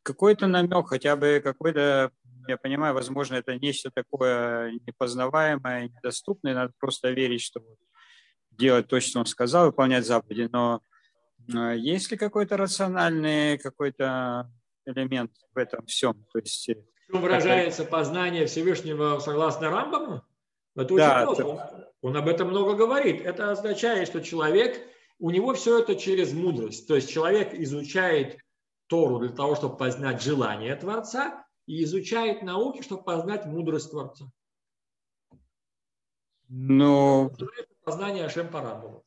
Какой-то 0.03 0.47
намек, 0.47 0.87
хотя 0.87 1.15
бы 1.15 1.41
какой-то, 1.43 2.11
я 2.47 2.57
понимаю, 2.57 2.93
возможно, 2.93 3.35
это 3.35 3.55
нечто 3.55 3.91
такое 3.91 4.71
непознаваемое, 4.85 5.89
недоступное, 5.89 6.53
надо 6.53 6.73
просто 6.79 7.11
верить, 7.11 7.41
что 7.41 7.61
делать 8.51 8.87
то, 8.87 8.99
что 8.99 9.19
он 9.19 9.25
сказал, 9.25 9.67
выполнять 9.67 10.05
заповеди, 10.05 10.49
но 10.51 10.81
э, 11.53 11.75
есть 11.77 12.11
ли 12.11 12.17
какой-то 12.17 12.57
рациональный 12.57 13.57
какой-то 13.57 14.51
элемент 14.85 15.31
в 15.53 15.57
этом 15.57 15.85
всем? 15.85 16.25
То 16.31 16.39
есть, 16.39 16.69
э, 16.69 16.75
в 16.75 17.11
чем 17.11 17.21
выражается 17.21 17.85
познание 17.85 18.45
Всевышнего 18.45 19.19
согласно 19.19 19.69
Рамбаму? 19.69 20.23
Это 20.75 20.93
очень 20.93 20.97
да, 20.97 21.23
просто. 21.23 21.43
Это... 21.43 21.91
Он 22.01 22.17
об 22.17 22.27
этом 22.27 22.49
много 22.49 22.75
говорит. 22.75 23.21
Это 23.21 23.51
означает, 23.51 24.07
что 24.07 24.21
человек, 24.21 24.81
у 25.19 25.29
него 25.29 25.53
все 25.53 25.79
это 25.79 25.95
через 25.95 26.33
мудрость. 26.33 26.87
То 26.87 26.95
есть 26.95 27.11
человек 27.11 27.53
изучает 27.53 28.39
Тору 28.91 29.19
для 29.19 29.29
того, 29.29 29.55
чтобы 29.55 29.77
познать 29.77 30.21
желание 30.21 30.75
Творца, 30.75 31.45
и 31.65 31.85
изучает 31.85 32.43
науки, 32.43 32.81
чтобы 32.81 33.03
познать 33.03 33.45
мудрость 33.45 33.91
Творца. 33.91 34.25
Ну, 36.49 37.31
познание 37.85 38.25
Ашем 38.25 38.49
Парабола. 38.49 39.01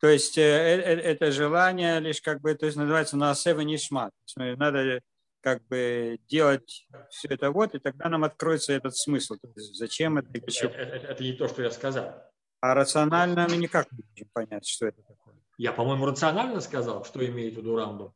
То 0.00 0.08
есть 0.08 0.36
э, 0.36 0.42
э, 0.42 1.00
это 1.00 1.32
желание 1.32 1.98
лишь 2.00 2.20
как 2.20 2.42
бы, 2.42 2.54
то 2.54 2.66
есть 2.66 2.76
называется 2.76 3.16
на 3.16 3.34
сева 3.34 3.60
нишмат. 3.60 4.12
Надо 4.36 5.00
как 5.40 5.66
бы 5.68 6.18
делать 6.28 6.86
все 7.08 7.28
это 7.28 7.50
вот, 7.50 7.74
и 7.74 7.78
тогда 7.78 8.10
нам 8.10 8.24
откроется 8.24 8.74
этот 8.74 8.94
смысл. 8.94 9.36
То 9.40 9.48
есть 9.56 9.78
зачем 9.78 10.18
это 10.18 10.28
почему. 10.42 10.70
Это, 10.72 10.82
это, 10.82 11.06
это 11.06 11.22
не 11.22 11.32
то, 11.32 11.48
что 11.48 11.62
я 11.62 11.70
сказал. 11.70 12.12
А 12.60 12.74
рационально 12.74 13.46
мы 13.48 13.56
никак 13.56 13.90
не 13.92 14.04
можем 14.10 14.28
понять, 14.34 14.66
что 14.66 14.88
это 14.88 15.00
такое. 15.02 15.34
Я, 15.56 15.72
по-моему, 15.72 16.04
рационально 16.04 16.60
сказал, 16.60 17.06
что 17.06 17.24
имеет 17.24 17.54
в 17.54 17.56
виду 17.58 17.76
Рамбам. 17.76 18.12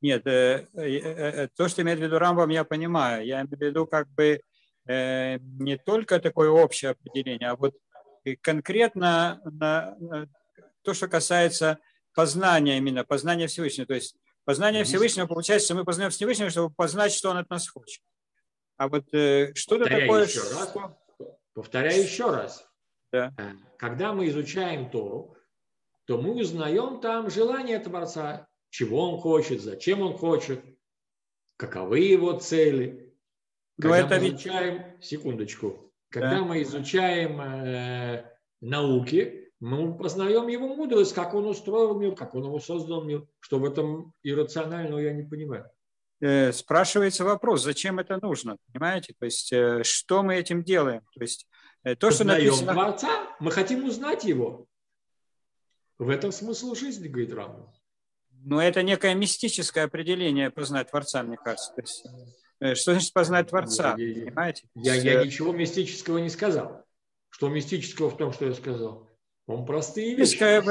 Нет, 0.00 0.26
э, 0.26 0.66
э, 0.72 0.82
э, 0.82 1.48
то, 1.54 1.68
что 1.68 1.82
имеет 1.82 1.98
в 1.98 2.02
виду 2.02 2.18
Рамбам, 2.18 2.48
я 2.48 2.64
понимаю. 2.64 3.26
Я 3.26 3.42
имею 3.42 3.56
в 3.56 3.60
виду 3.60 3.86
как 3.86 4.08
бы 4.08 4.40
не 4.86 5.76
только 5.76 6.18
такое 6.18 6.50
общее 6.50 6.92
определение, 6.92 7.50
а 7.50 7.54
вот 7.54 7.76
конкретно 8.40 9.40
на, 9.44 9.94
то, 10.82 10.94
что 10.94 11.06
касается 11.06 11.78
познания 12.12 12.78
именно, 12.78 13.04
познания 13.04 13.46
Всевышнего. 13.46 13.86
То 13.86 13.94
есть 13.94 14.16
познание 14.44 14.82
Всевышнего, 14.82 15.26
получается, 15.26 15.66
что 15.66 15.74
мы 15.76 15.84
познаем 15.84 16.10
Всевышнего, 16.10 16.50
чтобы 16.50 16.74
познать, 16.74 17.12
что 17.12 17.30
Он 17.30 17.36
от 17.36 17.50
нас 17.50 17.68
хочет. 17.68 18.02
А 18.78 18.88
вот 18.88 19.04
что-то 19.06 19.84
такое... 19.84 20.26
Еще 20.26 20.40
раз. 20.40 20.74
Повторяю 21.52 22.02
еще 22.02 22.30
раз. 22.30 22.66
Да. 23.12 23.32
Когда 23.76 24.12
мы 24.12 24.26
изучаем 24.28 24.90
Тору, 24.90 25.36
то 26.06 26.20
мы 26.20 26.32
узнаем 26.32 27.00
там 27.00 27.30
желание 27.30 27.78
Творца, 27.78 28.48
чего 28.70 29.12
он 29.12 29.20
хочет, 29.20 29.60
зачем 29.60 30.00
он 30.00 30.14
хочет, 30.14 30.64
каковы 31.56 32.00
его 32.00 32.32
цели. 32.38 33.14
Когда 33.78 33.98
это 33.98 34.20
мы 34.20 34.28
изучаем, 34.28 35.00
секундочку, 35.02 35.92
когда 36.08 36.38
да. 36.38 36.44
мы 36.44 36.62
изучаем 36.62 37.40
э, 37.40 38.24
науки, 38.60 39.52
мы 39.60 39.96
познаем 39.96 40.48
его 40.48 40.74
мудрость, 40.74 41.14
как 41.14 41.34
он 41.34 41.46
устроил 41.46 41.98
мир, 41.98 42.14
как 42.14 42.34
он 42.34 42.44
его 42.44 42.58
создал 42.58 43.04
мир, 43.04 43.26
что 43.40 43.58
в 43.58 43.64
этом 43.64 44.14
иррационального 44.22 44.98
я 44.98 45.12
не 45.12 45.22
понимаю. 45.22 45.70
Э, 46.20 46.52
спрашивается 46.52 47.24
вопрос, 47.24 47.62
зачем 47.62 47.98
это 47.98 48.18
нужно, 48.20 48.56
понимаете? 48.72 49.14
То 49.18 49.24
есть, 49.24 49.52
э, 49.52 49.82
что 49.84 50.22
мы 50.22 50.36
этим 50.36 50.62
делаем? 50.62 51.02
То 51.14 51.22
есть, 51.22 51.46
э, 51.82 51.94
то, 51.94 52.10
что 52.10 52.24
написано... 52.24 52.72
Творца, 52.72 53.36
мы 53.40 53.50
хотим 53.50 53.84
узнать 53.84 54.24
его. 54.24 54.66
В 55.98 56.08
этом 56.08 56.32
смысл 56.32 56.74
жизни, 56.74 57.08
говорит 57.08 57.32
Рамбов. 57.32 57.74
Но 58.42 58.62
это 58.62 58.82
некое 58.82 59.14
мистическое 59.14 59.84
определение 59.84 60.50
познать 60.50 60.90
Творца, 60.90 61.22
мне 61.22 61.36
кажется. 61.36 61.72
То 61.74 61.82
есть, 61.82 62.06
Э, 62.60 62.74
что 62.74 62.92
значит 62.92 63.12
познать 63.12 63.48
Творца? 63.48 63.94
Я, 63.96 64.24
понимаете? 64.26 64.68
Я, 64.74 64.94
я 64.94 65.24
ничего 65.24 65.52
мистического 65.52 66.18
не 66.18 66.28
сказал. 66.28 66.84
Что 67.30 67.48
мистического 67.48 68.10
в 68.10 68.16
том, 68.16 68.32
что 68.32 68.46
я 68.46 68.54
сказал? 68.54 69.08
Он 69.46 69.64
простые 69.64 70.14
вещи. 70.14 70.62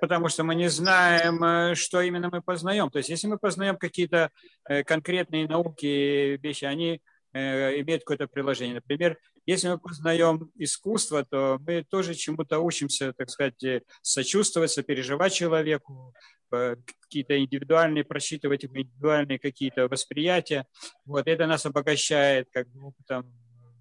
Потому 0.00 0.28
что 0.28 0.44
мы 0.44 0.54
не 0.54 0.68
знаем, 0.68 1.42
э, 1.42 1.74
что 1.74 2.00
именно 2.00 2.28
мы 2.30 2.42
познаем. 2.42 2.90
То 2.90 2.98
есть, 2.98 3.08
если 3.08 3.26
мы 3.26 3.38
познаем 3.38 3.76
какие-то 3.76 4.30
э, 4.68 4.84
конкретные 4.84 5.48
науки, 5.48 6.36
вещи, 6.36 6.64
они 6.64 7.00
имеют 7.34 8.04
какое-то 8.04 8.26
приложение. 8.26 8.76
Например, 8.76 9.18
если 9.48 9.68
мы 9.68 9.78
познаем 9.78 10.50
искусство, 10.56 11.24
то 11.24 11.58
мы 11.66 11.82
тоже 11.82 12.14
чему-то 12.14 12.58
учимся, 12.58 13.14
так 13.14 13.30
сказать, 13.30 13.82
сочувствовать, 14.02 14.70
сопереживать 14.70 15.32
человеку, 15.32 16.14
какие-то 16.50 17.38
индивидуальные, 17.42 18.04
просчитывать 18.04 18.66
индивидуальные 18.66 19.38
какие-то 19.38 19.88
восприятия. 19.88 20.66
Вот 21.06 21.26
это 21.26 21.46
нас 21.46 21.64
обогащает 21.64 22.48
как 22.52 22.68
бы 22.68 22.88
опытом 22.88 23.32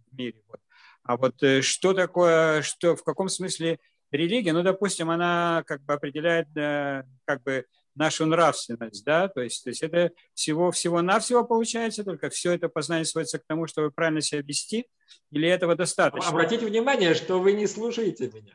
в 0.09 0.17
мире. 0.17 0.41
Вот. 0.47 0.61
А 1.03 1.17
вот 1.17 1.43
э, 1.43 1.61
что 1.61 1.93
такое, 1.93 2.61
что 2.61 2.95
в 2.95 3.03
каком 3.03 3.27
смысле 3.27 3.79
религия, 4.11 4.53
ну, 4.53 4.63
допустим, 4.63 5.09
она 5.09 5.63
как 5.67 5.81
бы 5.83 5.93
определяет 5.93 6.47
э, 6.55 7.03
как 7.25 7.43
бы 7.43 7.65
нашу 7.97 8.25
нравственность, 8.25 9.03
да, 9.03 9.27
то 9.27 9.41
есть, 9.41 9.63
то 9.63 9.69
есть 9.69 9.81
это 9.81 10.11
всего, 10.33 10.71
всего-навсего 10.71 11.43
получается, 11.43 12.03
только 12.03 12.29
все 12.29 12.53
это 12.53 12.69
познание 12.69 13.05
сводится 13.05 13.39
к 13.39 13.45
тому, 13.47 13.67
чтобы 13.67 13.91
правильно 13.91 14.21
себя 14.21 14.41
вести, 14.41 14.87
или 15.31 15.47
этого 15.47 15.75
достаточно? 15.75 16.29
Обратите 16.29 16.65
внимание, 16.65 17.13
что 17.13 17.39
вы 17.39 17.53
не 17.53 17.67
слушаете 17.67 18.29
меня. 18.29 18.53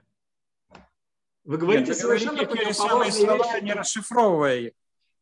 Вы 1.45 1.59
говорите 1.59 1.89
Нет, 1.89 1.97
совершенно 1.97 2.45
противоположные 2.45 3.13
слова, 3.13 3.61
не 3.61 3.73
расшифровывая 3.73 4.59
их. 4.59 4.73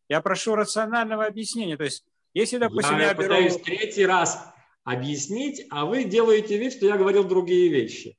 Я 0.09 0.21
прошу 0.21 0.55
рационального 0.55 1.25
объяснения. 1.25 1.77
То 1.77 1.85
есть, 1.85 2.05
если, 2.35 2.59
допустим, 2.59 2.99
я, 2.99 3.09
я 3.09 3.15
беру... 3.15 3.29
пытаюсь 3.29 3.57
третий 3.63 4.05
раз 4.05 4.45
объяснить, 4.85 5.67
а 5.71 5.87
вы 5.87 6.05
делаете 6.05 6.59
вид, 6.59 6.75
что 6.75 6.87
я 6.87 6.99
говорил 6.99 7.25
другие 7.25 7.71
вещи. 7.71 8.19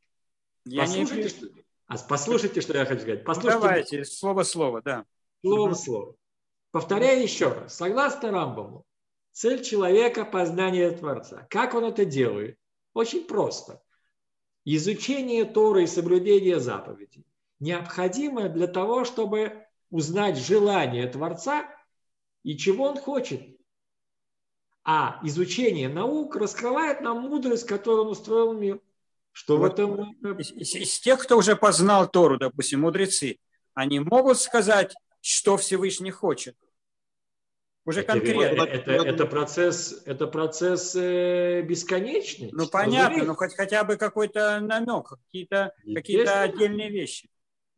Я 0.66 0.82
послушайте, 0.84 1.24
не... 1.24 1.30
что... 1.30 1.48
А, 1.88 1.98
послушайте, 1.98 2.62
что 2.62 2.78
я 2.78 2.86
хочу 2.86 3.02
сказать. 3.02 3.24
Послушайте... 3.24 3.60
Давайте, 3.60 4.06
слово-слово, 4.06 4.82
да. 4.82 5.06
Слово-слово. 5.42 6.16
Повторяю 6.72 7.22
еще 7.22 7.52
раз. 7.52 7.76
Согласно 7.76 8.32
Рамбаму, 8.32 8.86
цель 9.32 9.64
человека– 9.64 10.26
познание 10.32 10.92
Творца. 10.92 11.48
Как 11.50 11.74
он 11.74 11.86
это 11.86 12.06
делает? 12.06 12.58
Очень 12.94 13.26
просто. 13.26 13.82
Изучение 14.64 15.46
Торы 15.46 15.84
и 15.84 15.88
соблюдение 15.88 16.60
заповедей 16.60 17.26
необходимое 17.62 18.50
для 18.50 18.68
того, 18.68 19.06
чтобы 19.06 19.66
узнать 19.90 20.38
желание 20.38 21.08
Творца 21.08 21.66
и 22.44 22.58
чего 22.58 22.86
он 22.90 22.98
хочет. 22.98 23.42
А 24.84 25.20
изучение 25.24 25.88
наук 25.88 26.36
раскрывает 26.36 27.02
нам 27.02 27.22
мудрость, 27.22 27.68
которую 27.68 28.06
он 28.06 28.12
устроил 28.12 28.54
мир. 28.54 28.82
Что 29.32 29.58
вот 29.58 29.70
в 29.70 29.74
этом... 29.74 30.40
Из, 30.40 30.52
из, 30.52 30.76
из 30.76 31.00
тех, 31.00 31.22
кто 31.22 31.38
уже 31.38 31.56
познал 31.56 32.10
Тору, 32.10 32.38
допустим, 32.38 32.82
мудрецы, 32.82 33.38
они 33.76 34.00
могут 34.00 34.40
сказать, 34.40 34.94
что 35.22 35.58
Всевышний 35.58 36.12
хочет. 36.12 36.56
Уже 37.86 38.02
это, 38.02 38.14
конкретно. 38.14 38.64
Это, 38.64 38.92
это, 38.92 38.92
это 38.92 39.26
процесс, 39.26 40.04
это 40.06 40.28
процесс 40.28 40.96
э, 40.96 41.62
бесконечный. 41.64 42.50
Ну 42.52 42.68
понятно, 42.68 43.24
ну 43.24 43.36
хоть 43.36 43.56
хотя 43.56 43.84
бы 43.84 43.98
какой-то 43.98 44.60
намек, 44.60 45.10
какие-то 45.10 45.74
какие 45.96 46.28
отдельные 46.28 46.90
вещи. 46.90 47.30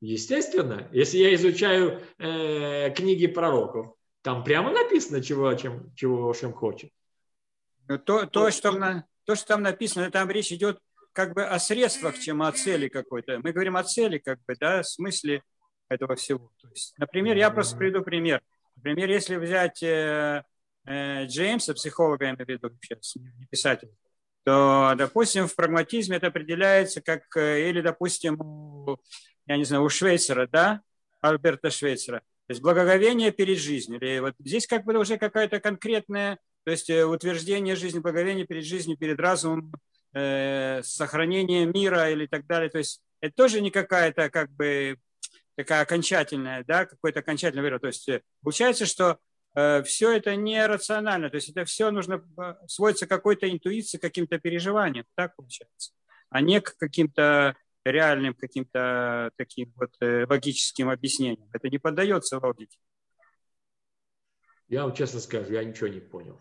Естественно, 0.01 0.89
если 0.91 1.17
я 1.19 1.33
изучаю 1.35 2.01
э, 2.17 2.91
книги 2.93 3.27
пророков, 3.27 3.95
там 4.21 4.43
прямо 4.43 4.71
написано, 4.71 5.21
чего, 5.21 5.53
чем, 5.53 5.93
чего 5.95 6.33
чем 6.33 6.51
хочет. 6.51 6.91
Ну, 7.87 7.97
то, 7.97 8.25
то, 8.25 8.51
что, 8.51 8.71
на, 8.73 9.05
то, 9.25 9.35
что 9.35 9.47
там 9.47 9.61
написано, 9.61 10.11
там 10.11 10.29
речь 10.29 10.51
идет 10.51 10.79
как 11.13 11.33
бы 11.33 11.45
о 11.45 11.57
средствах, 11.59 12.19
чем 12.19 12.41
о 12.41 12.51
цели 12.51 12.89
какой-то. 12.89 13.39
Мы 13.39 13.53
говорим 13.53 13.77
о 13.77 13.83
цели, 13.83 14.17
как 14.17 14.39
бы, 14.45 14.55
да, 14.59 14.81
в 14.81 14.87
смысле 14.87 15.41
этого 15.93 16.15
всего. 16.15 16.51
То 16.61 16.67
есть, 16.69 16.93
например, 16.97 17.37
я 17.37 17.51
просто 17.51 17.77
приведу 17.77 18.01
пример. 18.01 18.41
Например, 18.75 19.09
если 19.09 19.35
взять 19.35 19.81
э, 19.83 20.43
э, 20.85 21.25
Джеймса, 21.25 21.73
психолога, 21.73 22.25
я 22.25 22.31
имею 22.31 22.45
в 22.45 22.49
виду 22.49 22.71
сейчас, 22.81 23.15
не 23.15 23.45
писателя, 23.45 23.91
то, 24.43 24.93
допустим, 24.97 25.47
в 25.47 25.55
прагматизме 25.55 26.17
это 26.17 26.27
определяется 26.27 27.01
как, 27.01 27.23
э, 27.37 27.69
или, 27.69 27.81
допустим, 27.81 28.41
у 28.41 28.97
я 29.45 29.57
не 29.57 29.63
знаю, 29.65 29.83
у 29.83 29.89
Швейцера, 29.89 30.47
да, 30.47 30.81
Альберта 31.21 31.69
Швейцера. 31.69 32.19
То 32.19 32.51
есть 32.51 32.61
благоговение 32.61 33.31
перед 33.31 33.57
жизнью. 33.57 33.99
Или 33.99 34.19
вот 34.19 34.35
здесь 34.39 34.67
как 34.67 34.83
бы 34.85 34.97
уже 34.97 35.17
какая-то 35.17 35.59
конкретная, 35.59 36.39
то 36.65 36.71
есть 36.71 36.89
э, 36.89 37.05
утверждение 37.05 37.75
жизни, 37.75 37.99
благоговение 37.99 38.45
перед 38.45 38.65
жизнью, 38.65 38.97
перед 38.97 39.19
разумом, 39.19 39.73
э, 40.13 40.81
сохранение 40.83 41.65
мира 41.65 42.09
или 42.09 42.25
так 42.25 42.45
далее. 42.45 42.69
То 42.69 42.79
есть 42.79 43.01
это 43.21 43.33
тоже 43.35 43.61
не 43.61 43.71
какая-то 43.71 44.29
как 44.29 44.51
бы 44.51 44.97
такая 45.55 45.81
окончательная, 45.81 46.63
да, 46.63 46.85
какой-то 46.85 47.19
окончательный 47.19 47.63
вера. 47.63 47.79
То 47.79 47.87
есть 47.87 48.07
э, 48.09 48.21
получается, 48.41 48.85
что 48.85 49.19
э, 49.55 49.83
все 49.83 50.11
это 50.11 50.35
не 50.35 50.65
рационально, 50.65 51.29
то 51.29 51.35
есть 51.35 51.49
это 51.49 51.65
все 51.65 51.91
нужно 51.91 52.23
э, 52.37 52.55
сводится 52.67 53.05
к 53.05 53.09
какой-то 53.09 53.49
интуиции, 53.49 53.97
каким-то 53.97 54.39
переживаниям, 54.39 55.05
так 55.15 55.35
получается, 55.35 55.93
а 56.29 56.41
не 56.41 56.61
к 56.61 56.75
каким-то 56.77 57.55
реальным 57.85 58.33
каким-то 58.33 59.31
таким 59.35 59.73
вот 59.75 59.91
э, 59.99 60.25
логическим 60.29 60.89
объяснением. 60.89 61.49
Это 61.53 61.69
не 61.69 61.77
поддается 61.77 62.39
логике. 62.39 62.77
Я 64.67 64.83
вам 64.83 64.95
честно 64.95 65.19
скажу, 65.19 65.51
я 65.51 65.63
ничего 65.63 65.87
не 65.87 65.99
понял. 65.99 66.39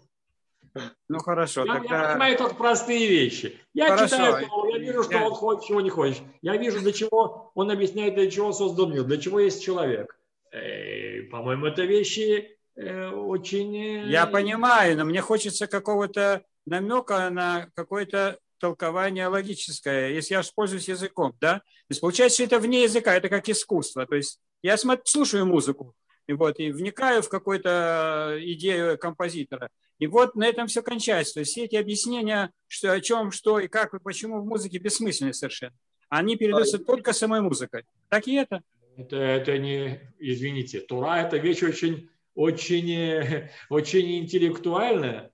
Ну 1.09 1.18
хорошо, 1.18 1.64
я, 1.64 1.75
тогда... 1.75 2.03
я 2.03 2.09
понимаю 2.12 2.39
только 2.39 2.55
простые 2.55 3.07
вещи. 3.07 3.59
Я 3.75 3.89
хорошо. 3.89 4.16
читаю, 4.16 4.49
я 4.73 4.79
вижу, 4.79 5.03
что 5.03 5.12
я... 5.12 5.27
он 5.27 5.33
хочет, 5.33 5.64
чего 5.64 5.81
не 5.81 5.91
хочет. 5.91 6.23
Я 6.41 6.57
вижу, 6.57 6.81
для 6.81 6.93
чего 6.93 7.51
он 7.55 7.70
объясняет, 7.70 8.14
для 8.14 8.31
чего 8.31 8.53
создан 8.53 8.93
мир, 8.93 9.05
для 9.05 9.18
чего 9.18 9.41
есть 9.41 9.62
человек. 9.62 10.18
Э, 10.51 11.23
по-моему, 11.31 11.66
это 11.66 11.83
вещи 11.83 12.57
э, 12.77 13.09
очень... 13.09 13.77
Э... 13.77 14.07
Я 14.07 14.27
понимаю, 14.27 14.97
но 14.97 15.05
мне 15.05 15.20
хочется 15.20 15.66
какого-то 15.66 16.43
намека 16.66 17.29
на 17.31 17.68
какой-то 17.75 18.39
толкование 18.59 19.27
логическое, 19.27 20.11
если 20.11 20.35
я 20.35 20.43
пользуюсь 20.55 20.89
языком, 20.89 21.35
да, 21.41 21.55
то 21.59 21.64
есть 21.89 22.01
получается, 22.01 22.37
что 22.37 22.45
это 22.45 22.61
вне 22.61 22.85
языка, 22.85 23.12
это 23.12 23.29
как 23.29 23.49
искусство, 23.49 24.07
то 24.07 24.14
есть 24.14 24.39
я 24.62 24.77
слушаю 25.05 25.47
музыку, 25.47 25.97
и 26.29 26.33
вот, 26.33 26.61
и 26.61 26.70
вникаю 26.70 27.23
в 27.23 27.29
какую-то 27.29 28.39
идею 28.39 28.97
композитора, 28.99 29.68
и 30.03 30.09
вот 30.09 30.35
на 30.35 30.49
этом 30.49 30.67
все 30.67 30.83
кончается, 30.83 31.35
то 31.35 31.41
есть 31.41 31.53
все 31.53 31.67
эти 31.67 31.77
объяснения, 31.77 32.51
что, 32.67 32.93
о 32.93 33.01
чем, 33.01 33.31
что 33.31 33.61
и 33.61 33.69
как, 33.69 33.95
и 33.95 34.01
почему 34.01 34.41
в 34.41 34.45
музыке 34.45 34.79
бессмысленны 34.79 35.33
совершенно, 35.33 35.77
они 36.09 36.35
передаются 36.35 36.81
только 36.81 37.13
самой 37.13 37.41
музыкой, 37.41 37.85
так 38.09 38.27
и 38.27 38.35
это. 38.35 38.63
Это, 38.97 39.15
это 39.15 39.59
не, 39.59 40.01
извините, 40.19 40.81
Тура– 40.81 41.23
это 41.25 41.37
вещь 41.37 41.63
очень, 41.63 42.11
очень, 42.35 43.49
очень 43.71 44.19
интеллектуальная, 44.19 45.31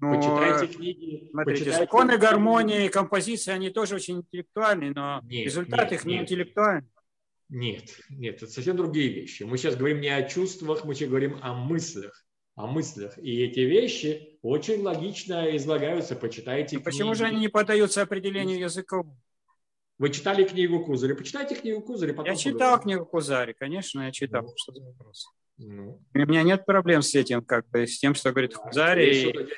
ну, 0.00 0.16
Почитайте 0.16 0.66
книги. 0.66 1.28
Смотрите, 1.30 1.64
почитайте... 1.64 1.78
законы 1.78 2.18
гармонии, 2.18 2.88
композиции, 2.88 3.52
они 3.52 3.70
тоже 3.70 3.94
очень 3.94 4.16
интеллектуальные, 4.16 4.94
но 4.96 5.20
нет, 5.22 5.46
результат 5.46 5.90
нет, 5.90 5.92
их 5.92 6.04
не 6.04 6.14
нет. 6.14 6.22
интеллектуальный. 6.22 6.90
Нет, 7.50 7.84
нет, 8.10 8.42
это 8.42 8.50
совсем 8.50 8.76
другие 8.76 9.12
вещи. 9.12 9.44
Мы 9.44 9.58
сейчас 9.58 9.76
говорим 9.76 10.00
не 10.00 10.08
о 10.08 10.24
чувствах, 10.24 10.84
мы 10.84 10.96
сейчас 10.96 11.08
говорим 11.08 11.38
о 11.40 11.54
мыслях. 11.54 12.24
О 12.58 12.66
мыслях. 12.66 13.16
И 13.18 13.40
эти 13.44 13.60
вещи 13.60 14.36
очень 14.42 14.82
логично 14.82 15.56
излагаются. 15.56 16.16
Почитайте 16.16 16.78
а 16.78 16.80
Почему 16.80 17.14
же 17.14 17.24
они 17.24 17.38
не 17.38 17.46
поддаются 17.46 18.02
определению 18.02 18.58
языков? 18.58 19.06
Вы 19.98 20.10
читали 20.10 20.42
книгу 20.42 20.84
Кузари? 20.84 21.14
Почитайте 21.14 21.54
книгу 21.54 21.82
Кузари. 21.82 22.12
я 22.24 22.34
читал 22.34 22.72
поговорим. 22.72 22.82
книгу 22.82 23.06
Кузари, 23.06 23.54
конечно, 23.56 24.00
я 24.00 24.10
читал. 24.10 24.42
Ну, 24.42 24.52
что 24.56 24.72
за 24.72 24.82
вопрос? 24.82 25.28
Ну. 25.58 26.02
У 26.12 26.18
меня 26.18 26.42
нет 26.42 26.66
проблем 26.66 27.02
с 27.02 27.14
этим, 27.14 27.44
как 27.44 27.68
бы, 27.68 27.86
с 27.86 27.96
тем, 28.00 28.16
что 28.16 28.32
говорит 28.32 28.56
Кузари. 28.56 29.12
Здесь, 29.12 29.48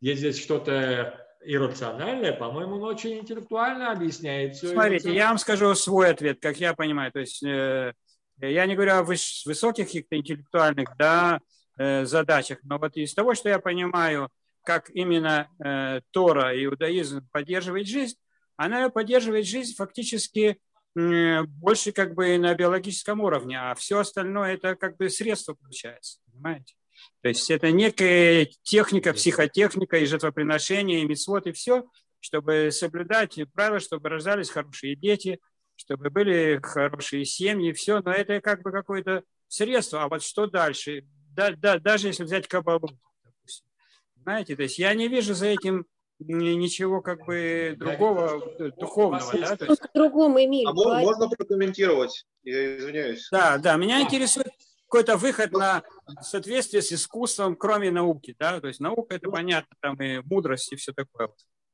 есть 0.00 0.20
здесь 0.20 0.42
что-то 0.42 1.26
иррациональное, 1.44 2.32
по-моему, 2.32 2.76
он 2.76 2.84
очень 2.84 3.18
интеллектуально 3.18 3.92
объясняет 3.92 4.54
все. 4.54 4.68
Смотрите, 4.68 5.14
я 5.14 5.28
вам 5.28 5.36
скажу 5.36 5.74
свой 5.74 6.08
ответ, 6.08 6.38
как 6.40 6.56
я 6.56 6.72
понимаю. 6.72 7.12
То 7.12 7.20
есть 7.20 7.42
э, 7.42 7.92
я 8.40 8.64
не 8.64 8.74
говорю 8.74 8.94
о 8.94 9.02
выс- 9.02 9.42
высоких 9.44 9.86
каких-то 9.88 10.16
интеллектуальных 10.16 10.88
да, 10.98 11.40
задачах, 11.78 12.58
но 12.62 12.78
вот 12.78 12.96
из 12.96 13.14
того, 13.14 13.34
что 13.34 13.48
я 13.48 13.58
понимаю, 13.58 14.30
как 14.64 14.90
именно 14.90 15.48
э, 15.64 16.00
Тора 16.10 16.54
и 16.54 16.64
иудаизм 16.64 17.26
поддерживает 17.30 17.86
жизнь, 17.86 18.16
она 18.56 18.88
поддерживает 18.90 19.46
жизнь 19.46 19.74
фактически 19.76 20.58
э, 20.96 21.42
больше 21.42 21.92
как 21.92 22.14
бы 22.14 22.36
на 22.38 22.54
биологическом 22.54 23.20
уровне, 23.20 23.58
а 23.60 23.74
все 23.74 24.00
остальное 24.00 24.54
это 24.54 24.74
как 24.74 24.96
бы 24.96 25.08
средство 25.08 25.54
получается, 25.54 26.18
понимаете? 26.26 26.74
То 27.22 27.28
есть 27.28 27.50
это 27.50 27.70
некая 27.70 28.48
техника, 28.62 29.12
психотехника 29.12 29.98
и 29.98 30.06
жертвоприношение, 30.06 31.02
и 31.02 31.06
митцвот, 31.06 31.46
и 31.46 31.52
все, 31.52 31.84
чтобы 32.20 32.70
соблюдать 32.72 33.38
правила, 33.52 33.80
чтобы 33.80 34.08
рождались 34.08 34.50
хорошие 34.50 34.96
дети, 34.96 35.38
чтобы 35.76 36.10
были 36.10 36.58
хорошие 36.62 37.24
семьи, 37.24 37.72
все. 37.72 38.00
Но 38.00 38.10
это 38.10 38.40
как 38.40 38.62
бы 38.62 38.72
какое-то 38.72 39.22
средство. 39.48 40.02
А 40.02 40.08
вот 40.08 40.22
что 40.22 40.46
дальше? 40.46 41.04
Да, 41.36 41.50
да, 41.54 41.78
даже 41.78 42.08
если 42.08 42.24
взять 42.24 42.48
кабалу, 42.48 42.88
допустим. 43.22 43.66
Понимаете? 44.14 44.56
То 44.56 44.62
есть 44.62 44.78
я 44.78 44.94
не 44.94 45.06
вижу 45.06 45.34
за 45.34 45.46
этим 45.46 45.84
ничего 46.18 47.02
как 47.02 47.26
бы 47.26 47.74
другого, 47.76 48.40
духовного. 48.78 49.38
Да? 49.38 49.56
То 49.56 49.66
есть... 49.66 49.82
Другому, 49.94 50.42
Эмиль. 50.42 50.66
А 50.66 50.72
можно 50.72 51.28
прокомментировать? 51.28 52.24
Я 52.42 52.78
извиняюсь. 52.78 53.28
Да, 53.30 53.58
да. 53.58 53.76
Меня 53.76 54.00
интересует 54.00 54.48
какой-то 54.86 55.18
выход 55.18 55.52
на 55.52 55.82
соответствие 56.22 56.80
с 56.80 56.90
искусством, 56.90 57.54
кроме 57.54 57.90
науки. 57.90 58.34
Да? 58.38 58.58
То 58.60 58.68
есть 58.68 58.80
наука, 58.80 59.16
это 59.16 59.30
понятно, 59.30 59.76
там 59.80 60.00
и 60.00 60.20
мудрость, 60.24 60.72
и 60.72 60.76
все 60.76 60.92
такое. 60.92 61.28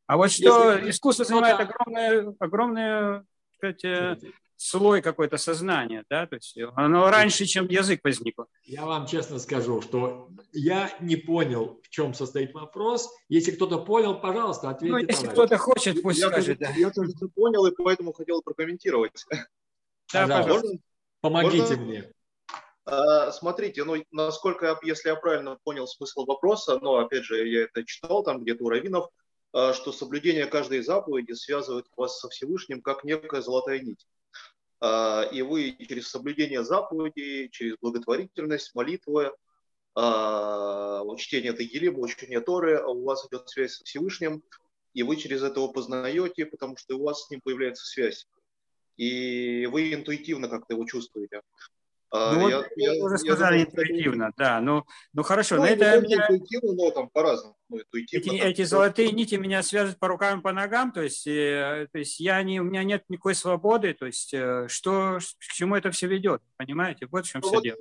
А 0.07 0.17
вот 0.17 0.33
что 0.33 0.73
Если 0.73 0.91
искусство 0.91 1.25
занимает 1.25 1.61
огромное, 1.61 2.35
огромное 2.41 3.25
э, 3.63 4.17
слой 4.63 5.03
какой-то 5.03 5.37
сознания, 5.37 6.05
да, 6.09 6.27
то 6.27 6.37
есть 6.37 6.57
оно 6.77 7.11
раньше, 7.11 7.47
чем 7.47 7.67
язык 7.67 8.01
возникло. 8.05 8.47
Я 8.65 8.85
вам 8.85 9.07
честно 9.07 9.39
скажу, 9.39 9.83
что 9.83 10.29
я 10.53 10.91
не 11.01 11.17
понял, 11.17 11.81
в 11.83 11.89
чем 11.89 12.15
состоит 12.15 12.55
вопрос. 12.55 13.11
Если 13.29 13.51
кто-то 13.51 13.79
понял, 13.79 14.21
пожалуйста, 14.21 14.71
ответьте. 14.71 14.93
Ну, 14.93 14.99
если 14.99 15.27
кто-то 15.27 15.59
хочет, 15.59 16.03
пусть 16.03 16.21
я 16.21 16.29
скажет. 16.29 16.59
Тоже, 16.59 16.73
да. 16.73 16.79
Я 16.79 16.91
тоже 16.91 17.13
понял, 17.35 17.67
и 17.67 17.75
поэтому 17.75 18.13
хотел 18.13 18.43
прокомментировать. 18.43 19.25
Да, 20.13 20.27
пожалуйста. 20.27 20.79
Помогите 21.21 21.77
Можно? 21.77 21.77
мне. 21.77 22.13
А, 22.85 23.31
смотрите, 23.31 23.85
ну, 23.85 24.05
насколько, 24.11 24.79
если 24.83 25.09
я 25.09 25.17
правильно 25.17 25.57
понял 25.63 25.87
смысл 25.87 26.25
вопроса, 26.25 26.79
но, 26.81 26.97
опять 26.97 27.25
же, 27.25 27.49
я 27.49 27.63
это 27.65 27.85
читал 27.85 28.25
там 28.25 28.43
где-то 28.43 28.65
у 28.65 28.69
раввинов, 28.69 29.09
а, 29.53 29.73
что 29.73 29.93
соблюдение 29.93 30.47
каждой 30.47 30.83
заповеди 30.83 31.33
связывает 31.33 31.87
вас 31.97 32.19
со 32.19 32.29
Всевышним 32.29 32.83
как 32.83 33.05
некая 33.05 33.41
золотая 33.41 33.81
нить. 33.81 34.07
А, 34.85 35.23
и 35.31 35.43
вы 35.43 35.77
через 35.89 36.09
соблюдение 36.09 36.65
заповедей, 36.65 37.49
через 37.51 37.77
благотворительность, 37.81 38.75
молитвы, 38.75 39.33
а, 39.95 41.05
чтение 41.17 41.53
Тагилима, 41.53 42.01
учение 42.01 42.41
Торы, 42.41 42.85
у 42.85 43.05
вас 43.05 43.25
идет 43.29 43.49
связь 43.49 43.77
со 43.77 43.85
Всевышним, 43.85 44.43
и 44.93 45.05
вы 45.05 45.17
через 45.17 45.45
это 45.45 45.65
познаете, 45.69 46.47
потому 46.47 46.77
что 46.77 46.97
у 46.97 47.05
вас 47.05 47.25
с 47.25 47.31
ним 47.31 47.41
появляется 47.45 47.87
связь. 47.87 48.27
И 48.97 49.67
вы 49.67 49.95
интуитивно 49.95 50.49
как-то 50.49 50.75
его 50.75 50.85
чувствуете. 50.85 51.43
А, 52.15 52.35
ну, 52.35 52.47
я, 52.47 52.59
вот 52.59 52.67
я, 52.77 53.05
уже 53.05 53.17
сказали 53.17 53.59
я, 53.59 53.65
интуитивно, 53.65 54.33
да. 54.37 54.61
Ну, 54.61 54.85
ну 55.15 55.23
хорошо, 55.23 55.57
ну, 55.57 55.63
на 55.63 55.69
это 55.69 55.99
меня... 55.99 56.19
интуитивно, 56.19 56.75
но 56.75 56.91
там 56.91 57.09
по-разному. 57.09 57.57
Ну, 57.71 57.79
эти, 57.95 58.21
там, 58.21 58.37
эти 58.37 58.65
золотые 58.65 59.13
нити 59.13 59.37
меня 59.37 59.63
связывают 59.63 59.99
по 59.99 60.09
рукам 60.09 60.41
и 60.41 60.43
по 60.43 60.53
ногам, 60.53 60.93
то 60.93 61.01
есть, 61.01 61.27
э, 61.27 61.89
то 61.91 61.99
есть 61.99 62.21
я 62.21 62.43
не, 62.43 62.61
у 62.61 62.65
меня 62.65 62.85
нет 62.85 63.05
никакой 63.09 63.35
свободы, 63.35 63.95
то 63.95 64.05
есть 64.05 64.35
э, 64.35 64.67
что, 64.69 65.21
к 65.21 65.53
чему 65.55 65.75
это 65.75 65.91
все 65.91 66.07
ведет, 66.07 66.43
понимаете? 66.59 67.09
Вот 67.11 67.25
в 67.25 67.31
чем 67.31 67.41
ну, 67.41 67.49
все 67.49 67.57
вот, 67.57 67.65
дело. 67.65 67.79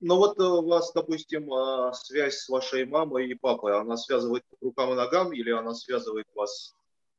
Ну 0.00 0.16
вот 0.16 0.38
э, 0.38 0.42
у 0.42 0.66
вас, 0.66 0.90
допустим, 0.94 1.52
а, 1.52 1.92
связь 1.92 2.38
с 2.38 2.48
вашей 2.48 2.86
мамой 2.86 3.28
и 3.28 3.34
папой, 3.34 3.78
она 3.78 3.98
связывает 3.98 4.44
по 4.48 4.56
рукам 4.62 4.92
и 4.92 4.96
ногам 4.96 5.34
или 5.34 5.50
она 5.50 5.74
связывает 5.74 6.26
вас 6.34 6.74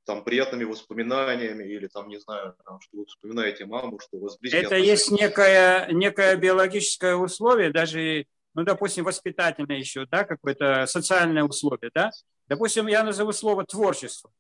там 0.06 0.24
приятными 0.24 0.64
воспоминаниями 0.64 1.64
или 1.64 1.88
там, 1.88 2.08
не 2.08 2.20
знаю, 2.20 2.56
там, 2.66 2.80
что 2.82 2.98
вы 2.98 3.06
вспоминаете 3.06 3.66
маму, 3.66 4.00
что 4.00 4.18
у 4.18 4.22
вас 4.22 4.38
близкие 4.38 4.62
Это 4.62 4.76
отношения. 4.76 4.92
есть 4.92 5.12
некое, 5.12 5.88
некое 5.92 6.36
биологическое 6.38 7.16
условие, 7.16 7.72
даже, 7.72 8.26
ну, 8.54 8.64
допустим, 8.64 9.04
воспитательное 9.04 9.78
еще, 9.78 10.06
да, 10.06 10.24
какое-то 10.24 10.86
социальное 10.86 11.44
условие, 11.44 11.92
да. 11.94 12.12
Допустим, 12.48 12.88
я 12.88 13.04
назову 13.04 13.32
слово 13.32 13.66
творчество. 13.66 14.32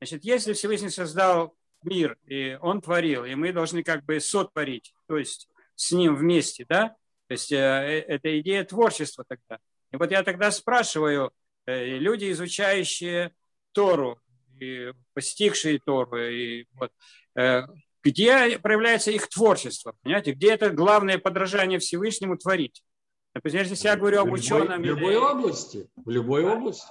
Значит, 0.00 0.24
если 0.24 0.52
Всевышний 0.52 0.90
создал 0.90 1.54
мир, 1.82 2.16
и 2.24 2.56
он 2.60 2.80
творил, 2.80 3.24
и 3.24 3.34
мы 3.34 3.52
должны 3.52 3.82
как 3.82 4.04
бы 4.04 4.20
сотворить, 4.20 4.94
то 5.06 5.18
есть 5.18 5.48
с 5.74 5.92
ним 5.92 6.14
вместе, 6.14 6.64
да, 6.68 6.96
то 7.26 7.32
есть 7.32 7.52
э, 7.52 7.56
э 7.56 8.00
это 8.08 8.40
идея 8.40 8.64
творчества 8.64 9.24
тогда. 9.28 9.58
И 9.90 9.96
вот 9.96 10.10
я 10.10 10.22
тогда 10.22 10.50
спрашиваю, 10.50 11.32
э, 11.66 11.98
люди, 11.98 12.30
изучающие 12.30 13.32
Тору, 13.72 14.20
и 14.60 14.92
постигшие 15.14 15.80
Тору, 15.84 16.18
и 16.18 16.66
вот, 16.74 16.90
э, 17.36 17.62
где 18.02 18.58
проявляется 18.58 19.10
их 19.10 19.28
творчество, 19.28 19.94
понимаете, 20.02 20.32
где 20.32 20.52
это 20.52 20.70
главное 20.70 21.18
подражание 21.18 21.78
Всевышнему 21.78 22.36
творить. 22.36 22.82
Например, 23.34 23.66
если 23.66 23.88
я 23.88 23.96
говорю 23.96 24.20
об 24.20 24.32
ученом... 24.32 24.82
В 24.82 24.84
любой 24.84 25.16
области, 25.16 25.88
в 25.96 26.10
любой 26.10 26.44
области. 26.44 26.88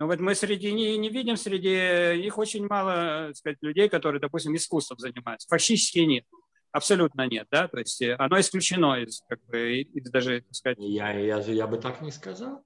Ну 0.00 0.06
вот 0.06 0.20
мы 0.20 0.34
среди 0.34 0.72
не, 0.72 0.96
не 0.96 1.08
видим, 1.08 1.36
среди 1.36 2.22
них 2.22 2.38
очень 2.38 2.66
мало, 2.66 3.28
так 3.28 3.36
сказать, 3.36 3.58
людей, 3.60 3.88
которые, 3.88 4.20
допустим, 4.20 4.54
искусством 4.54 4.98
занимаются. 4.98 5.48
Фактически 5.48 5.98
нет. 6.00 6.24
Абсолютно 6.70 7.26
нет, 7.26 7.46
да, 7.50 7.66
то 7.66 7.78
есть 7.78 8.00
э, 8.02 8.14
оно 8.18 8.38
исключено 8.38 9.02
из, 9.02 9.22
как 9.26 9.42
бы, 9.46 9.80
из 9.80 10.10
даже, 10.10 10.42
так 10.42 10.54
сказать... 10.54 10.78
Я, 10.80 11.12
я, 11.12 11.38
я 11.38 11.66
бы 11.66 11.78
так 11.78 12.02
не 12.02 12.10
сказал. 12.12 12.62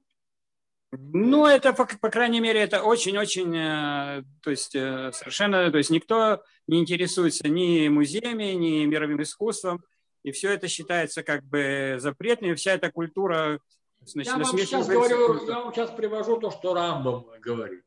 Ну, 0.94 1.46
это, 1.46 1.72
по, 1.72 1.86
по 1.86 2.10
крайней 2.10 2.40
мере, 2.40 2.60
это 2.60 2.82
очень-очень, 2.82 3.56
э, 3.56 4.24
то 4.42 4.50
есть 4.50 4.74
э, 4.74 5.10
совершенно, 5.14 5.70
то 5.70 5.78
есть 5.78 5.88
никто 5.88 6.42
не 6.66 6.80
интересуется 6.80 7.48
ни 7.48 7.88
музеями, 7.88 8.52
ни 8.52 8.84
мировым 8.84 9.22
искусством, 9.22 9.82
и 10.22 10.32
все 10.32 10.50
это 10.50 10.68
считается 10.68 11.22
как 11.22 11.44
бы 11.44 11.96
запретным, 11.98 12.52
и 12.52 12.54
вся 12.54 12.72
эта 12.72 12.92
культура... 12.92 13.58
Значит, 14.00 14.32
я, 14.32 14.38
вам 14.38 14.58
сейчас 14.58 14.86
говорю, 14.86 15.46
я 15.46 15.60
вам 15.60 15.72
сейчас 15.72 15.90
привожу 15.92 16.38
то, 16.38 16.50
что 16.50 16.74
Рамбом 16.74 17.26
говорит. 17.40 17.84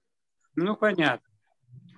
Ну, 0.56 0.76
понятно. 0.76 1.28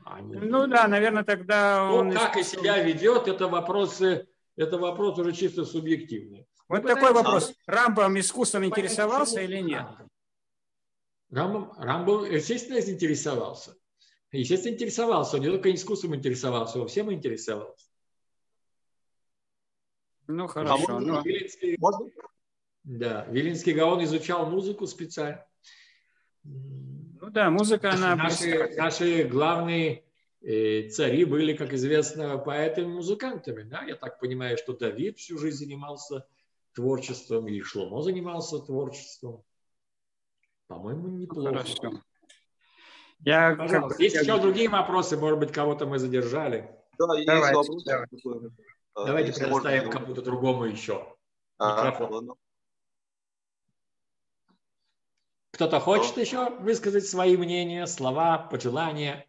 Они... 0.03 0.35
Ну 0.35 0.67
да, 0.67 0.89
наверное, 0.89 1.23
тогда 1.23 1.87
ну, 1.89 1.95
он... 1.95 2.11
как 2.11 2.35
и 2.35 2.43
себя 2.43 2.83
ведет, 2.83 3.29
это 3.29 3.47
вопросы, 3.47 4.27
это 4.57 4.77
вопрос 4.77 5.17
уже 5.19 5.31
чисто 5.31 5.63
субъективный. 5.63 6.47
Вот 6.67 6.83
Вы 6.83 6.95
такой 6.95 7.13
вопрос. 7.13 7.53
Рамбом 7.65 8.19
искусством 8.19 8.65
интересовался 8.65 9.39
или 9.41 9.59
нет? 9.59 9.85
Рамбом, 11.29 11.73
Рамбом, 11.77 12.25
естественно, 12.25 12.81
заинтересовался. 12.81 13.75
Естественно, 14.31 14.73
интересовался. 14.73 15.37
Он 15.37 15.41
не 15.41 15.49
только 15.49 15.73
искусством 15.73 16.15
интересовался, 16.15 16.79
он 16.79 16.87
всем 16.87 17.11
интересовался. 17.11 17.87
Ну, 20.27 20.47
хорошо. 20.47 20.97
А 20.97 20.99
но... 20.99 21.21
Виленский, 21.21 21.77
можно? 21.79 22.09
Да, 22.83 23.25
Виленский 23.25 23.73
Гаон 23.73 24.03
изучал 24.03 24.49
музыку 24.49 24.87
специально. 24.87 25.45
Ну 26.43 27.29
да, 27.29 27.49
музыка, 27.49 27.91
она... 27.91 28.15
Наши, 28.15 28.73
наши 28.75 29.23
главные 29.23 30.03
э, 30.41 30.89
цари 30.89 31.25
были, 31.25 31.55
как 31.55 31.73
известно, 31.73 32.37
поэтами 32.37 32.87
музыкантами. 32.87 33.63
Да? 33.63 33.83
Я 33.83 33.95
так 33.95 34.19
понимаю, 34.19 34.57
что 34.57 34.73
Давид 34.73 35.17
всю 35.17 35.37
жизнь 35.37 35.57
занимался 35.57 36.27
творчеством, 36.73 37.47
и 37.47 37.59
Шломо 37.61 38.01
занимался 38.01 38.59
творчеством. 38.59 39.43
По-моему, 40.67 41.07
неплохо. 41.09 41.49
Хорошо. 41.49 42.01
Я, 43.19 43.55
Пожалуйста, 43.55 43.89
как... 43.89 43.99
есть 43.99 44.15
я... 44.15 44.21
еще 44.21 44.39
другие 44.39 44.69
вопросы, 44.69 45.17
может 45.17 45.39
быть, 45.39 45.51
кого-то 45.51 45.85
мы 45.85 45.97
задержали. 45.97 46.69
Да, 46.99 47.15
есть 47.15 47.27
давайте, 47.27 47.55
вопрос. 47.55 47.83
Давайте, 47.83 48.17
давайте 48.95 49.33
предоставим 49.33 49.85
можно... 49.85 49.99
кому-то 49.99 50.21
другому 50.21 50.65
еще. 50.65 51.15
А, 51.59 51.91
Кто-то 55.51 55.79
хочет 55.79 56.11
Что? 56.11 56.21
еще 56.21 56.49
высказать 56.59 57.07
свои 57.07 57.35
мнения, 57.35 57.87
слова, 57.87 58.37
пожелания? 58.37 59.25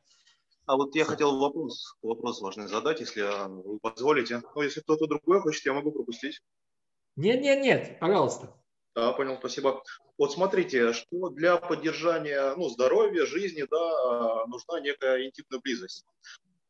А 0.67 0.77
вот 0.77 0.95
я 0.95 1.07
хотел 1.07 1.39
вопрос, 1.39 1.97
вопрос 2.03 2.43
важный 2.43 2.69
задать, 2.69 3.01
если 3.01 3.23
вы 3.49 3.79
позволите. 3.79 4.43
Ну, 4.55 4.61
если 4.61 4.83
кто-то 4.83 5.07
другой 5.07 5.41
хочет, 5.41 5.65
я 5.65 5.73
могу 5.73 5.91
пропустить. 5.91 6.43
Нет, 7.17 7.41
нет, 7.41 7.63
нет, 7.63 7.99
пожалуйста. 7.99 8.55
Да, 8.99 9.13
понял, 9.13 9.37
спасибо. 9.39 9.85
Вот 10.19 10.33
смотрите, 10.33 10.93
что 10.93 11.29
для 11.29 11.57
поддержания 11.57 12.53
ну, 12.57 12.69
здоровья, 12.69 13.27
жизни, 13.27 13.65
да, 13.71 14.45
нужна 14.47 14.81
некая 14.81 15.25
интимная 15.25 15.61
близость. 15.61 16.05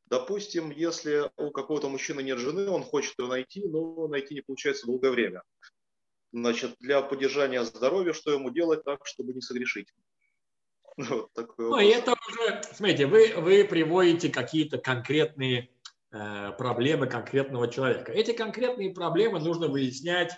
Допустим, 0.04 0.70
если 0.70 1.30
у 1.38 1.50
какого-то 1.50 1.88
мужчины 1.88 2.22
нет 2.22 2.38
жены, 2.38 2.68
он 2.68 2.82
хочет 2.82 3.14
ее 3.18 3.28
найти, 3.28 3.66
но 3.66 4.08
найти 4.08 4.34
не 4.34 4.42
получается 4.42 4.84
долгое 4.84 5.10
время. 5.10 5.42
Значит, 6.30 6.76
для 6.80 7.00
поддержания 7.00 7.64
здоровья, 7.64 8.12
что 8.12 8.30
ему 8.30 8.50
делать 8.50 8.84
так, 8.84 9.06
чтобы 9.06 9.32
не 9.32 9.40
согрешить? 9.40 9.88
Вот 10.98 11.30
ну, 11.56 11.78
и 11.78 11.86
это 11.86 12.14
уже, 12.28 12.60
смотрите, 12.74 13.06
вы, 13.06 13.36
вы 13.38 13.64
приводите 13.64 14.28
какие-то 14.28 14.76
конкретные 14.76 15.70
э, 16.10 16.52
проблемы 16.58 17.06
конкретного 17.06 17.68
человека. 17.68 18.12
Эти 18.12 18.32
конкретные 18.32 18.92
проблемы 18.92 19.38
нужно 19.38 19.68
выяснять 19.68 20.32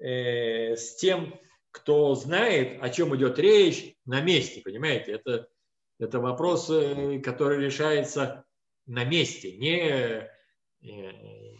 э, 0.00 0.76
с 0.76 0.96
тем, 0.96 1.38
кто 1.70 2.14
знает, 2.14 2.82
о 2.82 2.90
чем 2.90 3.14
идет 3.16 3.38
речь, 3.38 3.96
на 4.04 4.20
месте, 4.20 4.60
понимаете? 4.62 5.12
Это, 5.12 5.48
это 5.98 6.20
вопрос, 6.20 6.70
э, 6.70 7.20
который 7.20 7.64
решается 7.64 8.44
на 8.86 9.04
месте, 9.04 9.56
не, 9.56 10.28
э, 10.82 11.56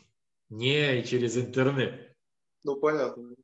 не 0.48 1.02
через 1.04 1.36
интернет. 1.36 2.16
Ну, 2.64 2.76
понятно. 2.76 3.34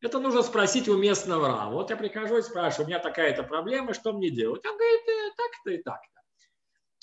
Это 0.00 0.18
нужно 0.18 0.42
спросить 0.42 0.88
у 0.88 0.96
местного 0.96 1.48
рава. 1.48 1.72
Вот 1.72 1.90
я 1.90 1.96
прихожу 1.96 2.38
и 2.38 2.42
спрашиваю, 2.42 2.86
у 2.86 2.88
меня 2.88 3.00
такая-то 3.00 3.42
проблема, 3.42 3.92
что 3.92 4.12
мне 4.12 4.30
делать? 4.30 4.64
Он 4.64 4.76
говорит, 4.76 5.08
э, 5.08 5.30
так-то 5.36 5.70
и 5.70 5.82
так-то. 5.82 6.20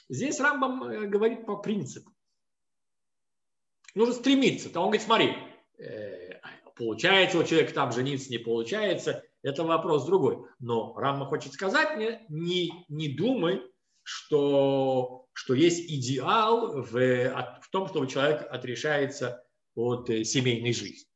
Здесь 0.10 0.39
Рамбам 0.39 1.10
говорит 1.10 1.45
по 1.45 1.58
принципу. 1.58 2.12
Нужно 3.93 4.14
стремиться. 4.14 4.70
То 4.70 4.80
он 4.80 4.88
говорит, 4.88 5.06
смотри, 5.06 5.36
получается 6.78 7.39
у 7.39 7.43
человека 7.43 7.73
там 7.73 7.91
жениться, 7.91 8.30
не 8.30 8.38
получается. 8.38 9.23
это 9.43 9.63
вопрос 9.63 10.05
другой. 10.05 10.38
Но 10.59 10.93
Рама 10.95 11.25
хочет 11.25 11.53
сказать 11.53 11.95
мне, 11.95 12.25
не, 12.30 12.86
не 12.88 13.09
думай, 13.09 13.61
что, 14.03 15.28
что 15.34 15.53
есть 15.53 15.91
идеал 15.91 16.82
в, 16.82 16.91
в 16.91 17.69
том, 17.71 17.88
чтобы 17.88 18.07
человек 18.07 18.47
отрешается 18.49 19.43
от 19.75 20.09
э, 20.09 20.23
семейной 20.23 20.73
жизни. 20.73 21.07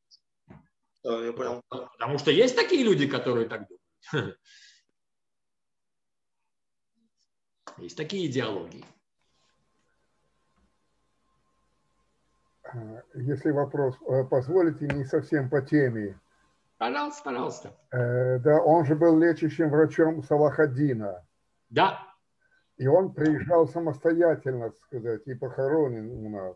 Да, 1.03 1.25
я 1.25 1.33
понял. 1.33 1.61
Потому 1.69 2.17
что 2.17 2.31
есть 2.31 2.55
такие 2.55 2.83
люди, 2.83 3.07
которые 3.07 3.47
так 3.47 3.67
думают. 3.67 4.37
Есть 7.77 7.97
такие 7.97 8.27
идеологии. 8.27 8.85
Если 13.13 13.51
вопрос 13.51 13.95
э, 14.07 14.23
позволите, 14.23 14.87
не 14.87 15.05
совсем 15.05 15.49
по 15.49 15.61
теме. 15.61 16.19
Пожалуйста, 16.77 17.23
пожалуйста. 17.23 17.77
Э, 17.91 18.39
да, 18.39 18.61
он 18.61 18.85
же 18.85 18.95
был 18.95 19.19
лечащим 19.19 19.69
врачом 19.69 20.23
Салахаддина. 20.23 21.25
Да. 21.69 21.99
И 22.77 22.87
он 22.87 23.13
приезжал 23.13 23.67
самостоятельно, 23.67 24.71
так 24.71 24.79
сказать, 24.79 25.21
и 25.27 25.33
похоронен 25.35 26.09
у 26.25 26.29
нас. 26.29 26.55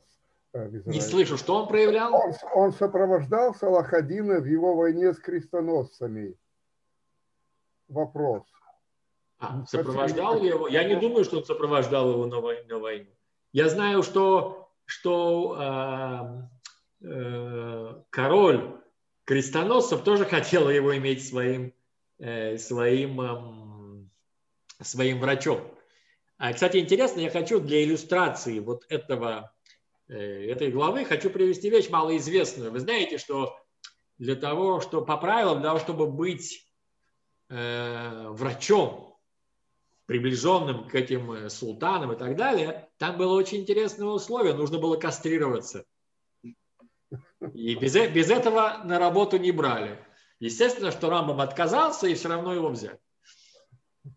Э, 0.54 0.70
не 0.86 1.02
слышу, 1.02 1.38
что 1.38 1.56
он 1.56 1.68
проявлял? 1.68 2.14
Он, 2.14 2.34
он 2.54 2.72
сопровождал 2.72 3.54
Салахадина 3.54 4.40
в 4.40 4.46
его 4.46 4.76
войне 4.76 5.14
с 5.14 5.20
крестоносцами. 5.20 6.36
Вопрос. 7.88 8.44
А, 9.38 9.66
сопровождал 9.66 10.42
его? 10.42 10.68
Я 10.68 10.86
не 10.86 10.96
думаю, 10.96 11.24
что 11.26 11.38
он 11.38 11.46
сопровождал 11.46 12.10
его 12.12 12.26
на 12.26 12.40
войну. 12.40 13.10
Я 13.52 13.70
знаю, 13.70 14.02
что, 14.02 14.65
что 14.86 16.48
э, 17.02 17.08
э, 17.08 18.04
король 18.10 18.82
крестоносцев 19.26 20.04
тоже 20.04 20.26
хотел 20.26 20.70
его 20.70 20.96
иметь 20.98 21.28
своим, 21.28 21.74
э, 22.20 22.58
своим, 22.58 23.22
э, 23.22 24.84
своим 24.84 25.20
врачом. 25.20 25.62
А, 26.38 26.54
кстати, 26.54 26.78
интересно, 26.78 27.22
я 27.22 27.30
хочу 27.30 27.60
для 27.60 27.84
иллюстрации 27.84 28.60
вот 28.60 28.86
этого, 28.90 29.54
э, 30.08 30.52
этой 30.52 30.72
главы, 30.72 31.06
хочу 31.06 31.30
привести 31.30 31.70
вещь 31.70 31.90
малоизвестную. 31.90 32.72
Вы 32.72 32.80
знаете, 32.80 33.18
что 33.18 33.58
для 34.18 34.36
того, 34.36 34.82
что 34.82 35.02
по 35.02 35.18
правилам, 35.18 35.60
для 35.60 35.70
того, 35.70 35.80
чтобы 35.80 36.08
быть 36.08 36.70
э, 37.50 38.28
врачом, 38.30 39.05
приближенным 40.06 40.88
к 40.88 40.96
этим 40.96 41.32
э, 41.32 41.50
султанам 41.50 42.14
и 42.14 42.18
так 42.18 42.36
далее, 42.36 42.90
там 42.98 43.18
было 43.18 43.34
очень 43.34 43.62
интересное 43.62 44.08
условие, 44.08 44.54
нужно 44.54 44.78
было 44.78 44.98
кастрироваться. 44.98 45.86
И 47.54 47.76
без, 47.76 47.96
э, 47.96 48.10
без 48.10 48.30
этого 48.30 48.82
на 48.84 49.00
работу 49.00 49.38
не 49.38 49.52
брали. 49.52 50.00
Естественно, 50.40 50.92
что 50.92 51.10
Рамбам 51.10 51.42
отказался, 51.42 52.08
и 52.08 52.14
все 52.14 52.30
равно 52.30 52.54
его 52.54 52.70
взяли. 52.70 53.00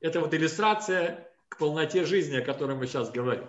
Это 0.01 0.21
вот 0.21 0.35
иллюстрация 0.35 1.31
к 1.49 1.57
полноте 1.57 2.05
жизни, 2.05 2.37
о 2.37 2.45
которой 2.45 2.77
мы 2.77 2.87
сейчас 2.87 3.11
говорим. 3.11 3.47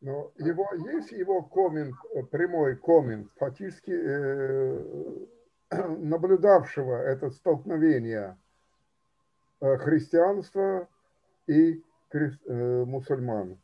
Но 0.00 0.32
его, 0.38 0.68
есть 0.92 1.10
его 1.12 1.42
коммент, 1.42 1.94
э, 2.14 2.22
прямой 2.24 2.76
коммент, 2.76 3.30
фактически 3.36 3.90
э, 3.90 5.26
наблюдавшего 5.70 6.96
это 6.96 7.30
столкновение 7.30 8.38
э, 9.60 9.76
христианства 9.78 10.88
и 11.46 11.82
э, 12.12 12.84
мусульман. 12.84 13.58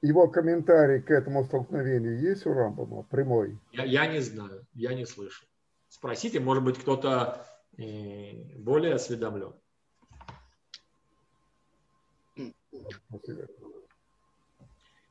Его 0.00 0.28
комментарий 0.28 1.02
к 1.02 1.10
этому 1.10 1.44
столкновению 1.44 2.20
есть 2.20 2.46
у 2.46 2.52
Рамбама, 2.52 3.02
прямой? 3.02 3.58
Я, 3.72 3.84
я 3.84 4.06
не 4.06 4.20
знаю, 4.20 4.64
я 4.74 4.94
не 4.94 5.04
слышу. 5.06 5.44
Спросите, 5.88 6.38
может 6.38 6.62
быть, 6.62 6.78
кто-то 6.78 7.46
э, 7.76 8.32
более 8.58 8.94
осведомлен. 8.94 9.54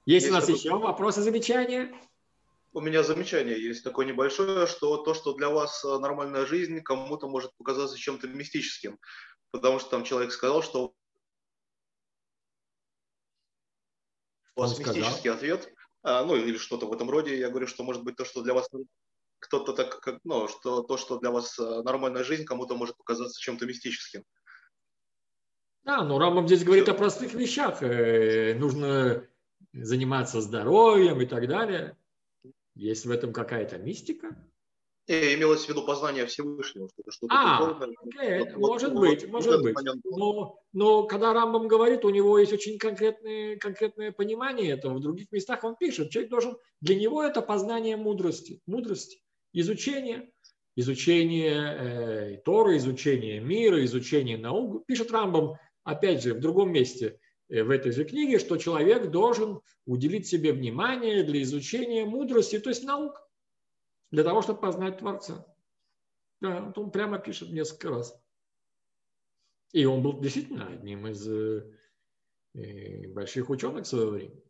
Есть, 0.05 0.27
есть 0.27 0.29
у 0.29 0.33
нас 0.33 0.47
еще 0.47 0.77
вопросы, 0.77 1.21
замечания? 1.21 1.91
У 2.73 2.81
меня 2.81 3.03
замечание 3.03 3.61
есть 3.61 3.83
такое 3.83 4.05
небольшое, 4.05 4.67
что 4.67 4.97
то, 4.97 5.13
что 5.13 5.33
для 5.33 5.49
вас 5.49 5.83
э, 5.83 5.99
нормальная 5.99 6.45
жизнь, 6.45 6.81
кому-то 6.81 7.27
может 7.27 7.55
показаться 7.57 7.97
чем-то 7.97 8.27
мистическим. 8.27 8.99
Потому 9.51 9.79
что 9.79 9.89
там 9.89 10.03
человек 10.03 10.31
сказал, 10.31 10.61
что 10.61 10.93
у 14.55 14.61
вас 14.61 14.77
мистический 14.77 15.29
ответ, 15.29 15.73
а, 16.03 16.23
ну 16.23 16.35
или 16.35 16.57
что-то 16.57 16.87
в 16.87 16.93
этом 16.93 17.09
роде. 17.09 17.37
Я 17.37 17.49
говорю, 17.49 17.67
что 17.67 17.83
может 17.83 18.03
быть 18.03 18.15
то, 18.15 18.25
что 18.25 18.41
для 18.41 18.53
вас 18.53 18.69
кто-то 19.39 19.73
так, 19.73 19.99
как, 19.99 20.19
ну, 20.23 20.47
что 20.47 20.81
то, 20.81 20.97
что 20.97 21.19
для 21.19 21.31
вас 21.31 21.57
э, 21.59 21.81
нормальная 21.83 22.23
жизнь, 22.23 22.43
кому-то 22.43 22.75
может 22.75 22.97
показаться 22.97 23.39
чем-то 23.39 23.65
мистическим. 23.65 24.23
Да, 25.83 26.03
но 26.03 26.19
Рамбам 26.19 26.47
здесь 26.47 26.63
говорит 26.63 26.89
о 26.89 26.93
простых 26.93 27.33
вещах. 27.33 27.81
Э, 27.81 28.55
нужно 28.55 29.27
заниматься 29.73 30.41
здоровьем 30.41 31.21
и 31.21 31.25
так 31.25 31.47
далее. 31.47 31.97
Есть 32.77 33.05
в 33.05 33.11
этом 33.11 33.33
какая-то 33.33 33.79
мистика? 33.79 34.37
И 35.07 35.33
имелось 35.33 35.65
в 35.65 35.69
виду 35.69 35.85
познание 35.85 36.25
Всевышнего, 36.25 36.89
что 36.89 37.11
что-то 37.11 37.33
а, 37.33 37.79
окей, 38.03 38.39
вот, 38.39 38.57
может 38.57 38.91
вот, 38.91 38.99
быть, 38.99 39.23
вот, 39.23 39.31
может 39.31 39.53
вот 39.53 39.63
быть. 39.63 39.75
Но, 40.03 40.59
но 40.73 41.03
когда 41.03 41.33
Рамбам 41.33 41.69
говорит, 41.69 42.03
у 42.03 42.09
него 42.09 42.37
есть 42.37 42.51
очень 42.51 42.77
конкретное, 42.77 43.55
конкретное 43.55 44.11
понимание 44.11 44.71
этого. 44.71 44.95
В 44.95 44.99
других 44.99 45.31
местах 45.31 45.63
он 45.63 45.77
пишет, 45.77 46.09
человек 46.11 46.29
должен, 46.29 46.57
для 46.81 46.95
него 46.95 47.23
это 47.23 47.41
познание 47.41 47.95
мудрости, 47.95 48.61
мудрости, 48.67 49.21
изучение, 49.53 50.29
изучение 50.75 51.55
э, 51.55 52.37
Торы, 52.43 52.75
изучение 52.75 53.39
мира, 53.39 53.83
изучение 53.85 54.37
наук. 54.37 54.85
Пишет 54.85 55.11
Рамбам, 55.11 55.55
опять 55.83 56.21
же, 56.21 56.33
в 56.33 56.41
другом 56.41 56.71
месте– 56.71 57.17
Э, 57.26 57.26
в 57.49 57.69
этой 57.69 57.91
же 57.91 58.03
книге, 58.03 58.39
что 58.39 58.57
человек 58.57 59.09
должен 59.09 59.61
уделить 59.85 60.27
себе 60.27 60.51
внимание 60.51 61.23
для 61.23 61.41
изучения 61.43 62.05
мудрости, 62.05 62.59
то 62.59 62.69
есть 62.69 62.83
наук, 62.83 63.21
для 64.11 64.23
того, 64.23 64.41
чтобы 64.41 64.59
познать 64.59 64.99
Творца. 64.99 65.45
Да, 66.41 66.73
он 66.75 66.91
прямо 66.91 67.19
пишет 67.19 67.49
несколько 67.49 67.89
раз. 67.89 68.21
И 69.71 69.85
он 69.85 70.01
был 70.01 70.19
действительно 70.19 70.67
одним 70.67 71.07
из 71.07 71.27
э, 71.27 71.73
э 72.53 73.07
больших 73.07 73.49
ученых 73.49 73.85
своего 73.85 74.11
времени. 74.11 74.43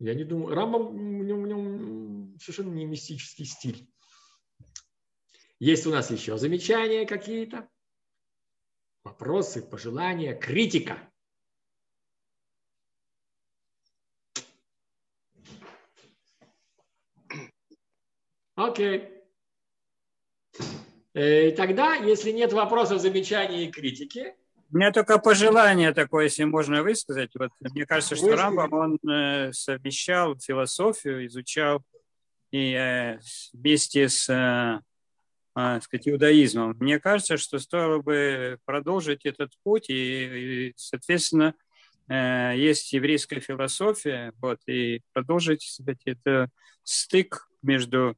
Я 0.00 0.14
не 0.14 0.24
думаю, 0.24 0.54
Рамбам, 0.54 0.88
в 1.20 1.24
нем, 1.24 1.42
в 1.42 1.46
нем 1.46 2.38
совершенно 2.38 2.72
не 2.72 2.84
мистический 2.84 3.44
стиль. 3.44 3.88
Есть 5.60 5.86
у 5.86 5.90
нас 5.90 6.10
еще 6.10 6.36
замечания 6.36 7.06
какие-то? 7.06 7.70
Вопросы, 9.04 9.62
пожелания, 9.62 10.34
критика. 10.34 10.98
Окей. 18.56 19.10
И 21.12 21.18
э, 21.18 21.50
тогда, 21.52 21.94
если 21.94 22.30
нет 22.30 22.52
вопросов, 22.52 23.00
замечаний 23.00 23.66
и 23.66 23.70
критики, 23.70 24.34
у 24.72 24.76
меня 24.76 24.90
только 24.90 25.18
пожелание 25.18 25.92
такое, 25.92 26.24
если 26.24 26.44
можно 26.44 26.82
высказать. 26.82 27.30
Вот, 27.34 27.50
мне 27.60 27.86
кажется, 27.86 28.16
что 28.16 28.34
Рамбам, 28.34 28.72
он 28.72 28.98
э, 29.08 29.52
совмещал 29.52 30.36
философию, 30.38 31.26
изучал 31.26 31.82
и 32.50 32.72
э, 32.72 33.20
вместе 33.52 34.08
с 34.08 34.28
э, 35.56 35.80
сказать, 35.80 36.08
иудаизмом. 36.08 36.76
Мне 36.78 36.98
кажется, 37.00 37.36
что 37.36 37.58
стоило 37.58 38.00
бы 38.00 38.58
продолжить 38.64 39.24
этот 39.26 39.52
путь, 39.62 39.90
и, 39.90 40.68
и 40.68 40.72
соответственно, 40.76 41.54
э, 42.08 42.54
есть 42.56 42.92
еврейская 42.92 43.40
философия, 43.40 44.32
вот, 44.40 44.60
и 44.66 45.02
продолжить, 45.12 45.62
сказать, 45.62 46.00
это 46.04 46.50
стык 46.82 47.48
между 47.62 48.16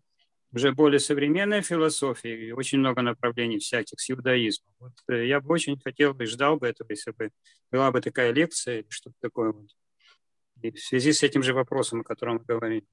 уже 0.53 0.73
более 0.73 1.01
современной 1.01 1.61
философией, 1.61 2.53
очень 2.53 2.79
много 2.79 3.03
направлений 3.03 3.59
всяких 3.59 4.01
с 4.01 4.11
иудаизмом. 4.11 4.73
Вот, 4.79 4.93
э, 5.09 5.27
я 5.27 5.41
бы 5.41 5.53
очень 5.53 5.79
хотел 5.79 6.15
бы, 6.15 6.27
ждал 6.27 6.57
бы 6.57 6.67
этого, 6.67 6.89
если 6.91 7.11
бы 7.11 7.31
была 7.71 7.91
бы 7.91 8.01
такая 8.01 8.33
лекция 8.33 8.85
что-то 8.89 9.17
такое. 9.21 9.53
Вот. 9.53 9.69
И 10.63 10.71
в 10.71 10.81
связи 10.81 11.13
с 11.13 11.23
этим 11.23 11.43
же 11.43 11.53
вопросом, 11.53 12.01
о 12.01 12.05
котором 12.05 12.37
мы 12.37 12.45
говорили. 12.45 12.87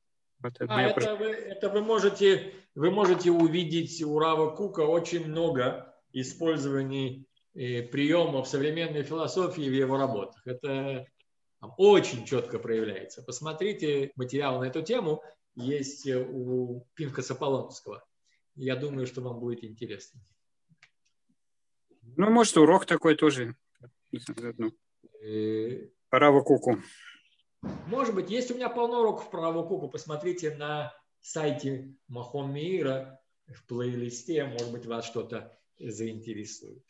Это, 0.44 0.66
а, 0.68 0.82
это, 0.82 1.16
вы, 1.16 1.26
это 1.28 1.70
вы, 1.70 1.82
можете, 1.82 2.54
вы 2.76 2.92
можете 2.92 3.32
увидеть 3.32 4.02
у 4.04 4.20
Рава 4.20 4.56
Кука 4.56 4.82
очень 4.82 5.26
много 5.26 5.96
использований 6.12 7.28
э, 7.56 7.82
приемов 7.84 8.48
современной 8.48 9.04
философии 9.04 9.62
в 9.62 9.74
его 9.74 9.98
работах. 9.98 10.46
Это 10.46 11.08
там, 11.60 11.74
очень 11.78 12.26
четко 12.26 12.60
проявляется. 12.60 13.24
Посмотрите 13.24 14.12
материал 14.16 14.60
на 14.60 14.66
эту 14.66 14.82
тему, 14.82 15.24
есть 15.56 16.08
у 16.08 16.86
Пинкаса 16.96 17.36
Полонского. 17.36 18.04
Я 18.56 18.76
думаю, 18.76 19.08
что 19.08 19.22
вам 19.22 19.40
будет 19.40 19.64
интересно. 19.64 20.20
Ну, 22.18 22.30
может, 22.30 22.58
урок 22.58 22.86
такой 22.86 23.16
тоже. 23.16 23.56
Э, 25.24 25.88
Рава 26.12 26.42
Куку. 26.42 26.80
Может 27.88 28.16
быть, 28.16 28.30
есть 28.30 28.52
у 28.52 28.56
меня 28.56 28.70
полно 28.70 29.00
уроков 29.00 29.30
про 29.30 29.50
Авакуку. 29.50 29.90
Посмотрите 29.90 30.56
на 30.56 30.94
сайте 31.22 31.96
Махон 32.08 32.52
Мира 32.52 33.22
в 33.48 33.66
плейлисте. 33.68 34.46
Может 34.46 34.72
быть, 34.72 34.86
вас 34.86 35.06
что-то 35.06 35.58
заинтересует. 35.80 36.84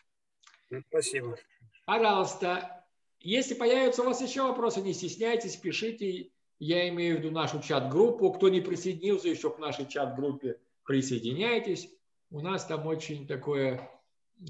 Спасибо. 0.89 1.37
Пожалуйста, 1.85 2.85
если 3.19 3.53
появятся 3.53 4.01
у 4.01 4.05
вас 4.05 4.21
еще 4.21 4.43
вопросы, 4.43 4.81
не 4.81 4.93
стесняйтесь, 4.93 5.55
пишите. 5.55 6.31
Я 6.59 6.87
имею 6.89 7.17
в 7.17 7.19
виду 7.19 7.31
нашу 7.31 7.61
чат-группу. 7.61 8.31
Кто 8.31 8.49
не 8.49 8.61
присоединился 8.61 9.27
еще 9.27 9.49
к 9.49 9.59
нашей 9.59 9.85
чат-группе, 9.85 10.59
присоединяйтесь. 10.85 11.89
У 12.31 12.39
нас 12.39 12.65
там 12.65 12.87
очень 12.87 13.27
такое, 13.27 13.89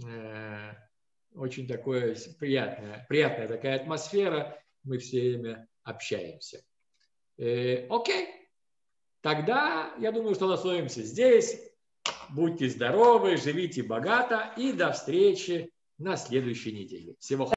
э, 0.07 0.73
очень 1.33 1.67
такое 1.67 2.15
приятная, 2.39 3.05
приятная 3.09 3.47
такая 3.47 3.75
атмосфера. 3.75 4.61
Мы 4.83 4.99
все 4.99 5.19
время 5.19 5.67
общаемся. 5.83 6.63
Э, 7.37 7.87
окей. 7.87 8.27
Тогда, 9.21 9.93
я 9.99 10.11
думаю, 10.11 10.35
что 10.35 10.51
остановимся 10.51 11.01
здесь. 11.01 11.57
Будьте 12.29 12.67
здоровы, 12.69 13.37
живите 13.37 13.83
богато 13.83 14.53
и 14.57 14.73
до 14.73 14.91
встречи 14.91 15.71
на 15.97 16.17
следующей 16.17 16.73
неделе. 16.73 17.15
Всего 17.19 17.45
хорошего. 17.45 17.51